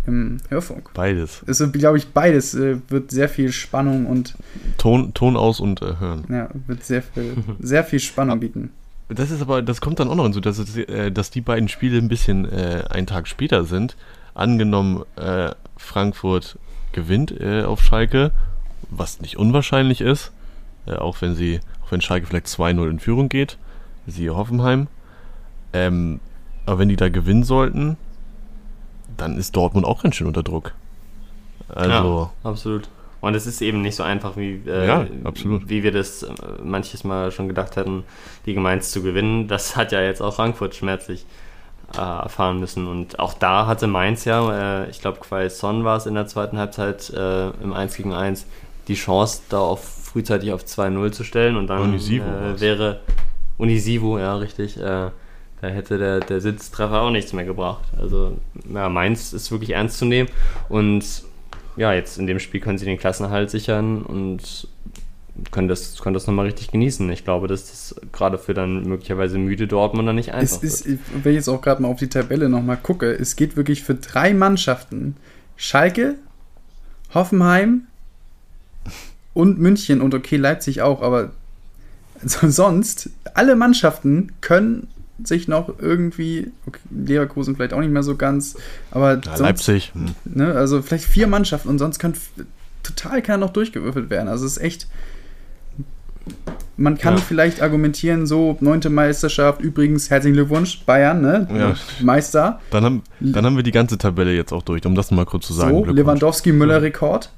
im 0.08 0.38
Hörfunk. 0.49 0.91
Beides. 0.93 1.43
ist, 1.45 1.74
glaube 1.74 1.97
ich, 1.97 2.08
beides 2.08 2.55
äh, 2.55 2.78
wird 2.88 3.12
sehr 3.12 3.30
viel 3.30 3.51
Spannung 3.51 4.05
und 4.05 4.36
Ton, 4.78 5.14
Ton 5.14 5.38
aus 5.38 5.60
und 5.60 5.82
äh, 5.82 5.97
hören. 5.99 6.24
ja, 6.30 6.49
wird 6.66 6.84
sehr 6.84 7.01
viel, 7.01 7.36
sehr 7.60 7.84
viel 7.84 7.99
Spannung 7.99 8.39
bieten. 8.41 8.72
Das 9.10 9.32
ist 9.32 9.41
aber, 9.41 9.62
das 9.62 9.80
kommt 9.80 9.99
dann 9.99 10.10
auch 10.10 10.16
noch 10.16 10.24
hinzu, 10.24 10.41
dass, 10.41 10.78
äh, 10.78 11.12
dass 11.12 11.30
die 11.30 11.41
beiden 11.41 11.70
Spiele 11.70 11.97
ein 11.97 12.10
bisschen 12.10 12.45
äh, 12.45 12.84
einen 12.89 13.08
Tag 13.08 13.28
später 13.28 13.64
sind. 13.66 13.95
Angenommen, 14.34 15.03
äh, 15.16 15.51
Frankfurt 15.78 16.58
gewinnt 16.93 17.39
auf 17.41 17.84
Schalke, 17.84 18.32
was 18.89 19.22
nicht 19.22 19.38
unwahrscheinlich 19.38 20.01
ist, 20.01 20.32
auch 20.88 21.22
wenn 21.22 21.36
sie, 21.36 21.60
auch 21.86 21.91
wenn 21.91 22.01
Schalke 22.01 22.26
vielleicht 22.26 22.47
2-0 22.47 22.89
in 22.89 22.99
Führung 22.99 23.30
geht, 23.30 23.60
siehe 24.08 24.36
Hoffenheim. 24.36 24.88
Ähm, 25.74 26.20
aber 26.66 26.80
wenn 26.80 26.89
die 26.89 26.95
da 26.95 27.10
gewinnen 27.10 27.43
sollten, 27.43 27.97
dann 29.18 29.38
ist 29.38 29.55
Dortmund 29.55 29.86
auch 29.86 30.03
ganz 30.03 30.15
schön 30.15 30.28
unter 30.28 30.43
Druck. 30.43 30.74
Also, 31.70 32.30
Ja, 32.43 32.49
absolut. 32.49 32.89
Und 33.20 33.36
es 33.36 33.47
ist 33.47 33.61
eben 33.61 33.82
nicht 33.82 33.95
so 33.95 34.03
einfach, 34.03 34.38
wie, 34.38 34.61
äh, 34.68 34.88
Ja, 34.88 35.05
wie 35.43 35.84
wir 35.84 35.91
das 35.91 36.24
äh, 36.24 36.32
manches 36.63 37.03
Mal 37.03 37.32
schon 37.32 37.47
gedacht 37.47 37.76
hätten, 37.76 38.03
die 38.45 38.53
Mainz 38.53 38.91
zu 38.91 39.01
gewinnen. 39.01 39.47
Das 39.47 39.76
hat 39.76 39.91
ja 39.91 40.01
jetzt 40.01 40.22
auch 40.22 40.36
Frankfurt 40.36 40.76
schmerzlich 40.76 41.26
äh, 41.95 41.99
erfahren 41.99 42.59
müssen. 42.59 42.88
Und 42.88 43.20
auch 43.20 43.34
da 43.34 43.65
hatte 43.65 43.88
Mainz 43.88 44.26
ja, 44.26 44.84
äh, 44.84 44.89
ich 44.89 45.01
glaube, 45.01 45.20
Quaison 45.20 45.84
war 45.84 45.97
es 45.97 46.05
in 46.05 46.13
der 46.13 46.28
zweiten 46.28 46.57
Halbzeit 46.57 47.09
äh, 47.09 47.49
im 47.61 47.74
1 47.74 47.95
gegen 47.95 48.13
1, 48.13 48.45
die 48.88 48.95
Chance, 48.95 49.41
da 49.49 49.59
auf, 49.59 49.84
frühzeitig 49.84 50.53
auf 50.53 50.63
2-0 50.63 51.11
zu 51.11 51.24
stellen. 51.24 51.57
Und 51.57 51.68
dann 51.68 51.82
Unisivo 51.82 52.26
wäre 52.57 52.99
Unisivo, 53.57 54.20
ja, 54.20 54.36
richtig. 54.36 54.78
Da 55.62 55.68
hätte 55.68 55.97
der, 55.97 56.20
der 56.20 56.39
Sitztreffer 56.41 57.01
auch 57.01 57.10
nichts 57.12 57.34
mehr 57.34 57.45
gebracht. 57.45 57.84
Also, 57.99 58.38
ja, 58.74 58.89
Mainz 58.89 59.34
ist 59.34 59.51
wirklich 59.51 59.72
ernst 59.72 59.97
zu 59.97 60.05
nehmen. 60.05 60.30
Und 60.70 61.03
ja, 61.78 61.93
jetzt 61.93 62.18
in 62.20 62.28
dem 62.28 62.39
Spiel 62.39 62.60
können 62.62 62.78
sie 62.78 62.86
den 62.86 62.97
Klassenerhalt 62.99 63.49
sichern 63.49 64.03
und 64.03 64.68
können 65.51 65.68
das, 65.68 65.99
können 65.99 66.16
das 66.16 66.26
nochmal 66.28 66.45
richtig 66.45 66.72
genießen. 66.72 67.10
Ich 67.12 67.24
glaube, 67.24 67.47
dass 67.47 67.68
das 67.70 67.95
gerade 68.12 68.38
für 68.39 68.53
dann 68.55 68.84
möglicherweise 68.88 69.38
müde 69.38 69.68
Dortmunder 69.68 70.14
nicht 70.14 70.30
Es 70.30 70.53
einfach 70.53 70.64
ist, 70.64 70.88
wird. 70.88 70.99
wenn 71.24 71.32
ich 71.32 71.38
jetzt 71.38 71.47
auch 71.49 71.62
gerade 71.62 71.82
mal 71.82 71.89
auf 71.89 71.99
die 71.99 72.08
Tabelle 72.10 72.49
nochmal 72.49 72.78
gucke, 72.78 73.12
es 73.12 73.36
geht 73.36 73.55
wirklich 73.55 73.84
für 73.84 73.93
drei 73.95 74.34
Mannschaften. 74.34 75.16
Schalke, 75.55 76.16
Hoffenheim 77.14 77.84
und 79.34 79.60
München 79.60 80.01
und 80.01 80.14
okay, 80.14 80.38
Leipzig 80.38 80.82
auch, 80.82 81.01
aber 81.01 81.32
so- 82.24 82.47
sonst, 82.49 83.10
alle 83.34 83.55
Mannschaften 83.55 84.32
können 84.41 84.88
sich 85.24 85.47
noch 85.47 85.80
irgendwie, 85.80 86.51
okay, 86.65 86.80
Leverkusen 86.91 87.55
vielleicht 87.55 87.74
auch 87.74 87.80
nicht 87.80 87.91
mehr 87.91 88.03
so 88.03 88.15
ganz, 88.15 88.55
aber 88.91 89.15
ja, 89.15 89.22
sonst, 89.24 89.39
Leipzig, 89.39 89.91
hm. 89.93 90.15
Ne, 90.26 90.53
also 90.53 90.82
vielleicht 90.82 91.05
vier 91.05 91.28
Mannschaften 91.28 91.70
und 91.70 91.80
sonst 91.80 91.99
kann 91.99 92.13
total 92.84 93.22
keiner 93.22 93.39
noch 93.39 93.53
durchgewürfelt 93.53 94.09
werden. 94.09 94.28
Also 94.28 94.45
es 94.45 94.57
ist 94.57 94.63
echt. 94.63 94.88
Man 96.76 96.97
kann 96.97 97.15
Ja. 97.15 97.22
vielleicht 97.22 97.61
argumentieren, 97.61 98.28
so 98.28 98.57
neunte 98.59 98.89
Meisterschaft, 98.89 99.61
übrigens 99.61 100.09
herzlichen 100.09 100.36
Glückwunsch, 100.36 100.84
Bayern, 100.86 101.22
ne? 101.22 101.47
Ja. 101.57 101.76
Meister. 102.01 102.59
dann, 102.70 102.84
haben, 102.84 103.03
dann 103.20 103.45
haben 103.45 103.55
wir 103.55 103.63
die 103.63 103.72
ganze 103.72 103.97
Tabelle 103.97 104.36
jetzt 104.36 104.51
auch 104.51 104.61
durch, 104.61 104.86
um 104.86 104.93
das 104.93 105.09
mal 105.09 105.26
kurz 105.26 105.47
zu 105.47 105.53
sagen. 105.53 105.86
So. 105.86 105.91
Lewandowski-Müller-Rekord. 105.91 107.32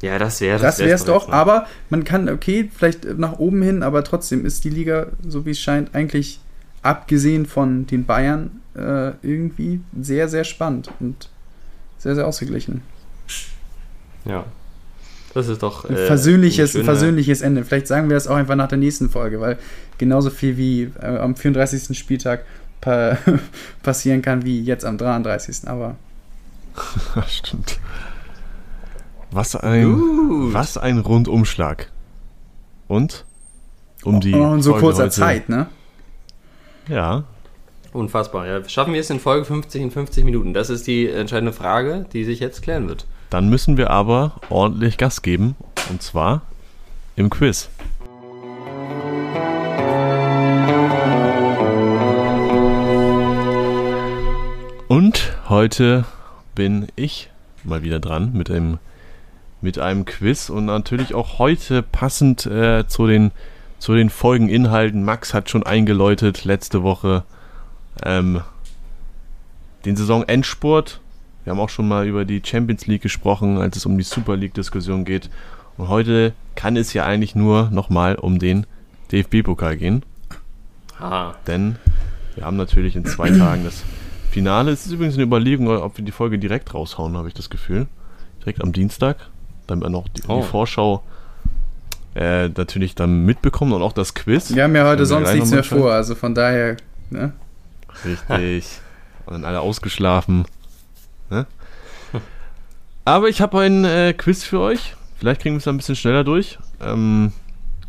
Ja, 0.00 0.18
das 0.18 0.40
wäre 0.40 0.60
Das 0.60 0.78
wäre 0.78 0.92
es 0.92 1.04
doch, 1.04 1.28
aber 1.28 1.66
man 1.90 2.04
kann, 2.04 2.28
okay, 2.28 2.70
vielleicht 2.74 3.18
nach 3.18 3.38
oben 3.38 3.62
hin, 3.62 3.82
aber 3.82 4.04
trotzdem 4.04 4.44
ist 4.44 4.64
die 4.64 4.70
Liga, 4.70 5.08
so 5.26 5.46
wie 5.46 5.50
es 5.50 5.60
scheint, 5.60 5.94
eigentlich 5.94 6.40
abgesehen 6.82 7.46
von 7.46 7.86
den 7.86 8.04
Bayern 8.04 8.60
äh, 8.74 9.12
irgendwie 9.22 9.80
sehr, 9.98 10.28
sehr 10.28 10.44
spannend 10.44 10.90
und 11.00 11.28
sehr, 11.98 12.14
sehr 12.14 12.26
ausgeglichen. 12.26 12.82
Ja. 14.24 14.44
Das 15.32 15.48
ist 15.48 15.62
doch. 15.62 15.84
Ein 15.84 15.96
äh, 15.96 16.06
versöhnliches, 16.06 16.76
ein 16.76 16.84
versöhnliches 16.84 17.40
Ende. 17.40 17.64
Vielleicht 17.64 17.88
sagen 17.88 18.08
wir 18.08 18.14
das 18.14 18.28
auch 18.28 18.36
einfach 18.36 18.54
nach 18.54 18.68
der 18.68 18.78
nächsten 18.78 19.10
Folge, 19.10 19.40
weil 19.40 19.58
genauso 19.98 20.30
viel 20.30 20.56
wie 20.56 20.92
äh, 21.00 21.18
am 21.18 21.34
34. 21.34 21.98
Spieltag 21.98 22.44
pa 22.80 23.18
passieren 23.82 24.22
kann 24.22 24.44
wie 24.44 24.62
jetzt 24.62 24.84
am 24.84 24.96
33. 24.96 25.66
Aber 25.66 25.96
Stimmt. 27.28 27.78
Was 29.34 29.56
ein, 29.56 29.98
Gut. 29.98 30.54
was 30.54 30.78
ein 30.78 30.98
Rundumschlag. 30.98 31.90
Und? 32.86 33.24
Um 34.04 34.20
die. 34.20 34.30
noch 34.32 34.54
in 34.54 34.62
so 34.62 34.70
Folge 34.70 34.86
kurzer 34.86 35.02
heute- 35.04 35.10
Zeit, 35.10 35.48
ne? 35.48 35.66
Ja. 36.88 37.24
Unfassbar. 37.92 38.46
Ja, 38.46 38.68
schaffen 38.68 38.92
wir 38.92 39.00
es 39.00 39.10
in 39.10 39.18
Folge 39.18 39.44
50 39.44 39.82
in 39.82 39.90
50 39.90 40.24
Minuten? 40.24 40.54
Das 40.54 40.70
ist 40.70 40.86
die 40.86 41.08
entscheidende 41.08 41.52
Frage, 41.52 42.06
die 42.12 42.22
sich 42.24 42.38
jetzt 42.38 42.62
klären 42.62 42.86
wird. 42.88 43.06
Dann 43.30 43.48
müssen 43.48 43.76
wir 43.76 43.90
aber 43.90 44.36
ordentlich 44.50 44.98
Gas 44.98 45.22
geben. 45.22 45.56
Und 45.90 46.00
zwar 46.00 46.42
im 47.16 47.28
Quiz. 47.28 47.68
Und 54.88 55.36
heute 55.48 56.04
bin 56.54 56.88
ich 56.96 57.30
mal 57.64 57.82
wieder 57.82 58.00
dran 58.00 58.32
mit 58.34 58.50
einem, 58.50 58.78
mit 59.64 59.78
einem 59.78 60.04
Quiz 60.04 60.50
und 60.50 60.66
natürlich 60.66 61.14
auch 61.14 61.38
heute 61.38 61.82
passend 61.82 62.44
äh, 62.44 62.86
zu, 62.86 63.06
den, 63.06 63.32
zu 63.78 63.94
den 63.94 64.10
Folgeninhalten. 64.10 65.02
Max 65.02 65.32
hat 65.32 65.48
schon 65.48 65.62
eingeläutet 65.62 66.44
letzte 66.44 66.82
Woche 66.82 67.24
ähm, 68.04 68.42
den 69.86 69.96
Saisonendspurt. 69.96 71.00
Wir 71.44 71.50
haben 71.50 71.60
auch 71.60 71.70
schon 71.70 71.88
mal 71.88 72.06
über 72.06 72.26
die 72.26 72.42
Champions 72.44 72.86
League 72.86 73.02
gesprochen, 73.02 73.56
als 73.56 73.78
es 73.78 73.86
um 73.86 73.96
die 73.96 74.04
Super 74.04 74.36
League-Diskussion 74.36 75.06
geht. 75.06 75.30
Und 75.78 75.88
heute 75.88 76.34
kann 76.56 76.76
es 76.76 76.92
ja 76.92 77.06
eigentlich 77.06 77.34
nur 77.34 77.70
nochmal 77.70 78.16
um 78.16 78.38
den 78.38 78.66
DFB-Pokal 79.12 79.78
gehen. 79.78 80.04
Ah, 81.00 81.32
Denn 81.46 81.76
wir 82.34 82.44
haben 82.44 82.58
natürlich 82.58 82.96
in 82.96 83.06
zwei 83.06 83.30
Tagen 83.30 83.64
das 83.64 83.82
Finale. 84.30 84.72
Es 84.72 84.84
ist 84.84 84.92
übrigens 84.92 85.14
eine 85.14 85.24
Überlegung, 85.24 85.68
ob 85.68 85.96
wir 85.96 86.04
die 86.04 86.12
Folge 86.12 86.38
direkt 86.38 86.74
raushauen, 86.74 87.16
habe 87.16 87.28
ich 87.28 87.34
das 87.34 87.48
Gefühl. 87.48 87.86
Direkt 88.40 88.62
am 88.62 88.72
Dienstag, 88.72 89.30
damit 89.66 89.84
wir 89.84 89.90
noch 89.90 90.08
die, 90.08 90.22
Oh. 90.28 90.40
die 90.40 90.46
Vorschau 90.46 91.02
äh, 92.14 92.48
natürlich 92.48 92.94
dann 92.94 93.24
mitbekommen 93.24 93.72
und 93.72 93.82
auch 93.82 93.92
das 93.92 94.14
Quiz. 94.14 94.54
Wir 94.54 94.64
haben 94.64 94.76
ja 94.76 94.86
heute 94.86 95.04
sonst 95.06 95.32
nichts 95.32 95.50
mehr 95.50 95.64
vor, 95.64 95.92
also 95.92 96.14
von 96.14 96.34
daher, 96.34 96.76
ne? 97.10 97.32
Richtig. 98.04 98.80
Und 99.26 99.32
dann 99.32 99.44
alle 99.46 99.60
ausgeschlafen. 99.60 100.44
Ne? 101.30 101.46
Aber 103.06 103.28
ich 103.28 103.40
habe 103.40 103.60
ein 103.60 103.84
äh, 103.86 104.12
Quiz 104.12 104.44
für 104.44 104.60
euch. 104.60 104.94
Vielleicht 105.18 105.40
kriegen 105.40 105.54
wir 105.54 105.60
es 105.60 105.68
ein 105.68 105.78
bisschen 105.78 105.96
schneller 105.96 106.24
durch. 106.24 106.58
Ähm, 106.82 107.32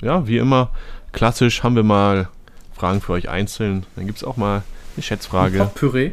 ja, 0.01 0.27
wie 0.27 0.37
immer, 0.37 0.69
klassisch 1.11 1.61
haben 1.63 1.75
wir 1.75 1.83
mal 1.83 2.29
Fragen 2.73 3.01
für 3.01 3.13
euch 3.13 3.27
einzeln. 3.27 3.85
Dann 3.97 4.05
gibt 4.05 4.17
es 4.19 4.23
auch 4.23 4.37
mal 4.37 4.63
eine 4.95 5.03
Schätzfrage, 5.03 5.69
Püree. 5.75 6.11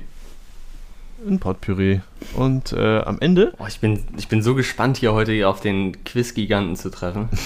Ein 1.29 1.39
Potpüree. 1.39 2.01
Und 2.35 2.73
äh, 2.73 2.99
am 3.01 3.21
Ende, 3.21 3.53
oh, 3.59 3.67
ich, 3.67 3.81
bin, 3.81 4.05
ich 4.17 4.29
bin 4.29 4.43
so 4.43 4.55
gespannt, 4.55 4.97
hier 4.99 5.13
heute 5.13 5.47
auf 5.49 5.61
den 5.61 6.05
Quiz-Giganten 6.05 6.77
zu 6.77 6.91
treffen. 6.91 7.29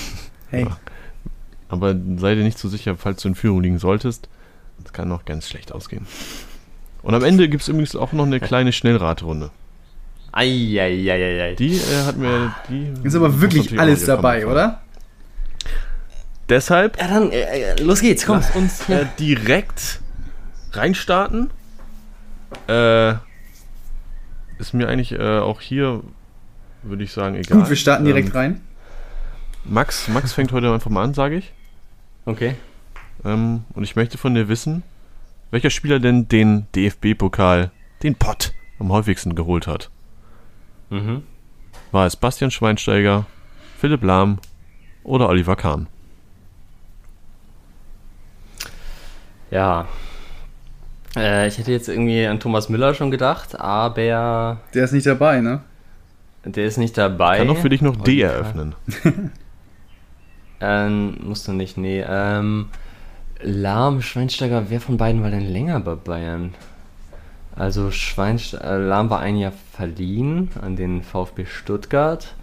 Hey, 0.48 0.62
Ja. 0.62 0.76
aber 1.68 1.96
sei 2.18 2.36
dir 2.36 2.44
nicht 2.44 2.56
so 2.56 2.68
sicher, 2.68 2.94
falls 2.96 3.20
du 3.22 3.26
in 3.28 3.34
Führung 3.34 3.62
liegen 3.64 3.80
solltest. 3.80 4.28
Das 4.84 4.92
kann 4.92 5.08
noch 5.08 5.24
ganz 5.24 5.48
schlecht 5.48 5.72
ausgehen. 5.72 6.06
Und 7.02 7.14
am 7.14 7.24
Ende 7.24 7.48
gibt 7.48 7.62
es 7.62 7.68
übrigens 7.68 7.96
auch 7.96 8.12
noch 8.12 8.26
eine 8.26 8.38
kleine 8.38 8.72
Schnellraterunde. 8.72 9.50
Eieieiei. 10.30 11.56
Die 11.58 11.76
äh, 11.78 12.04
hat 12.06 12.16
mir. 12.16 12.54
Die 12.68 12.92
ist 13.02 13.16
aber 13.16 13.40
wirklich 13.40 13.76
alles 13.80 14.04
dabei, 14.04 14.46
oder? 14.46 14.82
Deshalb 16.48 16.96
Ja, 17.00 17.08
dann, 17.08 17.32
äh, 17.32 17.72
äh, 17.72 17.82
los 17.82 18.00
geht's, 18.00 18.24
komm. 18.24 18.36
lass 18.36 18.54
uns 18.54 18.88
äh, 18.88 19.06
direkt 19.18 20.00
reinstarten. 20.72 21.50
Äh, 22.68 23.14
ist 24.58 24.72
mir 24.72 24.88
eigentlich 24.88 25.12
äh, 25.12 25.38
auch 25.38 25.60
hier, 25.60 26.02
würde 26.82 27.04
ich 27.04 27.12
sagen, 27.12 27.36
egal. 27.36 27.58
Gut, 27.60 27.68
wir 27.68 27.76
starten 27.76 28.04
direkt 28.04 28.28
Ähm, 28.28 28.36
rein. 28.36 28.60
Max, 29.64 30.08
Max 30.08 30.32
fängt 30.32 30.52
heute 30.52 30.72
einfach 30.72 30.90
mal 30.90 31.02
an, 31.02 31.14
sage 31.14 31.36
ich. 31.36 31.52
Okay. 32.24 32.54
Ähm, 33.24 33.64
und 33.74 33.82
ich 33.84 33.96
möchte 33.96 34.18
von 34.18 34.34
dir 34.34 34.48
wissen, 34.48 34.82
welcher 35.50 35.70
Spieler 35.70 35.98
denn 35.98 36.28
den 36.28 36.66
DFB-Pokal, 36.74 37.70
den 38.02 38.14
Pott, 38.14 38.52
am 38.78 38.92
häufigsten 38.92 39.34
geholt 39.34 39.66
hat. 39.66 39.90
Mhm. 40.90 41.22
War 41.92 42.06
es 42.06 42.16
Bastian 42.16 42.50
Schweinsteiger, 42.50 43.26
Philipp 43.78 44.02
Lahm 44.02 44.38
oder 45.02 45.28
Oliver 45.28 45.56
Kahn? 45.56 45.86
Ja. 49.50 49.86
Äh, 51.16 51.48
ich 51.48 51.58
hätte 51.58 51.72
jetzt 51.72 51.88
irgendwie 51.88 52.26
an 52.26 52.38
Thomas 52.38 52.68
Müller 52.68 52.94
schon 52.94 53.10
gedacht, 53.10 53.58
aber 53.58 54.58
Der 54.74 54.84
ist 54.84 54.92
nicht 54.92 55.06
dabei, 55.06 55.40
ne? 55.40 55.62
der 56.44 56.66
ist 56.66 56.76
nicht 56.76 56.96
dabei. 56.96 57.38
Kann 57.38 57.48
doch 57.48 57.56
für 57.56 57.68
dich 57.68 57.82
noch 57.82 57.96
D 57.96 58.20
eröffnen. 58.20 58.74
Ähm, 60.60 61.18
musst 61.22 61.46
du 61.48 61.52
nicht, 61.52 61.76
nee. 61.76 62.02
Ähm, 62.06 62.68
Lahm, 63.42 64.00
Schweinsteiger, 64.00 64.70
wer 64.70 64.80
von 64.80 64.96
beiden 64.96 65.22
war 65.22 65.30
denn 65.30 65.46
länger 65.46 65.80
bei 65.80 65.94
Bayern? 65.94 66.54
Also 67.54 67.90
Schweinsteiger, 67.90 68.64
äh, 68.64 68.78
Lahm 68.78 69.10
war 69.10 69.20
ein 69.20 69.36
Jahr 69.36 69.52
verliehen 69.72 70.50
an 70.62 70.76
den 70.76 71.02
VfB 71.02 71.44
Stuttgart. 71.44 72.34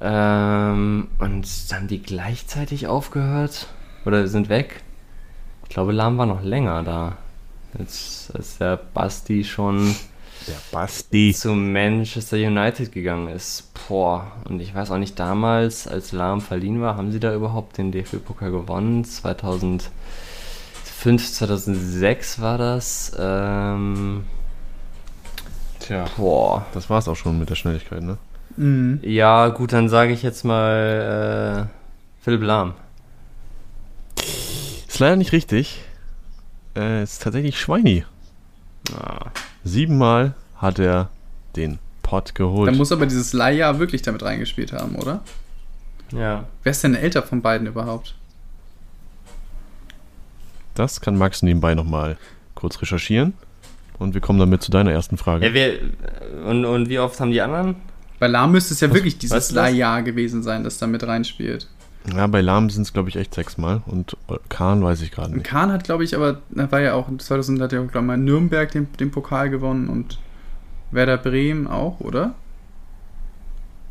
Ähm, 0.00 1.08
und 1.18 1.46
haben 1.72 1.86
die 1.86 2.02
gleichzeitig 2.02 2.88
aufgehört? 2.88 3.68
Oder 4.04 4.26
sind 4.26 4.48
weg? 4.48 4.82
Ich 5.62 5.68
glaube, 5.68 5.92
Lahm 5.92 6.18
war 6.18 6.26
noch 6.26 6.42
länger 6.42 6.82
da. 6.82 7.16
Jetzt 7.78 8.30
ist 8.30 8.60
der 8.60 8.76
Basti 8.76 9.42
schon 9.44 9.94
Der 10.46 10.54
Basti. 10.70 11.34
zu 11.34 11.50
Manchester 11.54 12.36
United 12.36 12.92
gegangen 12.92 13.28
ist. 13.28 13.70
Boah, 13.88 14.32
und 14.48 14.60
ich 14.60 14.74
weiß 14.74 14.90
auch 14.90 14.98
nicht, 14.98 15.18
damals, 15.18 15.86
als 15.88 16.12
Lahm 16.12 16.40
verliehen 16.40 16.80
war, 16.80 16.96
haben 16.96 17.10
sie 17.12 17.20
da 17.20 17.34
überhaupt 17.34 17.78
den 17.78 17.90
DFB-Pokal 17.92 18.50
gewonnen? 18.50 19.04
2005, 19.04 19.90
2006 21.32 22.40
war 22.40 22.58
das. 22.58 23.12
Ähm, 23.18 24.24
Tja. 25.80 26.06
boah. 26.16 26.64
Das 26.74 26.88
war's 26.88 27.08
auch 27.08 27.16
schon 27.16 27.38
mit 27.38 27.50
der 27.50 27.56
Schnelligkeit, 27.56 28.02
ne? 28.02 28.16
Mhm. 28.56 29.00
Ja, 29.02 29.48
gut, 29.48 29.72
dann 29.72 29.88
sage 29.88 30.12
ich 30.12 30.22
jetzt 30.22 30.44
mal 30.44 31.68
äh, 31.68 32.22
Philipp 32.22 32.42
Lahm. 32.42 32.74
Ist 34.88 34.98
leider 35.00 35.16
nicht 35.16 35.32
richtig. 35.32 35.80
Äh, 36.76 37.02
ist 37.02 37.22
tatsächlich 37.22 37.58
Schweini. 37.60 38.04
Ah, 38.96 39.26
Siebenmal 39.64 40.34
hat 40.56 40.78
er 40.78 41.08
den 41.56 41.78
Pott 42.02 42.34
geholt. 42.34 42.68
Da 42.70 42.76
muss 42.76 42.92
aber 42.92 43.06
dieses 43.06 43.32
Leihjahr 43.32 43.78
wirklich 43.78 44.02
damit 44.02 44.22
reingespielt 44.22 44.72
haben, 44.72 44.96
oder? 44.96 45.22
ja. 46.12 46.44
Wer 46.62 46.70
ist 46.70 46.84
denn 46.84 46.94
älter 46.94 47.22
von 47.22 47.40
beiden 47.42 47.66
überhaupt? 47.66 48.14
das 50.74 51.00
kann 51.00 51.16
Max 51.16 51.42
nebenbei 51.42 51.74
nochmal 51.74 52.16
kurz 52.56 52.80
recherchieren. 52.82 53.34
Und 54.00 54.12
wir 54.14 54.20
kommen 54.20 54.40
damit 54.40 54.60
zu 54.62 54.72
deiner 54.72 54.90
ersten 54.90 55.16
Frage. 55.16 55.46
ja 55.46 55.54
wer, 55.54 55.74
und, 56.46 56.64
und 56.64 56.88
wie 56.88 56.98
oft 56.98 57.20
haben 57.20 57.30
die 57.30 57.40
anderen? 57.40 57.76
Bei 58.18 58.26
Lahm 58.26 58.50
müsste 58.52 58.74
es 58.74 58.80
ja 58.80 58.88
Was- 58.88 58.94
wirklich 58.96 59.18
dieses? 59.18 59.52
Leihjahr 59.52 60.02
gewesen 60.02 60.42
sein, 60.42 60.64
das 60.64 60.78
da 60.78 60.88
mit 60.88 61.06
reinspielt. 61.06 61.68
Ja, 62.14 62.26
bei 62.26 62.40
Lahm 62.42 62.68
sind 62.70 62.82
es, 62.82 62.92
glaube 62.92 63.08
ich, 63.08 63.16
echt 63.16 63.32
sechsmal. 63.34 63.82
Und 63.86 64.16
äh, 64.28 64.34
Kahn 64.48 64.82
weiß 64.82 65.00
ich 65.02 65.10
gerade 65.10 65.32
nicht. 65.32 65.44
Kahn 65.44 65.72
hat, 65.72 65.84
glaube 65.84 66.04
ich, 66.04 66.14
aber, 66.14 66.40
da 66.50 66.70
war 66.70 66.80
ja 66.80 66.94
auch, 66.94 67.08
2000 67.16 67.60
hat 67.62 67.72
ja 67.72 67.80
auch, 67.80 67.86
glaube 67.88 68.04
ich, 68.04 68.06
mal 68.08 68.16
Nürnberg 68.18 68.70
den, 68.70 68.88
den 69.00 69.10
Pokal 69.10 69.48
gewonnen 69.50 69.88
und 69.88 70.18
Werder 70.90 71.16
Bremen 71.16 71.66
auch, 71.66 72.00
oder? 72.00 72.34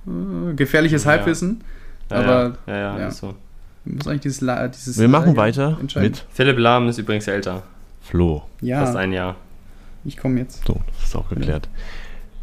Äh, 0.08 0.54
gefährliches 0.54 1.06
Ja. 1.06 1.12
Halbwissen. 1.12 1.64
Ja, 2.12 2.18
Aber, 2.18 2.58
ja, 2.68 2.76
ja, 2.78 3.00
ja. 3.00 3.08
ist 3.08 3.18
so. 3.18 3.34
Muss 3.86 4.08
eigentlich 4.08 4.22
dieses, 4.22 4.42
La- 4.42 4.68
dieses 4.68 4.98
Wir 4.98 5.08
machen 5.08 5.36
weiter 5.36 5.78
mit 5.96 6.26
Philipp 6.32 6.58
Lahm 6.58 6.88
ist 6.88 7.00
übrigens 7.00 7.28
älter. 7.28 7.64
Flo. 8.02 8.40
Fast 8.60 8.62
Ja, 8.62 8.94
ein 8.96 9.12
Jahr. 9.12 9.36
ich 10.06 10.18
komme 10.18 10.40
jetzt. 10.40 10.66
So, 10.66 10.80
das 10.98 11.08
ist 11.10 11.16
auch 11.16 11.28
geklärt. 11.30 11.68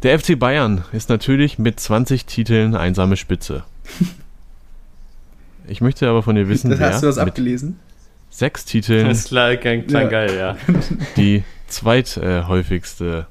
Der 0.03 0.19
FC 0.19 0.37
Bayern 0.37 0.83
ist 0.91 1.09
natürlich 1.09 1.57
mit 1.59 1.79
20 1.79 2.25
Titeln 2.25 2.75
einsame 2.75 3.15
Spitze. 3.17 3.63
Ich 5.67 5.81
möchte 5.81 6.07
aber 6.09 6.23
von 6.23 6.35
dir 6.35 6.47
wissen, 6.49 6.69
Das 6.69 6.79
wer 6.79 6.93
hast 6.93 7.03
du 7.03 7.07
das 7.07 7.17
mit 7.17 7.27
abgelesen? 7.29 7.79
sechs 8.29 8.65
Titeln 8.65 9.07
Das 9.07 9.25
klang, 9.25 9.59
klang 9.59 9.87
Ja. 9.89 10.03
geil, 10.09 10.35
ja. 10.37 10.57
die 11.17 11.43
zweithäufigste 11.67 13.27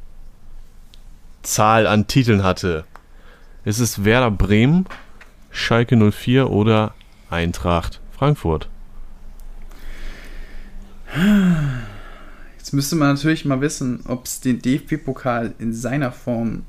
Zahl 1.42 1.86
an 1.86 2.06
Titeln 2.06 2.42
hatte. 2.44 2.84
Ist 3.64 3.78
es 3.80 4.04
Werder 4.04 4.30
Bremen, 4.30 4.86
Schalke 5.50 5.96
04 5.96 6.50
oder 6.50 6.94
Eintracht 7.30 8.00
Frankfurt? 8.16 8.68
Jetzt 12.58 12.72
müsste 12.72 12.96
man 12.96 13.14
natürlich 13.14 13.44
mal 13.44 13.60
wissen, 13.60 14.00
ob 14.06 14.26
es 14.26 14.40
den 14.40 14.60
DFB-Pokal 14.62 15.54
in 15.58 15.72
seiner 15.72 16.12
Form 16.12 16.62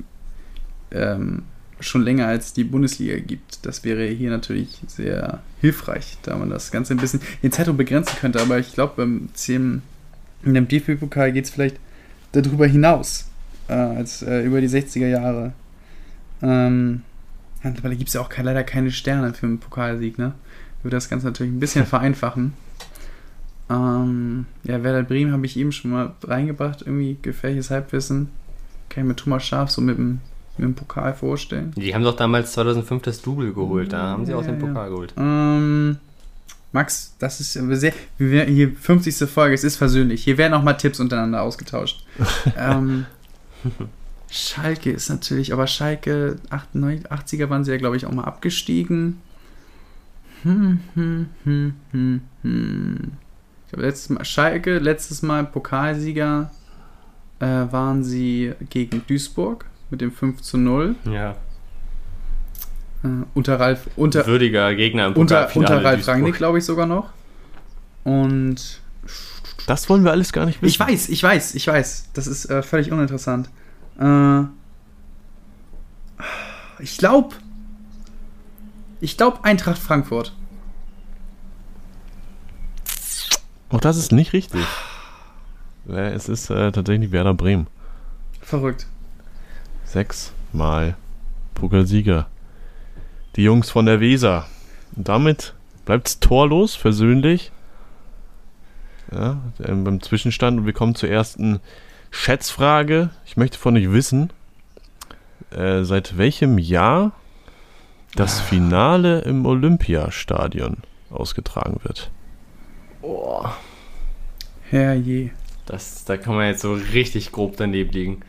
ähm, 0.92 1.44
schon 1.82 2.04
länger 2.04 2.28
als 2.28 2.54
die 2.54 2.64
Bundesliga 2.64 3.18
gibt. 3.18 3.66
Das 3.66 3.84
wäre 3.84 4.06
hier 4.06 4.30
natürlich 4.30 4.80
sehr 4.88 5.42
hilfreich, 5.60 6.18
da 6.24 6.38
man 6.38 6.50
das 6.50 6.72
Ganze 6.72 6.94
ein 6.94 6.98
bisschen 6.98 7.22
in 7.42 7.52
Zeitung 7.52 7.78
begrenzen 7.78 8.16
könnte. 8.20 8.42
Aber 8.42 8.60
ich 8.60 8.74
glaube, 8.74 8.94
beim 8.98 9.30
CM, 9.34 9.82
in 10.44 10.54
dem 10.54 10.68
DFB-Pokal 10.68 11.32
geht 11.32 11.46
es 11.46 11.52
vielleicht 11.52 11.78
darüber 12.32 12.68
hinaus, 12.68 13.30
äh, 13.68 13.74
als 13.74 14.22
äh, 14.22 14.42
über 14.44 14.62
die 14.62 14.70
60er 14.70 15.08
Jahre. 15.08 15.54
Ähm, 16.42 17.02
aber 17.64 17.90
da 17.90 17.96
gibt 17.96 18.08
es 18.08 18.14
ja 18.14 18.22
auch 18.22 18.30
leider 18.36 18.64
keine 18.64 18.92
Sterne 18.92 19.34
für 19.34 19.46
einen 19.46 19.60
Pokalsieg, 19.60 20.18
ne? 20.18 20.34
Würde 20.82 20.98
das 20.98 21.10
Ganze 21.10 21.28
natürlich 21.28 21.54
ein 21.54 21.60
bisschen 21.60 21.86
vereinfachen. 21.88 22.54
Ähm, 23.70 24.46
ja, 24.64 24.84
Werder 24.84 25.04
Bremen 25.04 25.32
habe 25.32 25.46
ich 25.46 25.58
eben 25.58 25.72
schon 25.72 25.92
mal 25.92 26.14
reingebracht, 26.24 26.82
irgendwie 26.82 27.18
gefährliches 27.22 27.70
Halbwissen. 27.70 28.30
Kann 28.90 29.04
ich 29.04 29.08
mir 29.08 29.16
Thomas 29.16 29.46
Scharf 29.46 29.70
so 29.72 29.82
mit 29.82 29.98
dem, 29.98 30.20
mit 30.62 30.70
dem 30.70 30.76
Pokal 30.76 31.14
vorstellen. 31.14 31.74
Die 31.76 31.94
haben 31.94 32.04
doch 32.04 32.16
damals 32.16 32.54
2005 32.54 33.02
das 33.02 33.22
Double 33.22 33.54
geholt, 33.54 33.92
da 33.92 34.02
haben 34.02 34.26
sie 34.26 34.34
auch 34.34 34.42
Ja, 34.42 34.52
den 34.52 34.62
ja. 34.62 34.68
Pokal 34.68 34.90
geholt. 34.90 35.14
Ähm, 35.18 35.98
Max, 36.72 37.16
das 37.20 37.40
ist 37.42 37.54
sehr. 37.54 37.94
Hier 38.18 38.72
50. 38.72 39.30
Folge, 39.30 39.56
es 39.56 39.64
ist 39.64 39.76
versöhnlich. 39.76 40.24
Hier 40.24 40.38
werden 40.38 40.54
auch 40.54 40.64
mal 40.64 40.74
Tipps 40.74 41.00
untereinander 41.00 41.42
ausgetauscht. 41.42 42.06
ähm, 42.58 43.06
Schalke 44.30 44.92
ist 44.92 45.10
natürlich, 45.10 45.52
aber 45.52 45.68
Schalke 45.68 46.38
88, 46.50 47.12
80er 47.12 47.50
waren 47.50 47.66
sie 47.66 47.72
ja, 47.72 47.78
glaube 47.78 47.98
ich, 47.98 48.06
auch 48.06 48.14
mal 48.14 48.24
abgestiegen. 48.24 49.20
Hm, 50.44 50.80
hm, 50.94 51.30
hm, 51.44 51.74
hm, 51.92 52.22
hm. 52.44 53.12
Ich 53.66 53.74
glaube, 53.74 53.86
letztes 53.86 54.10
Mal, 54.10 54.24
Schalke, 54.24 54.80
letztes 54.80 55.22
Mal 55.22 55.46
Pokalsieger 55.46 56.52
äh, 57.40 57.46
waren 57.46 58.04
sie 58.04 58.54
gegen 58.70 59.02
Duisburg 59.08 59.66
mit 59.92 60.02
dem 60.02 60.12
5 60.12 60.42
zu 60.42 60.58
0. 60.58 60.96
Ja. 61.06 61.32
Äh, 63.04 63.08
unter 63.34 63.60
Ralf, 63.60 63.88
unter, 63.96 64.26
Würdiger 64.26 64.74
Gegner 64.76 65.08
im 65.08 65.14
unter, 65.14 65.44
Pokalfinale. 65.44 65.76
unter 65.76 65.86
Ralf 65.88 65.96
Duisburg. 65.98 66.16
Rangnick, 66.16 66.36
glaube 66.36 66.58
ich, 66.58 66.66
sogar 66.66 66.86
noch. 66.86 67.10
Und 68.04 68.82
Das 69.68 69.90
wollen 69.90 70.04
wir 70.04 70.12
alles 70.12 70.34
gar 70.34 70.46
nicht 70.46 70.62
wissen. 70.62 70.72
ich 70.72 70.80
weiß, 70.80 71.10
ich 71.10 71.22
weiß, 71.22 71.56
ich 71.56 71.68
weiß. 71.68 72.10
Das 72.14 72.26
ist 72.28 72.46
äh, 72.46 72.64
völlig 72.64 72.92
uninteressant. 72.92 73.50
Äh, 74.00 74.42
ich 76.80 76.98
glaube, 76.98 77.36
ich 79.02 79.18
glaube 79.18 79.44
Eintracht 79.44 79.78
Frankfurt. 79.78 80.34
Auch 83.70 83.80
das 83.80 83.98
ist 83.98 84.12
nicht 84.12 84.34
richtig. 84.34 84.66
Es 85.88 86.30
ist 86.30 86.50
äh, 86.50 86.72
tatsächlich 86.72 87.12
Werder 87.12 87.34
Bremen. 87.34 87.68
Verrückt. 88.42 88.86
Sechsmal 89.92 90.96
Pokalsieger. 91.54 92.28
Die 93.36 93.44
Jungs 93.44 93.70
von 93.70 93.86
der 93.86 94.00
Weser. 94.00 94.46
Und 94.96 95.10
damit 95.10 95.54
bleibt 95.84 96.08
es 96.08 96.20
torlos, 96.22 96.76
versöhnlich. 96.76 97.52
Ja, 99.12 99.42
beim 99.58 100.02
Zwischenstand. 100.02 100.60
Und 100.60 100.66
wir 100.66 100.72
kommen 100.72 100.96
zur 100.96 101.10
ersten 101.10 101.60
Schätzfrage. 102.10 103.10
Ich 103.26 103.36
möchte 103.36 103.58
von 103.58 103.76
euch 103.76 103.92
wissen, 103.92 104.32
äh, 105.50 105.84
seit 105.84 106.18
welchem 106.18 106.58
Jahr 106.58 107.12
das 108.16 108.40
Finale 108.40 109.20
im 109.24 109.46
Olympiastadion 109.46 110.78
ausgetragen 111.10 111.82
wird. 111.84 112.12
Boah, 113.02 113.58
Herrje. 114.70 115.32
das, 115.66 116.06
da 116.06 116.16
kann 116.16 116.36
man 116.36 116.48
jetzt 116.48 116.62
so 116.62 116.72
richtig 116.72 117.34
grob 117.34 117.58
daneben 117.58 117.92
liegen. 117.92 118.22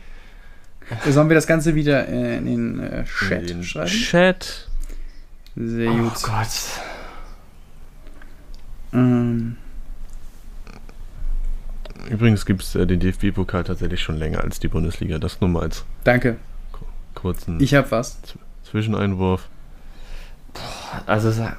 Sollen 1.09 1.29
wir 1.29 1.35
das 1.35 1.47
Ganze 1.47 1.75
wieder 1.75 2.07
äh, 2.07 2.37
in 2.37 2.45
den 2.45 2.79
äh, 2.79 3.03
Chat 3.05 3.41
In 3.41 3.47
den 3.47 3.63
schreiben? 3.63 3.87
Chat. 3.89 4.67
Sehr 5.55 5.91
Oh 5.91 5.95
gut. 5.97 6.23
Gott. 6.23 6.47
Ähm, 8.93 9.57
Übrigens 12.09 12.45
gibt 12.45 12.61
es 12.63 12.75
äh, 12.75 12.85
den 12.85 12.99
DFB-Pokal 12.99 13.63
tatsächlich 13.63 14.01
schon 14.01 14.17
länger 14.17 14.41
als 14.41 14.59
die 14.59 14.67
Bundesliga. 14.67 15.19
Das 15.19 15.39
nur 15.41 15.49
mal 15.49 15.63
als 15.63 15.85
Danke. 16.03 16.37
kurzen 17.15 17.59
Ich 17.61 17.73
hab 17.73 17.91
was. 17.91 18.17
Zwischeneinwurf. 18.69 19.47
Also, 21.07 21.31
sa- 21.31 21.55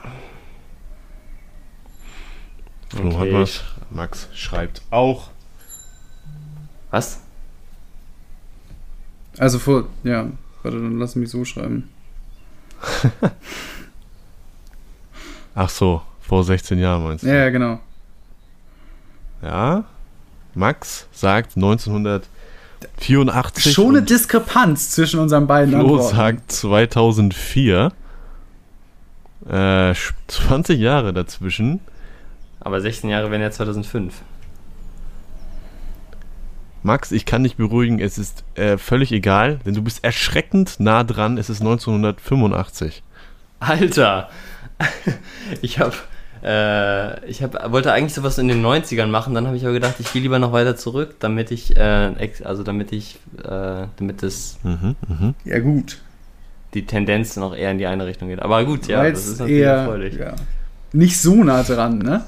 Flo 2.91 3.09
Okay, 3.09 3.33
hat 3.35 3.41
was. 3.43 3.65
Max 3.91 4.29
schreibt 4.35 4.83
auch. 4.91 5.31
was? 6.91 7.21
Also 9.39 9.59
vor, 9.59 9.87
ja, 10.05 10.27
warte, 10.63 10.79
dann 10.79 10.99
lass 10.99 11.17
mich 11.17 11.31
so 11.31 11.45
schreiben. 11.45 11.89
Ach 15.55 15.69
so, 15.69 16.03
vor 16.21 16.45
16 16.45 16.79
Jahren 16.79 17.05
meinst 17.05 17.25
du? 17.25 17.29
Ja, 17.29 17.35
ja, 17.35 17.51
genau. 17.51 17.79
Ja. 19.43 19.85
Max 20.55 21.07
sagt 21.13 21.57
1984. 21.57 23.73
Schon 23.73 23.97
eine 23.97 24.05
Diskrepanz 24.05 24.91
zwischen 24.91 25.21
unseren 25.21 25.47
beiden 25.47 25.71
Flo 25.75 25.81
Antworten. 25.81 26.17
sagt 26.17 26.53
2004. 26.53 27.93
Äh, 29.49 29.95
20 30.29 30.81
Jahre 30.81 31.13
dazwischen. 31.13 31.81
Aber 32.61 32.81
16 32.81 33.11
Jahre 33.11 33.31
wären 33.31 33.43
ja 33.43 33.51
2005. 33.51 34.15
Max, 36.85 37.11
ich 37.13 37.25
kann 37.25 37.43
dich 37.43 37.57
beruhigen, 37.57 37.99
es 37.99 38.19
ist 38.19 38.45
äh, 38.57 38.77
völlig 38.77 39.11
egal, 39.11 39.59
denn 39.65 39.75
du 39.75 39.83
bist 39.83 40.05
erschreckend 40.05 40.79
nah 40.79 41.03
dran. 41.03 41.39
Es 41.39 41.49
ist 41.51 41.61
1985. 41.61 43.03
Alter! 43.61 44.29
Ich 45.63 45.79
hab, 45.79 45.95
äh, 46.43 47.25
ich 47.29 47.43
hab, 47.43 47.71
wollte 47.71 47.93
eigentlich 47.93 48.15
sowas 48.15 48.39
in 48.39 48.49
den 48.49 48.65
90ern 48.65 49.07
machen, 49.07 49.35
dann 49.35 49.47
habe 49.47 49.57
ich 49.57 49.65
aber 49.65 49.75
gedacht, 49.75 49.97
ich 49.99 50.13
gehe 50.13 50.21
lieber 50.23 50.39
noch 50.39 50.53
weiter 50.53 50.75
zurück, 50.75 51.17
damit 51.21 51.51
ich, 51.51 51.77
äh, 51.77 52.11
also 52.43 52.63
damit 52.65 52.91
ich, 52.93 53.19
äh, 53.45 53.87
damit 53.97 54.23
das, 54.23 54.59
Mhm, 54.63 54.97
mhm. 55.07 55.35
Ja, 55.45 55.59
gut. 55.61 55.99
die 56.75 56.87
Tendenz 56.87 57.37
noch 57.37 57.55
eher 57.55 57.71
in 57.71 57.79
die 57.79 57.87
eine 57.87 58.07
Richtung 58.07 58.29
geht. 58.29 58.41
Aber 58.43 58.65
gut, 58.65 58.89
ja, 58.89 58.99
Weil's 58.99 59.21
das 59.21 59.33
ist 59.35 59.39
natürlich 59.41 59.61
eher 59.61 59.73
erfreulich. 59.75 60.15
ja, 60.17 60.35
nicht 60.93 61.21
so 61.21 61.45
nah 61.45 61.63
dran, 61.63 61.99
ne? 61.99 62.25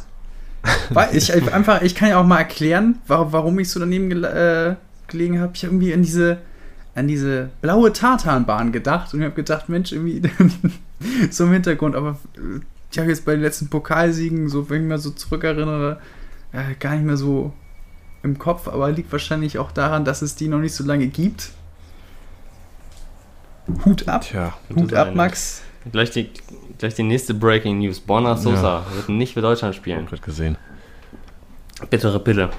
Weil 0.91 1.15
ich 1.17 1.31
ich 1.31 1.53
einfach, 1.53 1.83
ich 1.83 1.95
kann 1.95 2.09
ja 2.09 2.21
auch 2.21 2.27
mal 2.27 2.39
erklären, 2.39 3.01
warum, 3.07 3.59
ich 3.59 3.71
so 3.71 3.81
daneben 3.81 4.09
gel 4.09 4.25
äh, 4.25 4.77
gelegen 5.09 5.41
habe. 5.41 5.53
Ich 5.55 5.65
habe 5.65 5.75
irgendwie 5.75 5.95
an 5.95 6.03
diese, 6.03 6.39
an 6.95 7.09
diese 7.09 7.51
blaue 7.61 7.93
Tartanbahn 7.93 8.73
gedacht 8.73 9.13
und 9.15 9.21
ich 9.21 9.27
habe 9.27 9.35
gedacht, 9.35 9.69
Mensch, 9.69 9.93
irgendwie 9.93 10.23
so 11.31 11.45
im 11.45 11.53
Hintergrund, 11.53 11.95
aber 11.95 12.19
äh, 12.37 12.61
ich 12.91 12.99
habe 12.99 13.09
jetzt 13.11 13.25
bei 13.25 13.33
den 13.33 13.43
letzten 13.43 13.69
Pokalsiegen, 13.69 14.49
so 14.49 14.71
wenn 14.71 14.83
ich 14.83 14.89
mir 14.89 14.99
so 14.99 15.11
zurückerinnere, 15.11 16.01
äh, 16.53 16.75
gar 16.79 16.95
nicht 16.95 17.05
mehr 17.05 17.17
so 17.17 17.53
im 18.23 18.39
Kopf, 18.39 18.69
aber 18.69 18.91
liegt 18.91 19.13
wahrscheinlich 19.13 19.59
auch 19.59 19.73
daran, 19.73 20.05
dass 20.05 20.23
es 20.23 20.35
die 20.35 20.49
noch 20.49 20.59
nicht 20.59 20.75
so 20.75 20.85
lange 20.85 21.07
gibt. 21.07 21.51
Hut 23.85 24.09
ab. 24.09 24.23
Tja, 24.23 24.55
Hut 24.75 24.95
ab, 24.95 25.15
Max. 25.15 25.63
Gleich 25.93 26.11
die, 26.11 26.31
gleich 26.79 26.95
die 26.95 27.03
nächste 27.03 27.35
Breaking 27.35 27.79
News. 27.79 28.01
Borna 28.01 28.37
Sosa 28.37 28.85
Ja. 28.91 28.97
wird 28.97 29.09
nicht 29.09 29.35
für 29.35 29.41
Deutschland 29.41 29.75
hab 29.75 29.83
spielen. 29.83 30.07
grad 30.07 30.23
gesehen. 30.23 30.57
Bittere 31.91 32.19
Pille. 32.21 32.51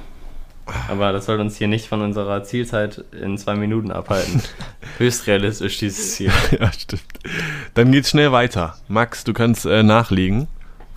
Aber 0.89 1.13
das 1.13 1.25
soll 1.25 1.39
uns 1.39 1.55
hier 1.55 1.67
nicht 1.69 1.87
von 1.87 2.01
unserer 2.01 2.43
Zielzeit 2.43 3.03
in 3.19 3.37
zwei 3.37 3.55
Minuten 3.55 3.91
abhalten. 3.91 4.41
Höchst 4.97 5.25
realistisch 5.27 5.77
dieses 5.77 6.15
Ziel. 6.15 6.31
ja, 6.59 6.71
stimmt. 6.73 7.03
Dann 7.73 7.91
geht's 7.91 8.09
schnell 8.09 8.31
weiter. 8.33 8.75
Max, 8.87 9.23
du 9.23 9.33
kannst 9.33 9.65
äh, 9.65 9.83
nachlegen. 9.83 10.47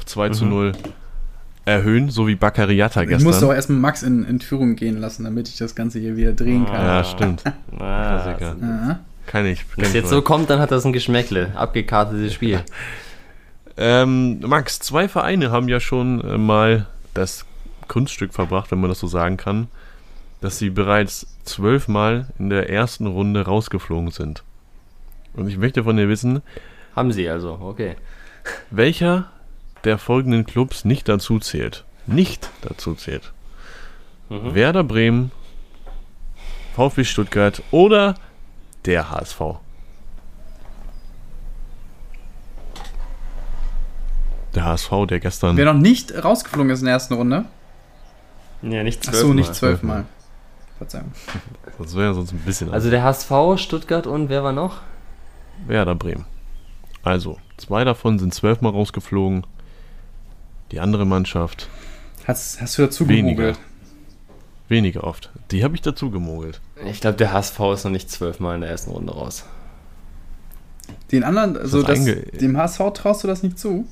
2 0.07 0.31
zu 0.31 0.45
Mhm. 0.45 0.51
0 0.51 0.72
erhöhen, 1.66 2.11
so 2.11 2.26
wie 2.26 2.35
Baccariata 2.35 3.03
Ich 3.03 3.11
musste 3.11 3.28
auch 3.28 3.31
gestern. 3.33 3.55
erstmal 3.55 3.78
Max 3.78 4.03
in, 4.03 4.24
in 4.24 4.41
Führung 4.41 4.74
gehen 4.74 4.97
lassen, 4.99 5.22
damit 5.24 5.49
ich 5.49 5.57
das 5.59 5.74
Ganze 5.76 6.01
hier 6.01 6.16
wieder 6.16 6.33
drehen 6.33 6.66
kann. 6.66 6.74
Ja, 6.74 7.05
stimmt. 7.05 7.45
Ah, 7.78 8.18
Klassiker. 8.22 8.57
Ja. 8.61 8.99
Kann 9.31 9.47
ich. 9.47 9.64
Wenn 9.76 9.85
es 9.85 9.93
jetzt 9.93 10.09
so 10.09 10.22
kommt, 10.22 10.51
dann 10.51 10.59
hat 10.59 10.72
das 10.72 10.85
ein 10.85 10.93
Geschmäckle. 10.93 11.53
Abgekartetes 11.55 12.35
Spiel. 12.35 12.61
Ähm, 13.76 14.41
Max, 14.41 14.78
zwei 14.78 15.09
Vereine 15.09 15.53
haben 15.53 15.68
ja 15.68 15.81
schon 15.81 16.20
äh, 16.22 16.37
mal 16.37 16.87
das 17.14 17.47
Kunststück 17.89 18.35
verbracht, 18.35 18.70
wenn 18.70 18.81
man 18.81 18.91
das 18.91 18.99
so 18.99 19.07
sagen 19.07 19.39
kann, 19.39 19.68
dass 20.43 20.59
sie 20.59 20.68
bereits 20.68 21.39
zwölfmal 21.45 22.26
in 22.39 22.51
der 22.51 22.68
ersten 22.68 23.07
Runde 23.07 23.47
rausgeflogen 23.47 24.11
sind. 24.11 24.43
Und 25.33 25.49
ich 25.49 25.57
möchte 25.57 25.85
von 25.85 25.97
dir 25.97 26.11
wissen, 26.11 26.43
Haben 26.95 27.12
sie 27.12 27.26
also, 27.31 27.59
okay. 27.62 27.97
welcher 28.70 29.31
der 29.85 29.97
folgenden 29.97 30.45
Clubs 30.45 30.85
nicht 30.85 31.09
dazu 31.09 31.39
zählt. 31.39 31.85
Nicht 32.07 32.51
dazu 32.61 32.95
zählt. 32.95 33.33
Mhm. 34.28 34.55
Werder 34.55 34.85
Bremen, 34.85 35.31
VfB 36.74 37.05
Stuttgart 37.05 37.62
oder 37.70 38.16
der 38.87 39.11
HSV. 39.11 39.41
Der 44.55 44.64
HSV, 44.64 44.91
der 45.09 45.20
gestern. 45.20 45.57
Wer 45.57 45.66
noch 45.72 45.81
nicht 45.81 46.12
rausgeflogen 46.24 46.70
ist 46.72 46.81
in 46.81 46.87
der 46.87 46.95
ersten 46.95 47.14
Runde. 47.14 47.45
Ja, 48.62 48.83
nicht 48.83 49.01
Ach 49.07 49.11
zwölf. 49.12 49.20
so, 49.20 49.33
nicht 49.33 49.49
Mal. 49.49 49.55
zwölfmal. 49.55 50.05
Verzeihung. 50.78 51.12
Das 51.78 51.97
wäre 51.97 52.12
sonst 52.12 52.33
ein 52.33 52.39
bisschen. 52.41 52.70
Also 52.74 52.91
der 52.91 53.03
HSV, 53.03 53.31
Stuttgart 53.57 54.07
und 54.07 54.28
wer 54.28 54.45
war 54.45 54.53
noch? 54.53 54.81
Werder 55.66 55.95
Bremen. 55.95 56.26
Also, 57.03 57.39
zwei 57.57 57.85
davon 57.85 58.18
sind 58.18 58.35
zwölfmal 58.35 58.72
rausgeflogen. 58.72 59.47
Die 60.72 60.78
andere 60.81 61.07
Mannschaft 61.07 61.68
Hast, 62.26 62.61
hast 62.61 62.76
du 62.76 62.83
dazu 62.83 63.09
Weniger. 63.09 63.53
gegoogelt? 63.53 63.59
Weniger 64.71 65.05
oft. 65.05 65.31
Die 65.51 65.64
habe 65.64 65.75
ich 65.75 65.83
dazu 65.83 66.11
gemogelt. 66.11 66.61
Ich 66.87 67.01
glaube, 67.01 67.16
der 67.16 67.33
HSV 67.33 67.59
ist 67.75 67.85
noch 67.85 67.91
nicht 67.91 68.11
zwölfmal 68.11 68.55
in 68.55 68.61
der 68.62 68.71
ersten 68.71 68.91
Runde 68.91 69.12
raus. 69.12 69.45
Den 71.12 71.25
anderen, 71.25 71.57
also 71.57 71.83
das 71.83 72.05
das, 72.05 72.16
dem 72.41 72.57
HSV 72.57 72.81
traust 72.95 73.23
du 73.25 73.29
das 73.29 73.43
nicht 73.43 73.59
zu? 73.59 73.87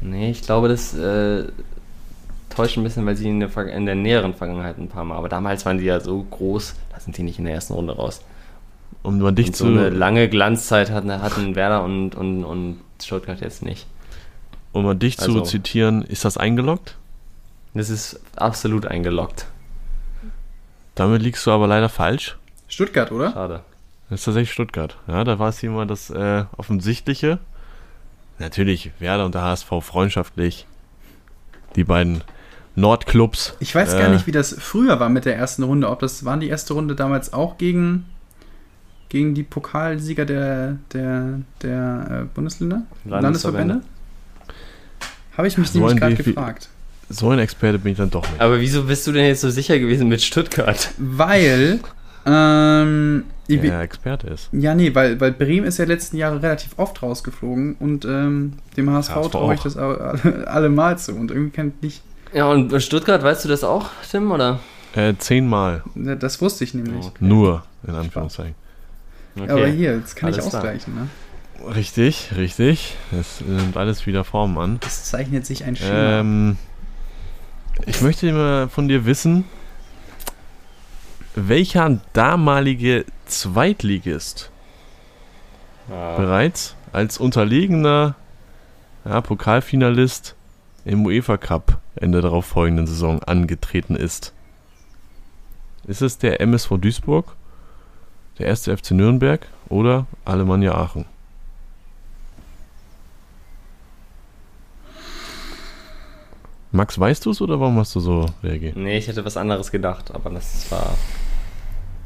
Nee, 0.00 0.30
ich 0.30 0.42
glaube, 0.42 0.68
das 0.68 0.94
äh, 0.94 1.44
täuscht 2.50 2.76
ein 2.76 2.82
bisschen, 2.82 3.06
weil 3.06 3.16
sie 3.16 3.28
in 3.28 3.40
der, 3.40 3.56
in 3.68 3.86
der 3.86 3.94
näheren 3.94 4.34
Vergangenheit 4.34 4.78
ein 4.78 4.88
paar 4.88 5.04
Mal, 5.04 5.16
aber 5.16 5.28
damals 5.28 5.64
waren 5.64 5.78
die 5.78 5.84
ja 5.84 6.00
so 6.00 6.22
groß, 6.30 6.74
da 6.92 7.00
sind 7.00 7.16
die 7.16 7.22
nicht 7.22 7.38
in 7.38 7.44
der 7.44 7.54
ersten 7.54 7.74
Runde 7.74 7.94
raus. 7.94 8.22
Um 9.02 9.18
mal 9.18 9.32
dich 9.32 9.48
Und 9.48 9.56
so 9.56 9.64
zu, 9.66 9.70
eine 9.70 9.90
lange 9.90 10.28
Glanzzeit 10.28 10.90
hatten, 10.90 11.10
hatten 11.10 11.54
Werder 11.54 11.82
und, 11.84 12.14
und, 12.14 12.44
und 12.44 12.80
Stuttgart 13.02 13.40
jetzt 13.40 13.62
nicht. 13.62 13.86
um 14.72 14.84
mal 14.84 14.94
dich 14.94 15.18
Also- 15.20 15.40
zu 15.40 15.42
zitieren, 15.42 16.02
ist 16.02 16.24
das 16.24 16.36
eingeloggt? 16.36 16.96
Das 17.74 17.88
ist 17.90 18.20
absolut 18.36 18.86
eingeloggt. 18.86 19.46
Damit 20.94 21.22
liegst 21.22 21.46
du 21.46 21.50
aber 21.52 21.66
leider 21.66 21.88
falsch. 21.88 22.36
Stuttgart, 22.68 23.10
oder? 23.12 23.32
Schade. 23.32 23.60
Das 24.10 24.20
ist 24.20 24.24
tatsächlich 24.26 24.52
Stuttgart. 24.52 24.98
Ja, 25.08 25.24
da 25.24 25.38
war 25.38 25.48
es 25.48 25.58
hier 25.58 25.70
mal 25.70 25.86
das 25.86 26.10
äh, 26.10 26.44
Offensichtliche. 26.56 27.38
Natürlich, 28.38 28.90
Werder 28.98 29.24
und 29.24 29.34
der 29.34 29.42
HSV 29.42 29.68
freundschaftlich. 29.80 30.66
Die 31.76 31.84
beiden 31.84 32.22
Nordclubs. 32.74 33.54
Ich 33.60 33.74
weiß 33.74 33.94
Äh. 33.94 33.98
gar 33.98 34.08
nicht, 34.10 34.26
wie 34.26 34.32
das 34.32 34.54
früher 34.58 35.00
war 35.00 35.08
mit 35.08 35.24
der 35.24 35.36
ersten 35.36 35.62
Runde. 35.62 35.88
Ob 35.88 36.00
das 36.00 36.24
waren 36.26 36.40
die 36.40 36.48
erste 36.48 36.74
Runde 36.74 36.94
damals 36.94 37.32
auch 37.32 37.56
gegen, 37.56 38.06
gegen 39.08 39.34
die 39.34 39.42
Pokalsieger 39.44 40.26
der, 40.26 40.76
der, 40.92 41.40
der 41.62 42.22
äh, 42.22 42.34
Bundesländer? 42.34 42.82
Landesverbände. 43.06 43.74
Landesverbände? 43.74 43.80
Habe 45.38 45.48
ich 45.48 45.56
mich 45.56 45.72
nämlich 45.72 45.96
gerade 45.96 46.16
gefragt. 46.16 46.68
So 47.14 47.30
ein 47.30 47.38
Experte 47.38 47.78
bin 47.78 47.92
ich 47.92 47.98
dann 47.98 48.10
doch 48.10 48.22
nicht. 48.30 48.40
Aber 48.40 48.58
wieso 48.60 48.84
bist 48.84 49.06
du 49.06 49.12
denn 49.12 49.26
jetzt 49.26 49.42
so 49.42 49.50
sicher 49.50 49.78
gewesen 49.78 50.08
mit 50.08 50.22
Stuttgart? 50.22 50.90
Weil, 50.98 51.80
ähm, 52.26 53.24
ich- 53.48 53.60
Wer 53.62 53.70
der 53.72 53.80
Experte 53.80 54.28
ist. 54.28 54.48
Ja, 54.52 54.74
nee, 54.74 54.94
weil, 54.94 55.20
weil 55.20 55.32
Bremen 55.32 55.66
ist 55.66 55.78
ja 55.78 55.84
letzten 55.84 56.16
Jahre 56.16 56.42
relativ 56.42 56.78
oft 56.78 57.02
rausgeflogen 57.02 57.74
und 57.80 58.04
ähm, 58.04 58.54
dem 58.76 58.88
HSV, 58.90 59.14
HSV 59.14 59.30
traue 59.30 59.54
ich 59.54 59.60
das 59.60 59.76
alle, 59.76 60.44
alle 60.46 60.68
mal 60.70 60.96
zu. 60.98 61.12
Und 61.14 61.30
irgendwie 61.30 61.50
kann 61.50 61.72
ich 61.78 61.82
nicht. 61.82 62.02
Ja, 62.32 62.46
und 62.50 62.80
Stuttgart, 62.82 63.22
weißt 63.22 63.44
du 63.44 63.48
das 63.48 63.62
auch, 63.62 63.90
Tim, 64.10 64.30
oder? 64.30 64.60
Äh, 64.94 65.14
zehnmal. 65.18 65.82
Das 65.94 66.40
wusste 66.40 66.64
ich 66.64 66.72
nämlich. 66.72 67.04
Okay. 67.06 67.16
Nur, 67.20 67.62
in 67.86 67.94
Anführungszeichen. 67.94 68.54
Okay. 69.38 69.50
Aber 69.50 69.66
hier, 69.66 69.96
jetzt 69.96 70.16
kann 70.16 70.30
ich 70.30 70.36
Alles 70.36 70.48
klar. 70.50 70.62
ausgleichen. 70.62 70.94
Ne? 70.94 71.08
Richtig, 71.74 72.30
richtig. 72.36 72.96
Es 73.18 73.40
nimmt 73.40 73.76
alles 73.76 74.06
wieder 74.06 74.24
Form 74.24 74.56
an. 74.58 74.78
Es 74.86 75.04
zeichnet 75.04 75.44
sich 75.46 75.64
ein 75.64 75.76
Schema. 75.76 76.20
Ähm, 76.20 76.56
ich 77.86 78.00
möchte 78.00 78.28
immer 78.28 78.68
von 78.68 78.88
dir 78.88 79.06
wissen, 79.06 79.44
welcher 81.34 82.00
damalige 82.12 83.04
Zweitligist 83.26 84.50
Ah, 85.90 86.16
bereits 86.16 86.76
als 86.92 87.18
unterlegener 87.18 88.14
ja, 89.04 89.20
Pokalfinalist 89.20 90.36
im 90.84 91.04
UEFA 91.04 91.36
Cup 91.36 91.80
Ende 91.96 92.20
darauf 92.20 92.46
folgenden 92.46 92.86
Saison 92.86 93.22
angetreten 93.22 93.96
ist. 93.96 94.32
Ist 95.86 96.02
es 96.02 96.18
der 96.18 96.40
MSV 96.40 96.78
Duisburg, 96.78 97.36
der 98.38 98.48
1. 98.48 98.64
FC 98.64 98.92
Nürnberg 98.92 99.46
oder 99.68 100.06
Alemannia 100.24 100.74
Aachen? 100.74 101.04
Max, 106.72 106.98
weißt 106.98 107.26
du 107.26 107.30
es 107.30 107.40
oder 107.40 107.60
warum 107.60 107.76
hast 107.76 107.94
du 107.94 108.00
so 108.00 108.26
reagiert? 108.42 108.76
Nee, 108.76 108.96
ich 108.98 109.06
hätte 109.06 109.24
was 109.24 109.36
anderes 109.36 109.70
gedacht, 109.70 110.10
aber 110.14 110.30
das 110.30 110.70
war. 110.70 110.94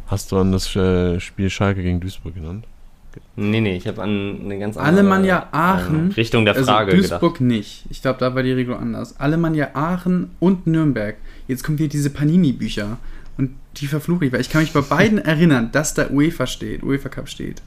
Hast 0.08 0.30
du 0.32 0.38
an 0.38 0.52
das 0.52 0.74
äh, 0.76 1.18
Spiel 1.20 1.50
Schalke 1.50 1.82
gegen 1.82 2.00
Duisburg 2.00 2.34
genannt? 2.34 2.64
Nee, 3.36 3.60
nee, 3.60 3.76
ich 3.76 3.86
habe 3.86 4.02
an 4.02 4.40
eine 4.44 4.58
ganz 4.58 4.76
andere 4.76 5.00
Alemannia 5.00 5.48
Aachen. 5.52 6.10
äh, 6.10 6.14
Richtung 6.14 6.44
der 6.44 6.54
Frage 6.54 6.92
also 6.92 7.02
Duisburg 7.08 7.34
gedacht. 7.34 7.40
nicht. 7.40 7.84
Ich 7.90 8.02
glaube, 8.02 8.18
da 8.18 8.34
war 8.34 8.42
die 8.42 8.52
Regel 8.52 8.74
anders. 8.74 9.18
Alemannia 9.18 9.70
Aachen 9.74 10.30
und 10.38 10.66
Nürnberg. 10.66 11.16
Jetzt 11.48 11.64
kommen 11.64 11.78
hier 11.78 11.88
diese 11.88 12.10
Panini-Bücher. 12.10 12.98
Und 13.38 13.52
die 13.76 13.86
verfluche 13.86 14.26
ich, 14.26 14.32
weil 14.32 14.40
ich 14.40 14.50
kann 14.50 14.62
mich 14.62 14.72
bei 14.72 14.80
beiden 14.80 15.18
erinnern, 15.24 15.70
dass 15.72 15.94
da 15.94 16.08
UEFA 16.10 16.46
steht, 16.46 16.82
UEFA 16.82 17.08
Cup 17.08 17.28
steht. 17.28 17.62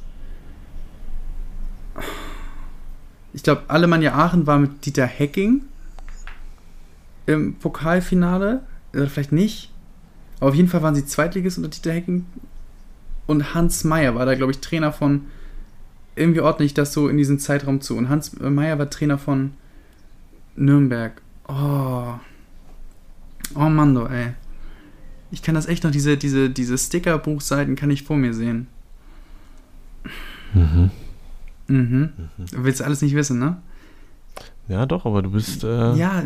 Ich 3.34 3.44
glaube, 3.44 3.64
Alemannia 3.68 4.14
Aachen 4.16 4.48
war 4.48 4.58
mit 4.60 4.86
Dieter 4.86 5.06
Hecking 5.06 5.62
im 7.26 7.56
Pokalfinale. 7.56 8.64
Oder 8.94 9.08
vielleicht 9.08 9.32
nicht. 9.32 9.72
Aber 10.40 10.50
auf 10.50 10.56
jeden 10.56 10.70
Fall 10.70 10.82
waren 10.82 10.96
sie 10.96 11.06
Zweitligist 11.06 11.58
unter 11.58 11.70
Dieter 11.70 11.94
Hecking. 11.94 12.26
Und 13.28 13.54
Hans 13.54 13.84
Meyer 13.84 14.16
war 14.16 14.26
da, 14.26 14.36
glaube 14.36 14.52
ich, 14.52 14.60
Trainer 14.60 14.92
von. 14.92 15.26
Irgendwie 16.16 16.42
ordne 16.42 16.66
ich 16.66 16.74
das 16.74 16.92
so 16.92 17.08
in 17.08 17.18
diesen 17.18 17.40
Zeitraum 17.40 17.82
zu. 17.82 17.96
Und 17.96 18.10
Hans 18.10 18.40
Meyer 18.40 18.78
war 18.80 18.90
Trainer 18.90 19.18
von 19.18 19.52
Nürnberg. 20.56 21.22
Oh. 21.48 22.14
Oh 23.56 23.70
Mann, 23.70 23.96
du, 23.96 24.06
ey. 24.06 24.34
Ich 25.32 25.42
kann 25.42 25.56
das 25.56 25.68
echt 25.68 25.84
noch, 25.84 25.92
diese, 25.92 26.18
diese, 26.18 26.50
diese 26.50 26.78
Sticker-Buchseiten 26.78 27.76
kann 27.76 27.92
ich 27.92 28.04
vor 28.04 28.18
mir 28.18 28.34
sehen. 28.34 28.68
Mhm. 30.54 30.92
Mhm. 31.68 32.10
Willst 32.38 32.80
du 32.80 32.84
alles 32.84 33.02
nicht 33.02 33.16
wissen, 33.16 33.40
ne? 33.40 33.58
Ja, 34.70 34.86
doch, 34.86 35.06
aber 35.06 35.22
du 35.22 35.32
bist 35.32 35.64
äh, 35.66 35.94
Ja, 35.96 36.24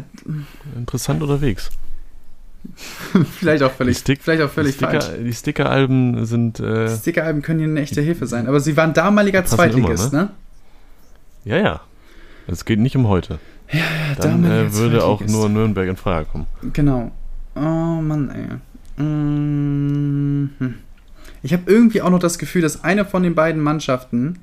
interessant 0.76 1.22
unterwegs. 1.24 1.72
vielleicht 3.39 3.64
auch 3.64 3.72
völlig, 3.72 3.98
Die 3.98 4.02
Stick- 4.02 4.22
vielleicht 4.22 4.41
auch 4.44 4.50
völlig 4.50 4.78
die 4.78 4.86
Sticker, 4.86 5.02
falsch. 5.02 5.18
Die 5.24 5.34
Sticker-Alben 5.34 6.26
sind, 6.26 6.60
äh, 6.60 6.88
Die 6.88 6.96
Sticker-Alben 6.96 7.41
können 7.41 7.60
hier 7.60 7.68
eine 7.70 7.82
echte 7.82 8.02
Hilfe 8.02 8.28
sein. 8.28 8.48
Aber 8.48 8.60
sie 8.60 8.78
waren 8.78 8.94
damaliger 8.94 9.44
Zweitligist, 9.46 10.14
immer, 10.14 10.24
ne? 10.24 10.30
ja, 11.46 11.58
ja. 11.58 11.82
Es 12.48 12.64
geht 12.66 12.80
nicht 12.80 12.96
um 12.96 13.08
heute. 13.08 13.39
Ja, 13.72 13.82
Dann 14.20 14.44
damaliger 14.44 14.66
äh, 14.68 14.74
würde 14.74 15.04
auch 15.04 15.22
nur 15.22 15.50
Nürnberg 15.50 15.88
in 15.89 15.96
Frage 15.98 16.26
kommen. 16.30 16.46
Genau. 16.74 17.12
Oh 17.56 17.60
Mann, 17.60 18.30
ey. 18.30 19.04
Mhm. 19.04 20.50
Ich 21.41 21.54
habe 21.54 21.64
irgendwie 21.72 22.02
auch 22.02 22.10
noch 22.10 22.20
das 22.20 22.38
Gefühl, 22.38 22.62
dass 22.62 22.84
eine 22.84 23.06
von 23.06 23.24
den 23.24 23.36
beiden 23.36 23.62
Mannschaften 23.62 24.39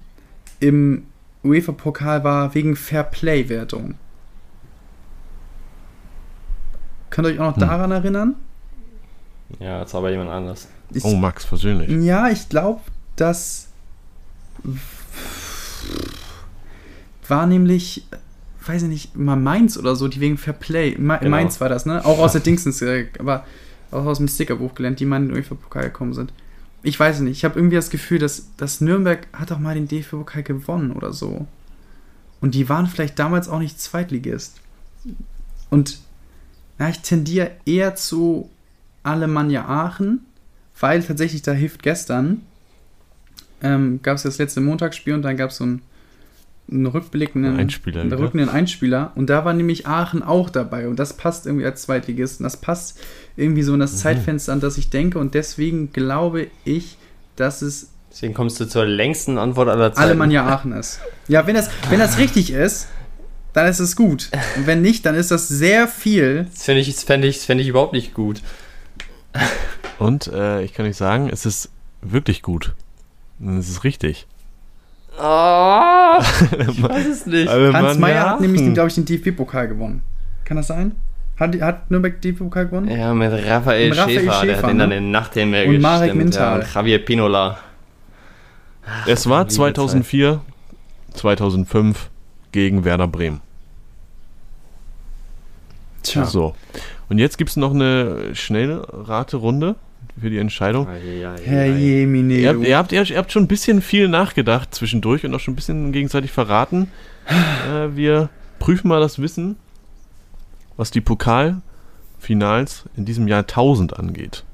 im 0.60 1.04
UEFA-Pokal 1.44 2.22
war 2.24 2.54
wegen 2.54 2.76
Fair-Play-Wertung. 2.76 3.94
Könnt 7.10 7.26
ihr 7.28 7.34
euch 7.34 7.40
auch 7.40 7.46
noch 7.56 7.56
Hm. 7.56 7.60
daran 7.68 7.90
erinnern? 7.90 8.34
Ja, 9.58 9.80
jetzt 9.80 9.94
aber 9.94 10.10
jemand 10.10 10.30
anders. 10.30 10.68
Ich, 10.92 11.04
Oh, 11.04 11.16
Max, 11.16 11.46
persönlich. 11.46 11.88
Ja, 12.04 12.28
ich 12.28 12.48
glaube, 12.48 12.80
das 13.16 13.68
war 17.26 17.46
nämlich, 17.46 18.06
weiß 18.66 18.82
ich 18.82 18.88
nicht, 18.88 19.16
mal 19.16 19.36
Mainz 19.36 19.76
oder 19.76 19.96
so, 19.96 20.08
die 20.08 20.20
wegen 20.20 20.36
Fairplay. 20.38 20.96
Ma 20.98 21.16
Genau. 21.16 21.30
Mainz 21.30 21.60
war 21.60 21.68
das, 21.68 21.86
ne? 21.86 22.04
Auch 22.04 22.18
aus 22.18 22.32
der 22.32 22.40
Dingsens, 22.40 22.82
aber 23.18 23.44
auch 23.90 24.04
aus 24.04 24.18
dem 24.18 24.28
Stickerbuch 24.28 24.74
gelernt, 24.74 25.00
die 25.00 25.04
mal 25.06 25.16
in 25.16 25.28
den 25.28 25.36
UEFA-Pokal 25.36 25.84
gekommen 25.84 26.14
sind. 26.14 26.32
Ich 26.82 26.98
weiß 26.98 27.20
nicht, 27.20 27.36
ich 27.36 27.44
habe 27.44 27.58
irgendwie 27.58 27.76
das 27.76 27.90
Gefühl, 27.90 28.18
dass, 28.18 28.54
dass 28.56 28.80
Nürnberg 28.80 29.26
hat 29.32 29.52
auch 29.52 29.58
mal 29.58 29.74
den 29.74 29.88
DFB-Pokal 29.88 30.42
gewonnen 30.42 30.92
oder 30.92 31.12
so. 31.12 31.46
Und 32.40 32.54
die 32.54 32.68
waren 32.68 32.86
vielleicht 32.86 33.18
damals 33.18 33.48
auch 33.48 33.58
nicht 33.58 33.80
Zweitligist. 33.80 34.60
Und 35.68 35.98
na, 36.78 36.88
ich 36.88 37.00
tendiere 37.00 37.50
eher 37.66 37.94
zu 37.94 38.48
Alemannia 39.02 39.66
Aachen, 39.66 40.24
weil 40.78 41.02
tatsächlich 41.02 41.42
da 41.42 41.52
hilft 41.52 41.82
gestern, 41.82 42.42
ähm, 43.62 44.00
gab 44.02 44.16
es 44.16 44.22
das 44.22 44.38
letzte 44.38 44.62
Montagsspiel 44.62 45.12
und 45.14 45.22
dann 45.22 45.36
gab 45.36 45.50
es 45.50 45.58
so 45.58 45.64
einen, 45.64 45.82
einen 46.70 46.86
rückblickenden 46.86 47.54
Ein 47.54 47.60
Einspieler 47.60 48.00
einen 48.02 48.12
rückenden 48.12 48.48
Einspieler 48.48 49.12
und 49.16 49.28
da 49.28 49.44
war 49.44 49.52
nämlich 49.52 49.86
Aachen 49.86 50.22
auch 50.22 50.50
dabei 50.50 50.88
und 50.88 50.98
das 50.98 51.14
passt 51.16 51.46
irgendwie 51.46 51.66
als 51.66 51.82
Zweitligist 51.82 52.40
und 52.40 52.44
das 52.44 52.56
passt 52.58 52.98
irgendwie 53.36 53.62
so 53.62 53.72
in 53.72 53.78
Mhm. 53.78 53.82
das 53.82 53.98
Zeitfenster, 53.98 54.52
an 54.52 54.60
das 54.60 54.78
ich 54.78 54.90
denke 54.90 55.18
und 55.18 55.34
deswegen 55.34 55.92
glaube 55.92 56.46
ich, 56.64 56.96
dass 57.36 57.62
es 57.62 57.90
Deswegen 58.12 58.34
kommst 58.34 58.58
du 58.58 58.66
zur 58.66 58.84
längsten 58.86 59.38
Antwort 59.38 59.68
aller 59.68 59.92
Zeiten. 59.92 60.08
Alemannia 60.08 60.44
Aachen 60.44 60.72
ist. 60.72 61.00
Ja, 61.28 61.46
wenn 61.46 61.54
das, 61.54 61.70
wenn 61.90 62.00
das 62.00 62.18
richtig 62.18 62.52
ist, 62.52 62.88
dann 63.52 63.68
ist 63.68 63.78
es 63.78 63.94
gut. 63.94 64.30
Und 64.56 64.66
wenn 64.66 64.82
nicht, 64.82 65.06
dann 65.06 65.14
ist 65.14 65.30
das 65.30 65.46
sehr 65.46 65.86
viel. 65.86 66.46
Das 66.52 66.64
finde 66.64 66.80
ich, 66.80 66.92
das 66.92 67.04
fänd 67.04 67.24
ich, 67.24 67.36
das 67.36 67.44
fänd 67.46 67.60
ich 67.60 67.68
überhaupt 67.68 67.92
nicht 67.92 68.12
gut. 68.12 68.42
Und 69.98 70.26
äh, 70.28 70.62
ich 70.62 70.74
kann 70.74 70.86
euch 70.86 70.96
sagen, 70.96 71.28
es 71.32 71.46
ist 71.46 71.70
wirklich 72.02 72.42
gut. 72.42 72.74
Es 73.58 73.68
ist 73.68 73.84
richtig. 73.84 74.26
Oh, 75.22 76.18
ich 76.70 76.82
weiß 76.82 77.06
es 77.06 77.26
nicht. 77.26 77.48
Alemannia 77.48 77.88
Hans 77.88 77.98
Meyer 77.98 78.30
hat 78.30 78.40
nämlich, 78.40 78.72
glaube 78.72 78.88
ich, 78.88 78.94
den 78.94 79.04
DFB-Pokal 79.04 79.68
gewonnen. 79.68 80.02
Kann 80.44 80.56
das 80.56 80.68
sein? 80.68 80.92
Hat, 81.38 81.60
hat 81.60 81.90
Nürnberg 81.90 82.20
den 82.20 82.32
DFB-Pokal 82.32 82.66
gewonnen? 82.68 82.90
Ja, 82.90 83.12
mit 83.12 83.30
Raphael, 83.32 83.90
Mit 83.90 83.98
Raphael 83.98 84.18
Schäfer, 84.20 84.24
der 84.24 84.40
Schäfer, 84.40 84.62
hat 84.62 84.70
ihn 84.72 84.78
dann 84.78 84.88
ne? 84.88 84.96
in 84.96 85.10
Nachthimmel 85.10 85.68
Und 85.68 85.80
Marek 85.80 86.12
gestimmt, 86.12 86.34
Ja, 86.34 86.40
Mintal. 86.54 86.60
und 86.60 86.74
Javier 86.74 87.04
Pinola. 87.04 87.58
Es 89.06 89.28
war 89.28 89.40
liebe 89.40 89.52
2004, 89.54 90.40
2005 91.14 92.10
gegen 92.52 92.84
Werder 92.84 93.06
Bremen. 93.06 93.40
Tja. 96.02 96.24
So. 96.24 96.54
Und 97.08 97.18
jetzt 97.18 97.36
gibt 97.38 97.50
es 97.50 97.56
noch 97.56 97.74
eine 97.74 98.34
Schnellrate-Runde 98.34 99.76
für 100.18 100.30
die 100.30 100.38
Entscheidung. 100.38 100.86
Herr 100.86 101.66
Jemine. 101.66 102.34
Ihr 102.34 102.48
habt, 102.48 102.62
ihr, 102.62 102.76
habt, 102.76 103.10
ihr 103.10 103.18
habt 103.18 103.32
schon 103.32 103.44
ein 103.44 103.48
bisschen 103.48 103.82
viel 103.82 104.08
nachgedacht 104.08 104.74
zwischendurch 104.74 105.24
und 105.24 105.34
auch 105.34 105.40
schon 105.40 105.52
ein 105.52 105.56
bisschen 105.56 105.92
gegenseitig 105.92 106.32
verraten. 106.32 106.90
äh, 107.26 107.94
wir 107.96 108.30
prüfen 108.58 108.88
mal 108.88 109.00
das 109.00 109.18
Wissen, 109.20 109.56
was 110.76 110.90
die 110.90 111.00
Pokalfinals 111.00 112.84
in 112.96 113.04
diesem 113.04 113.28
Jahr 113.28 113.40
1000 113.40 113.98
angeht. 113.98 114.44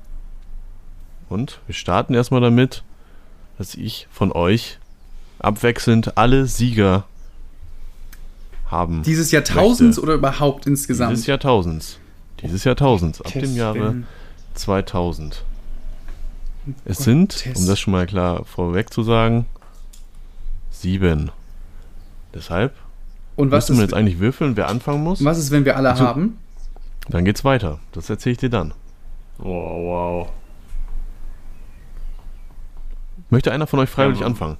Und 1.28 1.61
wir 1.66 1.74
starten 1.74 2.14
erstmal 2.14 2.40
damit, 2.40 2.82
dass 3.59 3.74
ich 3.74 4.07
von 4.11 4.32
euch 4.32 4.78
abwechselnd 5.38 6.16
alle 6.16 6.46
Sieger 6.46 7.04
haben. 8.70 9.02
Dieses 9.02 9.30
Jahrtausends 9.30 9.96
möchte. 9.96 10.02
oder 10.02 10.14
überhaupt 10.14 10.66
insgesamt? 10.66 11.12
Dieses 11.12 11.26
Jahrtausends. 11.26 11.98
Dieses 12.42 12.64
Jahrtausends, 12.64 13.20
ab 13.20 13.32
dem 13.32 13.42
Test 13.42 13.57
Jahre 13.57 13.80
werden. 13.80 14.07
2000. 14.57 15.44
Es 16.84 16.98
Gott, 16.98 17.04
sind, 17.04 17.44
um 17.54 17.66
das 17.66 17.78
schon 17.78 17.92
mal 17.92 18.07
klar 18.07 18.44
vorweg 18.44 18.92
zu 18.92 19.02
sagen, 19.02 19.46
sieben. 20.70 21.30
Deshalb 22.34 22.74
Und 23.36 23.50
was 23.50 23.68
müssen 23.68 23.78
wir 23.78 23.84
jetzt 23.84 23.94
eigentlich 23.94 24.18
würfeln, 24.18 24.57
wer 24.57 24.68
anfangen 24.68 25.02
muss. 25.04 25.24
was 25.24 25.38
ist, 25.38 25.50
wenn 25.50 25.64
wir 25.64 25.76
alle 25.76 25.90
Also- 25.90 26.04
haben? 26.04 26.38
Dann 27.09 27.24
geht's 27.24 27.44
weiter. 27.44 27.78
Das 27.92 28.11
erzähle 28.11 28.32
ich 28.32 28.38
dir 28.38 28.50
dann. 28.50 28.74
Wow, 29.38 29.46
wow. 29.46 30.28
Möchte 33.30 33.52
einer 33.52 33.66
von 33.68 33.78
euch 33.78 33.88
freiwillig 33.90 34.20
Ja. 34.20 34.26
anfangen? 34.26 34.57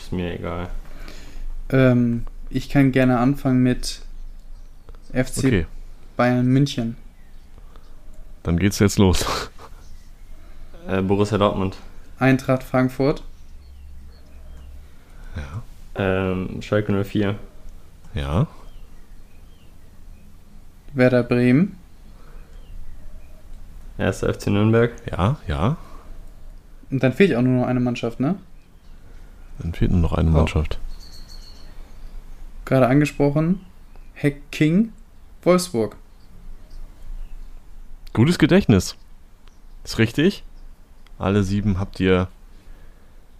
Ist 0.00 0.12
mir 0.12 0.34
egal. 0.38 0.68
Ähm, 1.70 2.24
ich 2.50 2.68
kann 2.68 2.92
gerne 2.92 3.18
anfangen 3.18 3.62
mit 3.62 4.02
FC 5.12 5.38
Okay, 5.38 5.66
Bayern 6.16 6.46
München. 6.46 6.96
Dann 8.48 8.58
geht's 8.58 8.78
jetzt 8.78 8.98
los. 8.98 9.50
Äh, 10.88 11.02
Borussia 11.02 11.36
Dortmund. 11.38 11.76
Eintracht 12.18 12.62
Frankfurt. 12.62 13.22
Ähm, 15.94 16.62
Schalke 16.62 16.92
04. 17.04 17.34
Ja, 18.14 18.46
Werder 20.94 21.22
Bremen. 21.24 21.76
1. 23.98 24.20
FC 24.22 24.46
Nürnberg. 24.48 24.92
ja, 25.10 25.36
ja. 25.46 25.76
Und 26.90 27.02
dann 27.02 27.12
fehlt 27.12 27.30
ja 27.30 27.38
auch 27.38 27.42
nur 27.42 27.60
noch 27.62 27.66
eine 27.66 27.80
Mannschaft, 27.80 28.20
ne? 28.20 28.36
Dann 29.58 29.74
fehlt 29.74 29.90
nur 29.90 30.00
noch 30.00 30.12
eine 30.14 30.30
Oh. 30.30 30.34
Mannschaft. 30.34 30.78
Gerade 32.64 32.86
angesprochen. 32.86 33.60
Heck 34.14 34.50
King. 34.50 34.92
Wolfsburg. 35.42 35.96
Gutes 38.18 38.40
Gedächtnis. 38.40 38.96
Ist 39.84 39.98
richtig. 40.00 40.42
Alle 41.20 41.44
sieben 41.44 41.78
habt 41.78 42.00
ihr 42.00 42.26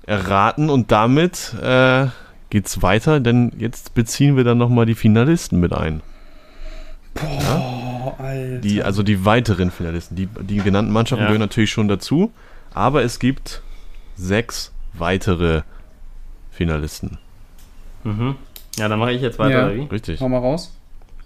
erraten 0.07 0.71
und 0.71 0.93
damit 0.93 1.53
äh, 1.61 2.07
geht's 2.51 2.81
weiter, 2.81 3.19
denn 3.19 3.53
jetzt 3.59 3.95
beziehen 3.95 4.37
wir 4.37 4.45
dann 4.45 4.57
nochmal 4.57 4.87
die 4.87 4.95
Finalisten 4.95 5.59
mit 5.59 5.73
ein. 5.73 6.01
Oh, 7.21 8.13
Alter. 8.19 8.59
Die, 8.59 8.85
also 8.85 9.03
die 9.03 9.25
weiteren 9.25 9.73
Finalisten. 9.73 10.15
Die, 10.17 10.27
die 10.27 10.59
genannten 10.59 10.93
Mannschaften 10.93 11.23
Ja. 11.23 11.27
gehören 11.27 11.41
natürlich 11.41 11.73
schon 11.73 11.89
dazu, 11.89 12.33
aber 12.73 13.03
es 13.03 13.19
gibt 13.19 13.63
sechs 14.15 14.71
weitere 14.93 15.63
Finalisten. 16.53 17.19
Mhm. 18.05 18.37
Ja, 18.77 18.87
dann 18.87 19.01
mache 19.01 19.11
ich 19.11 19.23
jetzt 19.23 19.41
weiter, 19.41 19.73
Ja. 19.75 19.85
Richtig. 19.87 20.21
Hau 20.21 20.29
mal 20.29 20.39
raus. 20.39 20.73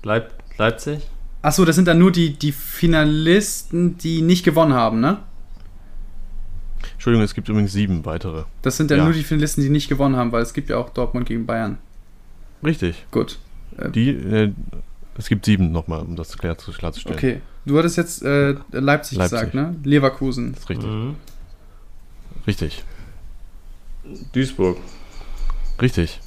Leip 0.05 0.33
Leipzig? 0.57 1.07
Achso, 1.43 1.65
das 1.65 1.75
sind 1.77 1.89
dann 1.89 1.99
nur 1.99 2.13
die, 2.13 2.35
die 2.35 2.53
Finalisten, 2.53 3.99
die 3.99 4.23
nicht 4.23 4.45
gewonnen 4.45 4.75
haben, 4.75 5.01
ne? 5.01 5.19
Entschuldigung, 6.95 7.25
es 7.25 7.35
gibt 7.35 7.49
übrigens 7.49 7.73
sieben 7.73 8.05
weitere. 8.05 8.45
Das 8.63 8.77
sind 8.77 8.91
dann 8.91 8.99
Ja. 8.99 9.05
nur 9.05 9.13
die 9.13 9.25
Finalisten, 9.25 9.63
die 9.63 9.71
nicht 9.71 9.89
gewonnen 9.89 10.15
haben, 10.17 10.31
weil 10.31 10.43
es 10.43 10.55
gibt 10.55 10.71
ja 10.71 10.77
auch 10.77 10.91
Dortmund 10.91 11.27
gegen 11.27 11.47
Bayern. 11.47 11.79
Richtig. 12.65 13.05
Gut. 13.11 13.39
Die, 13.95 14.11
äh, 14.11 14.53
es 15.19 15.29
gibt 15.29 15.45
sieben 15.45 15.73
nochmal, 15.73 16.01
um 16.03 16.15
das 16.15 16.37
klar, 16.39 16.55
klarzustellen. 16.55 17.19
Okay. 17.19 17.41
Du 17.65 17.77
hattest 17.79 17.97
jetzt 17.97 18.23
äh, 18.23 18.53
Leipzig, 18.71 19.19
Leipzig. 19.19 19.19
gesagt, 19.19 19.55
ne? 19.55 19.75
Leverkusen. 19.83 20.53
Das 20.53 20.63
ist 20.63 20.69
richtig. 20.71 20.89
Mhm. 20.89 21.17
Richtig. 22.47 22.85
Duisburg. 24.33 24.77
Richtig. 25.81 26.21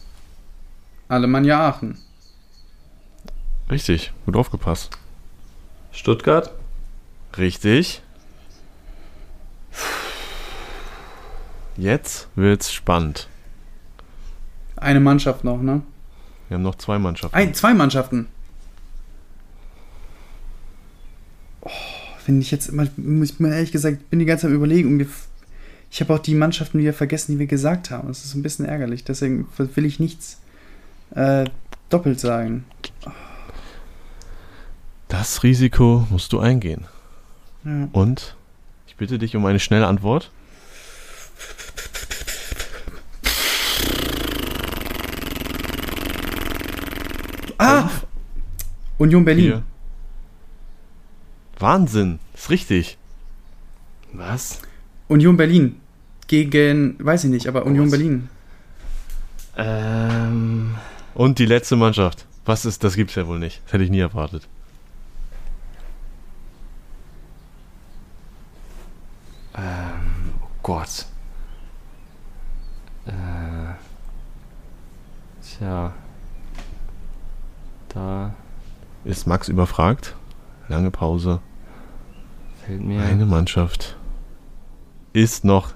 Alemannia 1.07 1.67
Aachen. 1.69 1.97
Richtig. 3.69 4.11
Gut 4.25 4.35
aufgepasst. 4.35 4.97
Stuttgart? 5.95 6.51
Richtig. 7.37 8.01
Jetzt 11.77 12.27
wird's 12.35 12.71
spannend. 12.71 13.27
Eine 14.75 14.99
Mannschaft 14.99 15.43
noch, 15.43 15.61
ne? 15.61 15.81
Wir 16.47 16.55
haben 16.55 16.63
noch 16.63 16.75
zwei 16.75 16.99
Mannschaften. 16.99 17.35
Ein, 17.35 17.53
zwei 17.53 17.73
Mannschaften. 17.73 18.27
Oh, 21.61 21.69
Finde 22.23 22.41
ich 22.41 22.51
jetzt 22.51 22.67
immer, 22.67 22.87
muss 22.97 23.31
ich 23.31 23.39
mir 23.39 23.53
ehrlich 23.53 23.71
gesagt, 23.71 24.09
bin 24.09 24.19
die 24.19 24.25
ganze 24.25 24.43
Zeit 24.43 24.51
am 24.51 24.55
überlegen 24.55 25.07
ich 25.91 26.01
habe 26.01 26.13
auch 26.13 26.19
die 26.19 26.35
Mannschaften 26.35 26.79
wieder 26.79 26.91
vergessen, 26.91 27.33
die 27.33 27.39
wir 27.39 27.47
gesagt 27.47 27.89
haben. 27.89 28.09
Das 28.09 28.25
ist 28.25 28.35
ein 28.35 28.43
bisschen 28.43 28.65
ärgerlich. 28.65 29.05
Deswegen 29.05 29.47
will 29.57 29.85
ich 29.85 29.99
nichts 29.99 30.41
äh, 31.11 31.45
doppelt 31.89 32.19
sagen. 32.19 32.65
Das 35.25 35.41
Risiko 35.41 36.05
musst 36.11 36.33
du 36.33 36.39
eingehen. 36.39 36.85
Ja. 37.63 37.89
Und 37.93 38.35
ich 38.85 38.95
bitte 38.95 39.17
dich 39.17 39.35
um 39.35 39.43
eine 39.47 39.59
schnelle 39.59 39.87
Antwort. 39.87 40.29
Ah! 47.57 47.89
Union 48.99 49.25
Berlin. 49.25 49.45
Vier. 49.45 49.63
Wahnsinn. 51.57 52.19
Ist 52.35 52.51
richtig. 52.51 52.99
Was? 54.13 54.61
Union 55.07 55.37
Berlin. 55.37 55.81
Gegen, 56.27 57.03
weiß 57.03 57.23
ich 57.23 57.31
nicht, 57.31 57.47
aber 57.47 57.65
Union 57.65 57.85
Was? 57.85 57.91
Berlin. 57.93 58.29
Ähm. 59.57 60.75
Und 61.15 61.39
die 61.39 61.47
letzte 61.47 61.75
Mannschaft. 61.75 62.27
Was 62.45 62.63
ist, 62.65 62.83
das 62.83 62.95
gibt's 62.95 63.15
ja 63.15 63.25
wohl 63.25 63.39
nicht. 63.39 63.63
Das 63.65 63.73
hätte 63.73 63.83
ich 63.85 63.89
nie 63.89 64.01
erwartet. 64.01 64.47
Ähm, 69.57 70.33
oh 70.41 70.47
Gott. 70.65 71.05
Äh, 73.05 73.75
tja. 75.39 75.93
Da 77.89 78.33
Ist 79.03 79.27
Max 79.27 79.47
überfragt? 79.47 80.15
Lange 80.67 80.89
Pause. 80.89 81.39
fällt 82.65 82.81
mir. 82.81 82.99
Eine 82.99 83.27
Mannschaft 83.27 83.95
ist 85.13 85.45
noch 85.45 85.75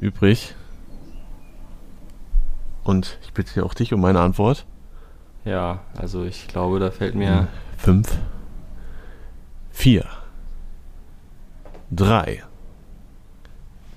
übrig. 0.00 0.56
Und 2.82 3.20
ich 3.22 3.32
bitte 3.32 3.64
auch 3.64 3.74
dich 3.74 3.92
um 3.94 4.04
eine 4.04 4.18
Antwort. 4.18 4.66
Ja, 5.44 5.84
also 5.96 6.24
ich 6.24 6.48
glaube, 6.48 6.80
da 6.80 6.90
fällt 6.90 7.14
mir. 7.14 7.46
Fünf, 7.76 8.18
vier, 9.70 10.06
drei, 11.92 12.42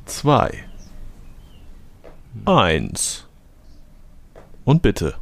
zwei, 0.06 0.64
eins. 2.46 3.26
Und 4.66 4.82
bitte, 4.82 5.16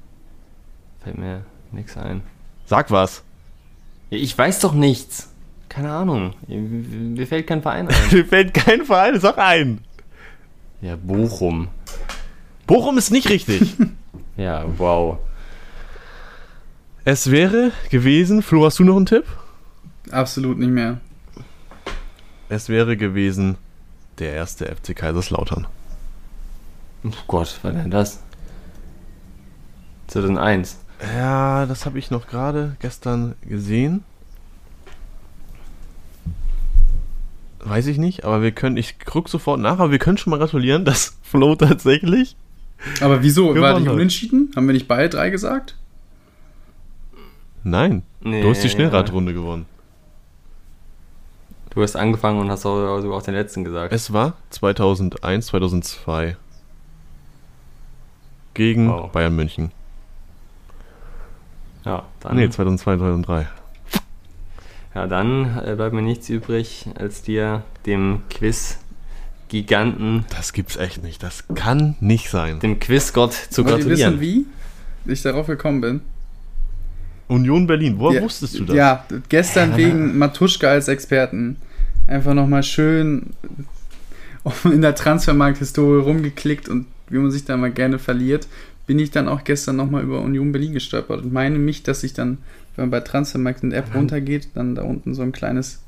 Fällt 1.03 1.17
mir 1.17 1.43
nichts 1.71 1.97
ein. 1.97 2.21
sag 2.65 2.91
was. 2.91 3.23
Ich 4.09 4.37
weiß 4.37 4.59
doch 4.59 4.73
nichts. 4.73 5.29
Keine 5.69 5.91
Ahnung. 5.91 6.33
Mir 6.47 7.25
fällt 7.25 7.47
kein 7.47 7.61
Verein 7.61 7.87
ein. 7.87 7.95
Dir 8.11 8.25
fällt 8.25 8.53
kein 8.53 8.85
Verein, 8.85 9.19
sag 9.19 9.37
ein. 9.37 9.81
ja, 10.81 10.95
Bochum. 10.97 11.69
Bochum 12.67 12.97
ist 12.97 13.11
nicht 13.11 13.29
richtig. 13.29 13.75
Ja, 14.37 14.63
wow. 14.77 15.17
es 17.03 17.29
wäre 17.29 17.71
gewesen, 17.89 18.41
Flo, 18.41 18.65
hast 18.65 18.79
du 18.79 18.83
noch 18.85 18.95
einen 18.95 19.05
Tipp? 19.05 19.25
Absolut 20.09 20.57
nicht 20.57 20.69
mehr. 20.71 20.99
Es 22.49 22.69
wäre 22.69 22.95
gewesen 22.97 23.57
der 24.21 24.33
erste 24.33 24.65
FC 24.73 24.95
Kaiserslautern. 24.95 25.67
Oh 27.03 27.09
Gott, 27.27 27.59
was 27.63 27.73
denn 27.73 27.91
das? 27.91 28.19
2001. 30.07 30.77
Ja, 31.15 31.65
das 31.65 31.85
habe 31.85 31.97
ich 31.97 32.11
noch 32.11 32.27
gerade 32.27 32.75
gestern 32.79 33.35
gesehen. 33.41 34.03
Weiß 37.59 37.87
ich 37.87 37.97
nicht, 37.97 38.23
aber 38.23 38.41
wir 38.41 38.51
können, 38.51 38.77
ich 38.77 38.99
guck 38.99 39.29
sofort 39.29 39.59
nach, 39.59 39.79
aber 39.79 39.91
wir 39.91 39.99
können 39.99 40.17
schon 40.17 40.31
mal 40.31 40.37
gratulieren, 40.37 40.85
dass 40.85 41.17
Flo 41.23 41.55
tatsächlich. 41.55 42.35
Aber 42.99 43.21
wieso? 43.23 43.55
War 43.55 43.79
nicht 43.79 43.89
unentschieden? 43.89 44.51
Haben 44.55 44.67
wir 44.67 44.73
nicht 44.73 44.87
beide 44.87 45.09
drei 45.09 45.29
gesagt? 45.29 45.75
Nein, 47.63 48.03
Nee, 48.23 48.41
du 48.41 48.49
hast 48.49 48.63
die 48.63 48.67
ja. 48.67 48.73
Schnellradrunde 48.73 49.33
gewonnen. 49.33 49.65
Du 51.71 51.81
hast 51.81 51.95
angefangen 51.95 52.39
und 52.39 52.49
hast 52.51 52.65
auch, 52.65 52.99
sogar 53.01 53.17
auch 53.17 53.21
den 53.23 53.33
letzten 53.33 53.63
gesagt. 53.63 53.93
Es 53.93 54.11
war 54.13 54.33
2001, 54.49 55.47
2002 55.47 56.35
gegen 58.53 58.89
Wow. 58.89 59.11
Bayern 59.11 59.35
München. 59.35 59.71
Ja, 61.85 62.03
dann, 62.19 62.35
Nee, 62.35 62.49
2002, 62.49 62.97
2003. 62.97 63.47
ja, 64.95 65.07
dann 65.07 65.59
äh, 65.65 65.75
bleibt 65.75 65.93
mir 65.93 66.01
nichts 66.01 66.29
übrig, 66.29 66.87
als 66.95 67.21
dir, 67.23 67.63
dem 67.85 68.21
Quiz-Giganten, 68.29 70.25
Das 70.29 70.51
gibt's 70.53 70.75
echt 70.75 71.01
nicht. 71.03 71.23
Das 71.23 71.45
kann 71.55 71.95
nicht 72.01 72.29
sein. 72.29 72.59
dem 72.59 72.79
Quizgott 72.79 73.33
zu 73.33 73.63
Wollt 73.65 73.79
ihr 73.79 73.85
gratulieren. 73.85 74.19
wissen, 74.19 74.45
wie 75.05 75.11
ich 75.13 75.21
darauf 75.23 75.47
gekommen 75.47 75.81
bin? 75.81 76.01
Union 77.31 77.65
Berlin, 77.65 77.95
woher 77.97 78.19
Ja, 78.19 78.25
wusstest 78.25 78.59
du 78.59 78.65
das? 78.65 78.75
Ja, 78.75 79.05
gestern 79.29 79.77
wegen 79.77 80.17
Matuschka 80.17 80.67
als 80.67 80.89
Experten. 80.89 81.55
Einfach 82.05 82.33
nochmal 82.33 82.63
schön 82.63 83.27
in 84.65 84.81
der 84.81 84.95
Transfermarkt-Historie 84.95 86.01
rumgeklickt 86.01 86.67
und 86.67 86.87
wie 87.09 87.17
man 87.17 87.31
sich 87.31 87.45
da 87.45 87.55
mal 87.55 87.71
gerne 87.71 87.99
verliert, 87.99 88.47
bin 88.85 88.99
ich 88.99 89.11
dann 89.11 89.29
auch 89.29 89.43
gestern 89.43 89.77
nochmal 89.77 90.03
über 90.03 90.21
Union 90.21 90.51
Berlin 90.51 90.73
gestolpert 90.73 91.23
und 91.23 91.31
meine 91.31 91.57
mich, 91.57 91.83
dass 91.83 92.03
ich 92.03 92.13
dann, 92.13 92.39
wenn 92.75 92.83
man 92.83 92.91
bei 92.91 92.99
Transfermarkt 92.99 93.63
in 93.63 93.69
der 93.69 93.79
App 93.79 93.95
runtergeht, 93.95 94.49
dann 94.55 94.75
da 94.75 94.81
unten 94.81 95.13
so 95.13 95.21
ein 95.21 95.31
kleines 95.31 95.81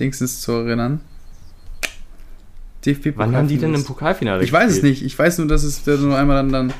Dings 0.00 0.20
ist 0.20 0.42
zu 0.42 0.52
erinnern. 0.52 1.00
DFB 2.84 3.12
Wann 3.16 3.36
haben 3.36 3.48
die 3.48 3.58
denn 3.58 3.74
im. 3.74 3.84
Pokalfinale 3.84 4.42
Ich 4.42 4.52
weiß 4.52 4.72
es 4.72 4.82
nicht. 4.82 5.02
Ich 5.02 5.18
weiß 5.18 5.38
nur, 5.38 5.46
dass 5.46 5.62
es 5.62 5.86
nur 5.86 6.16
einmal 6.18 6.36
dann, 6.36 6.50
dann 6.50 6.72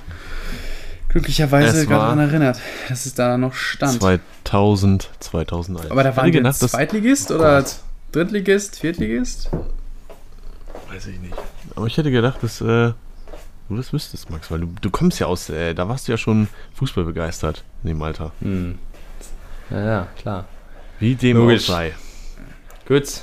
glücklicherweise 1.11 1.87
gerade 1.87 2.03
daran 2.03 2.19
erinnert, 2.19 2.59
dass 2.89 3.07
es 3.07 3.15
da 3.15 3.37
noch 3.37 3.55
stand. 3.55 4.01
2000, 4.01 5.11
2001. 5.21 5.91
Aber 5.91 6.03
da 6.03 6.17
war 6.17 6.25
Hätte 6.25 6.33
der 6.33 6.41
gedacht, 6.43 6.63
das 6.63 6.73
Zweitligist 6.73 7.31
oder 7.31 7.65
Drittligist, 8.13 8.81
Viertligist? 8.81 9.51
Weiß 10.89 11.07
ich 11.07 11.21
nicht. 11.21 11.35
Aber 11.77 11.87
ich 11.87 11.97
hätte 11.97 12.11
gedacht, 12.11 12.43
dass 12.43 12.61
äh, 12.61 12.65
du 12.65 13.77
das 13.77 13.93
wüsstest, 13.93 14.31
Max, 14.31 14.51
weil 14.51 14.61
du, 14.61 14.69
du 14.81 14.91
kommst 14.91 15.21
ja 15.21 15.27
aus, 15.27 15.49
äh, 15.51 15.75
da 15.75 15.89
warst 15.89 16.09
du 16.09 16.13
ja 16.13 16.19
schon 16.19 16.49
Fußball 16.75 17.05
begeistert 17.05 17.65
in 17.83 17.91
dem 17.91 18.03
Alter. 18.03 18.33
Hm. 18.41 18.79
Ja, 19.71 19.85
ja, 19.85 20.09
klar. 20.19 20.47
Wie 20.99 21.15
dem 21.15 21.37
Logisch. 21.37 21.65
auch 21.65 21.75
sei. 21.75 21.95
Gut. 22.87 23.23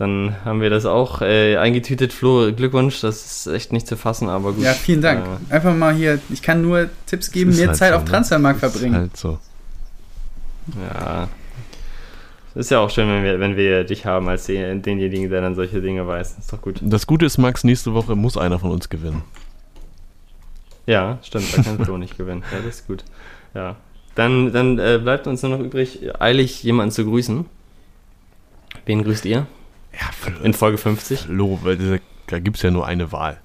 Dann 0.00 0.34
haben 0.46 0.62
wir 0.62 0.70
das 0.70 0.86
auch 0.86 1.20
äh, 1.20 1.58
eingetütet. 1.58 2.14
Flo, 2.14 2.50
Glückwunsch, 2.54 3.02
das 3.02 3.44
ist 3.44 3.46
echt 3.48 3.70
nicht 3.70 3.86
zu 3.86 3.98
fassen, 3.98 4.30
aber 4.30 4.54
gut. 4.54 4.64
Ja, 4.64 4.72
vielen 4.72 5.02
Dank. 5.02 5.26
Äh, 5.50 5.54
Einfach 5.54 5.76
mal 5.76 5.92
hier, 5.92 6.18
ich 6.30 6.40
kann 6.40 6.62
nur 6.62 6.88
Tipps 7.04 7.30
geben, 7.30 7.50
Ist 7.50 7.58
mehr 7.58 7.66
halt 7.68 7.76
Zeit 7.76 7.90
so, 7.90 7.96
auf 7.96 8.04
ne? 8.04 8.10
Transfermarkt 8.10 8.62
Ist 8.62 8.72
verbringen. 8.72 8.94
Halt 8.94 9.14
so. 9.14 9.38
ja. 10.82 11.28
Ist 12.54 12.70
ja 12.70 12.78
auch 12.78 12.88
schön, 12.88 13.08
wenn 13.08 13.24
wir, 13.24 13.40
wenn 13.40 13.56
wir 13.58 13.84
dich 13.84 14.06
haben 14.06 14.26
als 14.30 14.46
den, 14.46 14.80
denjenigen, 14.80 15.28
der 15.28 15.42
dann 15.42 15.54
solche 15.54 15.82
Dinge 15.82 16.06
weiß. 16.06 16.38
Ist 16.38 16.50
doch 16.50 16.62
gut. 16.62 16.80
Das 16.80 17.06
Gute 17.06 17.26
ist, 17.26 17.36
Max, 17.36 17.62
nächste 17.62 17.92
Woche 17.92 18.16
muss 18.16 18.38
einer 18.38 18.58
von 18.58 18.70
uns 18.70 18.88
gewinnen. 18.88 19.20
Ja, 20.86 21.18
stimmt, 21.22 21.54
da 21.54 21.62
kann 21.62 21.84
Flo 21.84 21.98
nicht 21.98 22.16
gewinnen. 22.16 22.42
Ja, 22.50 22.56
das 22.64 22.76
ist 22.76 22.86
gut. 22.86 23.04
Ja. 23.52 23.76
Dann, 24.14 24.50
dann 24.50 24.78
äh, 24.78 24.98
bleibt 24.98 25.26
uns 25.26 25.42
nur 25.42 25.58
noch 25.58 25.62
übrig, 25.62 26.08
eilig 26.18 26.62
jemanden 26.62 26.90
zu 26.90 27.04
grüßen. 27.04 27.44
Wen 28.86 29.04
grüßt 29.04 29.26
ihr? 29.26 29.46
Ja, 29.92 30.44
In 30.44 30.54
Folge 30.54 30.78
50. 30.78 31.20
Flo, 31.22 31.58
weil 31.62 31.76
diese- 31.76 32.00
da 32.28 32.38
gibt 32.38 32.56
es 32.56 32.62
ja 32.62 32.70
nur 32.70 32.86
eine 32.86 33.10
Wahl. 33.12 33.40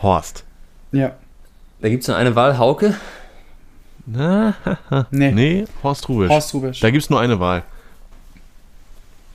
Horst. 0.00 0.44
Ja. 0.90 1.14
Da 1.80 1.88
gibt 1.88 2.02
es 2.02 2.08
nur 2.08 2.16
eine 2.16 2.34
Wahl, 2.34 2.58
Hauke. 2.58 2.94
Na, 4.06 4.54
Nee. 5.10 5.30
nee, 5.32 5.64
Horst 5.82 6.08
Rubisch. 6.08 6.28
Horst 6.28 6.52
Rubisch. 6.54 6.80
Da 6.80 6.90
gibt 6.90 7.04
es 7.04 7.10
nur 7.10 7.20
eine 7.20 7.38
Wahl. 7.38 7.62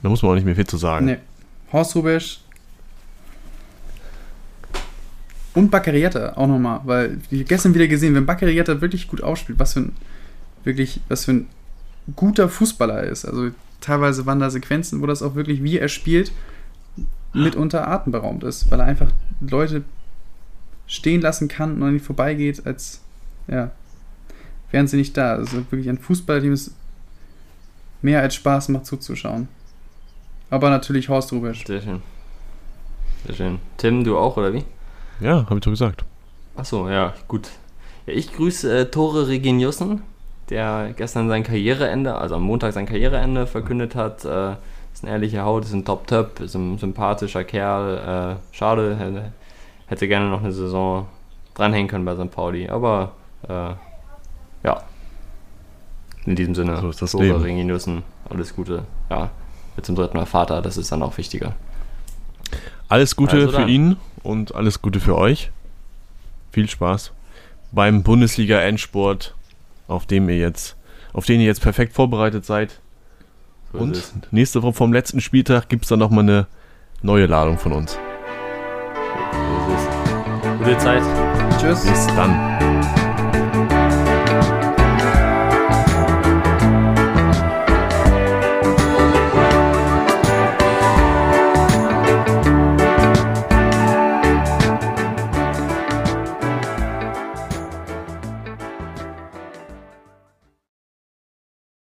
Da 0.03 0.09
muss 0.09 0.21
man 0.21 0.31
auch 0.31 0.35
nicht 0.35 0.43
mehr 0.45 0.55
viel 0.55 0.67
zu 0.67 0.77
sagen. 0.77 1.05
Nee. 1.05 1.17
Horst 1.71 1.95
Rubisch. 1.95 2.41
Und 5.53 5.71
Baccarietta 5.71 6.33
auch 6.35 6.47
nochmal, 6.47 6.81
weil 6.83 7.17
wir 7.29 7.43
gestern 7.43 7.73
wieder 7.73 7.87
gesehen, 7.87 8.13
wenn 8.13 8.25
Baccarietta 8.25 8.79
wirklich 8.81 9.07
gut 9.07 9.23
aufspielt, 9.23 9.57
was 9.57 9.73
für 9.73 9.79
ein 9.81 9.95
wirklich, 10.63 10.99
was 11.07 11.25
für 11.25 11.31
ein 11.31 11.49
guter 12.15 12.47
Fußballer 12.47 12.95
er 13.03 13.09
ist. 13.09 13.25
Also 13.25 13.49
teilweise 13.87 14.25
waren 14.25 14.39
da 14.39 14.49
Sequenzen, 14.49 15.01
wo 15.01 15.05
das 15.05 15.23
auch 15.23 15.35
wirklich, 15.35 15.63
wie 15.63 15.79
er 15.79 15.87
spielt, 15.87 16.31
mitunter 17.33 17.87
atemberaubend 17.87 18.43
ist, 18.43 18.69
weil 18.69 18.79
er 18.79 18.85
einfach 18.85 19.07
Leute 19.39 19.83
stehen 20.87 21.21
lassen 21.21 21.47
kann 21.47 21.75
und 21.75 21.83
an 21.83 21.89
ihnen 21.89 21.99
vorbeigeht, 21.99 22.65
als 22.65 23.01
ja, 23.47 23.71
wären 24.71 24.87
sie 24.87 24.97
nicht 24.97 25.15
da. 25.15 25.35
Also 25.35 25.57
wirklich 25.57 25.89
ein 25.89 25.97
Fußballer, 25.97 26.41
dem 26.41 26.53
es 26.53 26.73
mehr 28.01 28.21
als 28.21 28.35
Spaß 28.35 28.69
macht 28.69 28.85
zuzuschauen. 28.85 29.47
Aber 30.49 30.69
natürlich 30.69 31.09
Horst 31.09 31.31
Rubisch. 31.31 31.65
Sehr 31.65 31.81
schön. 31.81 32.01
Sehr 33.25 33.35
schön. 33.35 33.59
Tim, 33.77 34.03
du 34.03 34.17
auch, 34.17 34.37
oder 34.37 34.53
wie? 34.53 34.63
Ja, 35.19 35.45
habe 35.45 35.55
ich 35.55 35.61
doch 35.61 35.71
gesagt. 35.71 36.05
Achso, 36.55 36.89
ja, 36.89 37.13
gut. 37.27 37.49
Ja, 38.05 38.13
ich 38.13 38.33
grüße 38.33 38.79
äh, 38.79 38.85
Tore 38.91 39.27
Reginiussen, 39.27 40.01
der 40.49 40.93
gestern 40.95 41.27
sein 41.27 41.43
Karriereende, 41.43 42.15
also 42.15 42.35
am 42.35 42.43
Montag 42.43 42.73
sein 42.73 42.85
Karriereende 42.85 43.47
verkündet 43.47 43.95
hat. 43.95 44.25
Äh, 44.25 44.55
ist 44.93 45.03
eine 45.03 45.13
ehrliche 45.13 45.43
Haut, 45.43 45.63
ist 45.63 45.73
ein 45.73 45.85
Top-Top, 45.85 46.39
ist 46.39 46.55
ein 46.55 46.77
sympathischer 46.79 47.43
Kerl. 47.43 48.37
Äh, 48.39 48.55
schade, 48.55 48.95
hätte, 48.97 49.31
hätte 49.85 50.07
gerne 50.07 50.29
noch 50.29 50.41
eine 50.41 50.51
Saison 50.51 51.07
dranhängen 51.53 51.87
können 51.87 52.05
bei 52.05 52.15
St. 52.15 52.31
Pauli, 52.31 52.67
aber 52.69 53.11
äh, 53.47 53.73
ja. 54.63 54.83
In 56.25 56.35
diesem 56.35 56.55
Sinne, 56.55 56.77
So 56.81 56.89
ist 56.89 57.01
das 57.01 57.13
Leben. 57.13 57.41
Reginiussen, 57.41 58.03
alles 58.29 58.55
Gute. 58.55 58.83
Ja, 59.09 59.29
wird 59.75 59.85
zum 59.85 59.95
dritten 59.95 60.17
Mal 60.17 60.25
Vater, 60.25 60.61
das 60.61 60.77
ist 60.77 60.91
dann 60.91 61.03
auch 61.03 61.17
wichtiger. 61.17 61.53
Alles 62.89 63.15
Gute 63.15 63.37
Also 63.37 63.51
für 63.51 63.67
ihn 63.67 63.97
und 64.23 64.55
alles 64.55 64.81
Gute 64.81 64.99
für 64.99 65.15
euch. 65.15 65.51
Viel 66.51 66.67
Spaß 66.67 67.11
beim 67.71 68.03
Bundesliga-Endsport, 68.03 69.35
auf 69.87 70.05
dem 70.05 70.29
ihr 70.29 70.37
jetzt, 70.37 70.77
auf 71.13 71.25
den 71.25 71.39
ihr 71.39 71.47
jetzt 71.47 71.61
perfekt 71.61 71.93
vorbereitet 71.93 72.45
seid. 72.45 72.81
So 73.71 73.79
und 73.79 74.13
nächste 74.31 74.61
Woche 74.63 74.73
vom 74.73 74.93
letzten 74.93 75.21
Spieltag 75.21 75.69
gibt 75.69 75.85
es 75.85 75.89
dann 75.89 75.99
nochmal 75.99 76.23
eine 76.23 76.47
neue 77.01 77.25
Ladung 77.25 77.57
von 77.57 77.73
uns. 77.73 77.93
So. 77.93 77.99
Gute 80.57 80.77
Zeit. 80.77 81.03
Tschüss. 81.59 81.85
Bis 81.85 82.07
dann. 82.07 82.56